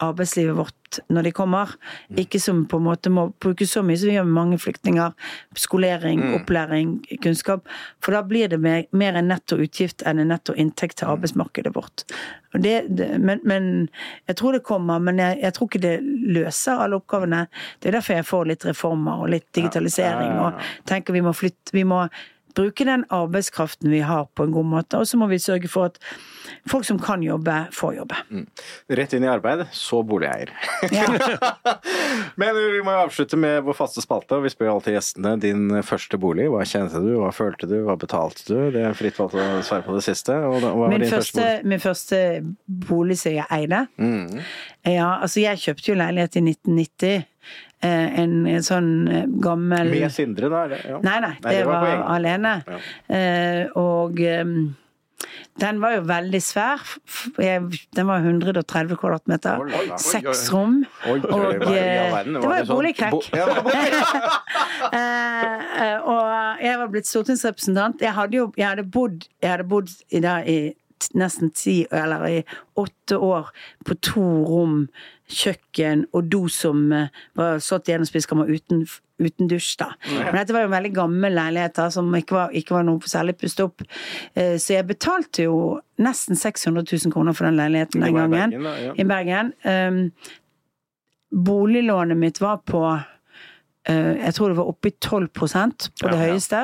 arbeidslivet 0.00 0.56
vårt 0.56 0.98
når 1.12 1.28
de 1.28 1.32
kommer. 1.34 1.74
Ikke 2.18 2.40
som 2.42 2.64
på 2.68 2.80
en 2.80 2.86
måte 2.88 3.12
må 3.12 3.28
bruke 3.42 3.66
så 3.68 3.82
mye 3.86 3.98
som 4.00 4.10
vi 4.10 4.16
gjør 4.16 4.26
med 4.26 4.36
mange 4.36 4.58
flyktninger. 4.58 5.12
Skolering, 5.58 6.22
opplæring, 6.38 6.96
kunnskap. 7.22 7.68
For 8.02 8.16
da 8.16 8.24
blir 8.26 8.50
det 8.50 8.60
mer, 8.62 8.86
mer 8.90 9.18
en 9.20 9.30
netto 9.30 9.60
utgift 9.60 10.04
enn 10.08 10.22
en 10.22 10.32
netto 10.34 10.56
inntekt 10.58 11.00
til 11.00 11.12
arbeidsmarkedet 11.12 11.74
vårt. 11.76 12.06
Det, 12.52 12.74
det, 12.88 13.12
men, 13.22 13.42
men 13.46 13.70
jeg 14.26 14.40
tror 14.40 14.56
det 14.56 14.64
kommer, 14.66 14.98
men 14.98 15.22
jeg, 15.22 15.38
jeg 15.44 15.56
tror 15.56 15.70
ikke 15.70 15.84
det 15.84 15.94
løser 16.34 16.82
alle 16.82 16.98
oppgavene. 16.98 17.44
Det 17.78 17.90
er 17.90 18.00
derfor 18.00 18.18
jeg 18.18 18.30
får 18.32 18.50
litt 18.50 18.66
reformer 18.66 19.24
og 19.24 19.32
litt 19.36 19.48
digitalisering 19.54 20.40
og 20.42 20.60
tenker 20.90 21.14
vi 21.14 21.22
må 21.24 21.34
flytte 21.36 21.74
Vi 21.76 21.84
må 21.86 22.04
bruke 22.54 22.84
den 22.84 23.04
arbeidskraften 23.14 23.90
vi 23.90 24.00
har 24.00 24.26
på 24.34 24.44
en 24.44 24.52
god 24.52 24.64
måte, 24.64 24.98
og 24.98 25.06
så 25.06 25.18
må 25.20 25.28
vi 25.30 25.38
sørge 25.38 25.68
for 25.70 25.90
at 25.90 26.00
folk 26.68 26.84
som 26.84 26.98
kan 27.00 27.22
jobbe, 27.24 27.56
får 27.72 27.94
jobbe. 28.00 28.18
Rett 29.00 29.14
inn 29.16 29.24
i 29.24 29.30
arbeid, 29.30 29.64
så 29.72 30.02
boligeier. 30.06 30.52
Ja. 30.92 31.06
Men 32.40 32.56
vi 32.58 32.82
må 32.84 32.92
jo 32.94 33.04
avslutte 33.06 33.38
med 33.40 33.62
vår 33.66 33.78
faste 33.78 34.04
spalte, 34.04 34.36
og 34.36 34.44
vi 34.44 34.52
spør 34.52 34.70
jo 34.70 34.76
alltid 34.76 34.98
gjestene 34.98 35.34
din 35.40 35.80
første 35.86 36.20
bolig. 36.20 36.50
Hva 36.52 36.66
kjente 36.68 37.00
du, 37.04 37.12
hva 37.22 37.32
følte 37.34 37.70
du, 37.70 37.78
hva 37.86 37.96
betalte 38.00 38.44
du? 38.48 38.56
Det 38.74 38.84
er 38.84 38.98
fritt 38.98 39.18
valgt 39.20 39.38
å 39.38 39.48
svare 39.66 39.86
på 39.86 39.96
det 39.96 40.04
siste. 40.06 40.36
Min 40.36 41.00
din 41.00 41.08
første 41.10 41.30
første, 41.30 41.68
min 41.68 41.82
første 41.82 42.20
bolig 42.66 43.18
som 43.20 43.34
jeg 43.34 43.46
eide 43.50 43.86
Mm. 44.00 44.40
Ja, 44.88 45.20
altså 45.22 45.40
jeg 45.42 45.60
kjøpte 45.60 45.92
jo 45.92 45.96
leilighet 45.98 46.36
i 46.38 46.42
1990. 46.44 47.26
Eh, 47.80 48.20
En, 48.20 48.34
en 48.46 48.64
sånn 48.64 48.90
eh, 49.08 49.24
gammel 49.40 49.88
Med 49.94 50.12
Sindre, 50.12 50.50
da? 50.52 50.66
Ja. 50.76 50.98
Nei, 51.04 51.16
nei, 51.24 51.32
det, 51.40 51.54
det 51.54 51.62
var 51.68 51.86
var, 51.86 52.02
alene. 52.16 52.54
Ja. 52.68 52.80
Eh, 53.16 53.62
og 53.80 54.20
ehm, 54.20 54.56
den 55.60 55.80
var 55.82 55.94
jo 55.96 56.02
veldig 56.08 56.40
svær. 56.42 56.80
Den 57.36 58.06
var 58.08 58.24
130 58.24 58.96
kvadratmeter. 58.96 59.60
Seks 60.00 60.46
rom. 60.52 60.80
Og, 61.06 61.26
eh, 61.68 62.24
det 62.24 62.44
var 62.44 62.58
jo 62.62 62.68
boligkrekk. 62.70 63.14
Og 66.10 66.60
jeg 66.64 66.78
var 66.80 66.92
blitt 66.92 67.10
stortingsrepresentant. 67.10 68.00
Jeg 68.00 68.14
hadde 68.16 68.36
jo 68.36 68.52
jeg 68.56 68.68
hadde 68.68 68.86
bodd, 68.90 69.26
jeg 69.42 69.50
hadde 69.50 69.68
bodd 69.68 69.92
i, 70.10 70.20
da, 70.24 70.38
i 70.44 70.72
nesten 71.18 71.50
ti, 71.56 71.86
eller 71.90 72.26
i 72.28 72.44
åtte 72.80 73.16
år 73.18 73.48
på 73.86 73.96
to 74.04 74.24
rom, 74.48 74.88
kjøkken 75.30 76.06
og 76.12 76.26
do 76.32 76.48
som 76.50 76.88
var 76.90 77.60
satt 77.60 77.66
slått 77.66 77.90
gjennom 77.92 78.08
spisekammer 78.08 78.48
uten, 78.50 78.80
uten 79.22 79.46
dusj, 79.50 79.76
da. 79.78 79.92
Men 80.10 80.34
dette 80.40 80.56
var 80.56 80.64
jo 80.64 80.70
en 80.70 80.74
veldig 80.74 80.92
gammel 80.96 81.36
leilighet 81.38 81.76
da, 81.78 81.86
som 81.94 82.08
ikke 82.18 82.34
var, 82.34 82.50
ikke 82.56 82.74
var 82.74 82.86
noe 82.88 82.98
særlig 83.06 83.36
pustet 83.38 83.62
opp. 83.68 83.84
Eh, 84.34 84.56
Så 84.58 84.74
jeg 84.74 84.88
betalte 84.88 85.46
jo 85.46 85.80
nesten 86.02 86.34
600 86.36 86.82
000 86.82 87.12
kroner 87.14 87.32
for 87.36 87.46
den 87.46 87.60
leiligheten 87.60 88.02
den 88.02 88.14
gangen. 88.18 88.52
i. 88.52 88.58
Bergen, 88.58 88.64
da, 88.64 88.74
ja. 88.88 88.94
I 88.98 89.04
Bergen. 89.04 89.52
Um, 89.62 90.02
boliglånet 91.30 92.16
mitt 92.18 92.40
var 92.40 92.56
på 92.66 92.84
eh, 92.90 93.06
jeg 93.88 94.34
tror 94.36 94.48
det 94.52 94.56
var 94.58 94.68
oppe 94.68 94.90
i 94.90 94.92
12% 95.00 95.86
på 96.02 96.08
det 96.10 96.16
Ja, 96.18 96.26
høyeste. 96.28 96.58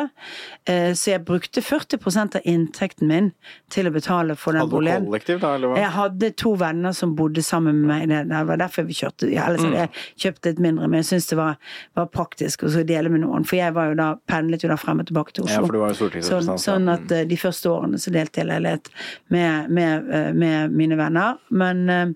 Ja. 0.68 0.92
Så 0.94 1.10
jeg 1.14 1.22
brukte 1.24 1.62
40% 1.64 2.36
av 2.36 2.44
inntekten 2.44 3.08
min 3.08 3.30
til 3.72 3.88
å 3.88 3.92
betale 3.94 4.36
for 4.36 4.52
den 4.52 4.60
Hadde 4.60 4.70
boligen. 4.74 5.06
kollektiv, 5.08 5.40
da, 5.40 5.54
eller 5.56 5.68
hva? 5.72 5.78
Jeg 5.80 5.90
hadde 5.94 6.30
to 6.36 6.52
venner 6.60 6.92
som 6.92 7.14
bodde 7.16 7.42
sammen 7.42 7.80
med 7.80 8.08
meg. 8.12 8.28
Det 8.28 8.42
var 8.50 8.60
derfor 8.60 8.84
vi 8.84 8.92
kjørte. 8.98 9.30
Ellers 9.32 9.64
hadde 9.64 9.80
jeg 9.86 9.90
kjøpt 10.26 10.44
litt 10.50 10.60
mindre, 10.60 10.88
men 10.92 11.00
jeg 11.00 11.08
syntes 11.08 11.30
det 11.32 11.38
var, 11.40 11.56
var 11.96 12.06
praktisk 12.12 12.66
å 12.68 12.74
dele 12.84 13.08
med 13.08 13.24
noen. 13.24 13.48
For 13.48 13.56
jeg 13.56 13.72
var 13.74 13.88
jo 13.94 13.96
da, 14.02 14.10
pendlet 14.28 14.62
jo 14.62 14.68
da 14.68 14.76
frem 14.76 15.00
og 15.00 15.08
tilbake 15.08 15.32
til 15.32 15.44
Oslo. 15.48 15.56
Ja, 15.56 15.64
for 15.64 15.72
du 15.72 15.80
var 15.80 15.88
jo 15.88 15.96
Sånn, 15.96 16.10
stortingsrepresentant. 16.10 16.60
sånn 16.68 16.92
at 16.92 17.16
eh, 17.16 17.24
de 17.32 17.36
første 17.40 17.72
årene 17.72 17.98
så 17.98 18.12
delte 18.12 18.42
jeg 18.44 18.50
leilighet 18.52 18.92
med, 19.32 19.70
med, 19.72 20.10
eh, 20.12 20.32
med 20.36 20.76
mine 20.76 21.00
venner. 21.00 21.40
Men 21.50 21.88
eh, 21.88 22.06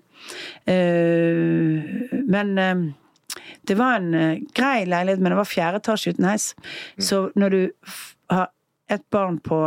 eh, 0.69 2.19
Men 2.27 2.57
eh, 2.57 2.75
det 3.67 3.77
var 3.79 3.99
en 3.99 4.13
eh, 4.13 4.39
grei 4.55 4.85
leilighet, 4.85 5.21
men 5.21 5.33
det 5.33 5.41
var 5.41 5.49
fjerde 5.49 5.81
etasje 5.81 6.15
uten 6.15 6.27
heis. 6.29 6.51
Mm. 6.57 7.05
Så 7.07 7.21
når 7.35 7.55
du 7.55 7.61
har 8.29 8.49
et 8.91 9.03
barn 9.09 9.37
på 9.39 9.57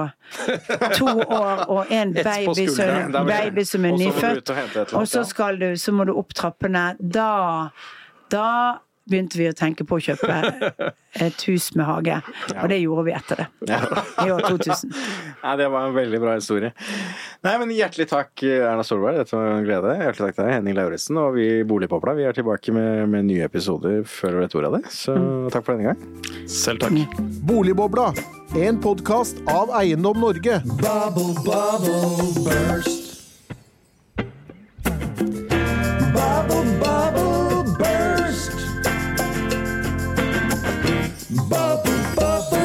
to 0.99 1.07
år 1.09 1.65
og 1.73 1.93
en 1.93 2.13
baby 2.29 2.67
som, 2.69 3.13
baby 3.27 3.65
som 3.65 3.85
er 3.89 3.97
nyfødt, 3.97 4.51
og 4.93 5.09
så 5.09 5.25
skal 5.25 5.61
du, 5.61 5.71
så 5.81 5.95
må 5.97 6.05
du 6.05 6.13
opp 6.19 6.35
trappene. 6.37 6.91
Da, 7.01 7.71
da 8.33 8.49
begynte 9.05 9.39
vi 9.39 9.49
å 9.51 9.55
tenke 9.57 9.85
på 9.87 9.99
å 9.99 10.03
kjøpe 10.03 10.37
et 11.25 11.45
hus 11.49 11.71
med 11.77 11.87
hage. 11.87 12.17
Og 12.55 12.69
det 12.73 12.79
gjorde 12.81 13.05
vi 13.09 13.15
etter 13.17 13.43
det. 13.43 13.49
I 14.25 14.31
år 14.33 14.47
2000. 14.49 14.95
Ja, 15.45 15.57
det 15.61 15.69
var 15.73 15.89
en 15.89 15.97
veldig 15.97 16.21
bra 16.23 16.37
historie. 16.39 16.73
Nei, 17.45 17.55
men 17.61 17.75
hjertelig 17.77 18.09
takk, 18.11 18.33
Erna 18.49 18.85
Solberg. 18.87 19.21
Dette 19.21 19.37
var 19.37 19.51
en 19.59 19.67
glede. 19.67 19.97
Hjertelig 20.01 20.31
takk 20.31 20.39
til 20.39 20.47
deg, 20.47 20.55
Henning 20.57 20.79
Lauritzen. 20.79 21.21
Og 21.21 21.37
vi 21.37 21.49
Boligpopla, 21.69 22.17
vi 22.17 22.29
er 22.29 22.37
tilbake 22.37 22.75
med, 22.77 23.05
med 23.13 23.29
nye 23.29 23.49
episoder 23.49 24.03
før 24.09 24.39
du 24.39 24.43
vet 24.45 24.59
ordet 24.59 24.73
av 24.73 24.79
det. 24.79 24.95
Så 24.95 25.17
mm. 25.19 25.51
takk 25.53 25.69
for 25.69 25.77
denne 25.77 25.93
gang. 25.93 26.49
Selv 26.49 26.85
takk. 26.85 26.97
Mm. 26.97 27.33
Boligbobla, 27.45 28.11
en 28.65 28.81
podkast 28.81 29.45
av 29.53 29.75
Eiendom 29.83 30.21
Norge. 30.25 30.63
Bubble, 30.81 31.35
bubble, 31.45 32.33
burst. 32.49 33.01
Bubble, 36.15 36.65
bubble. 36.81 37.54
Bubble, 41.35 42.15
bubble. 42.15 42.64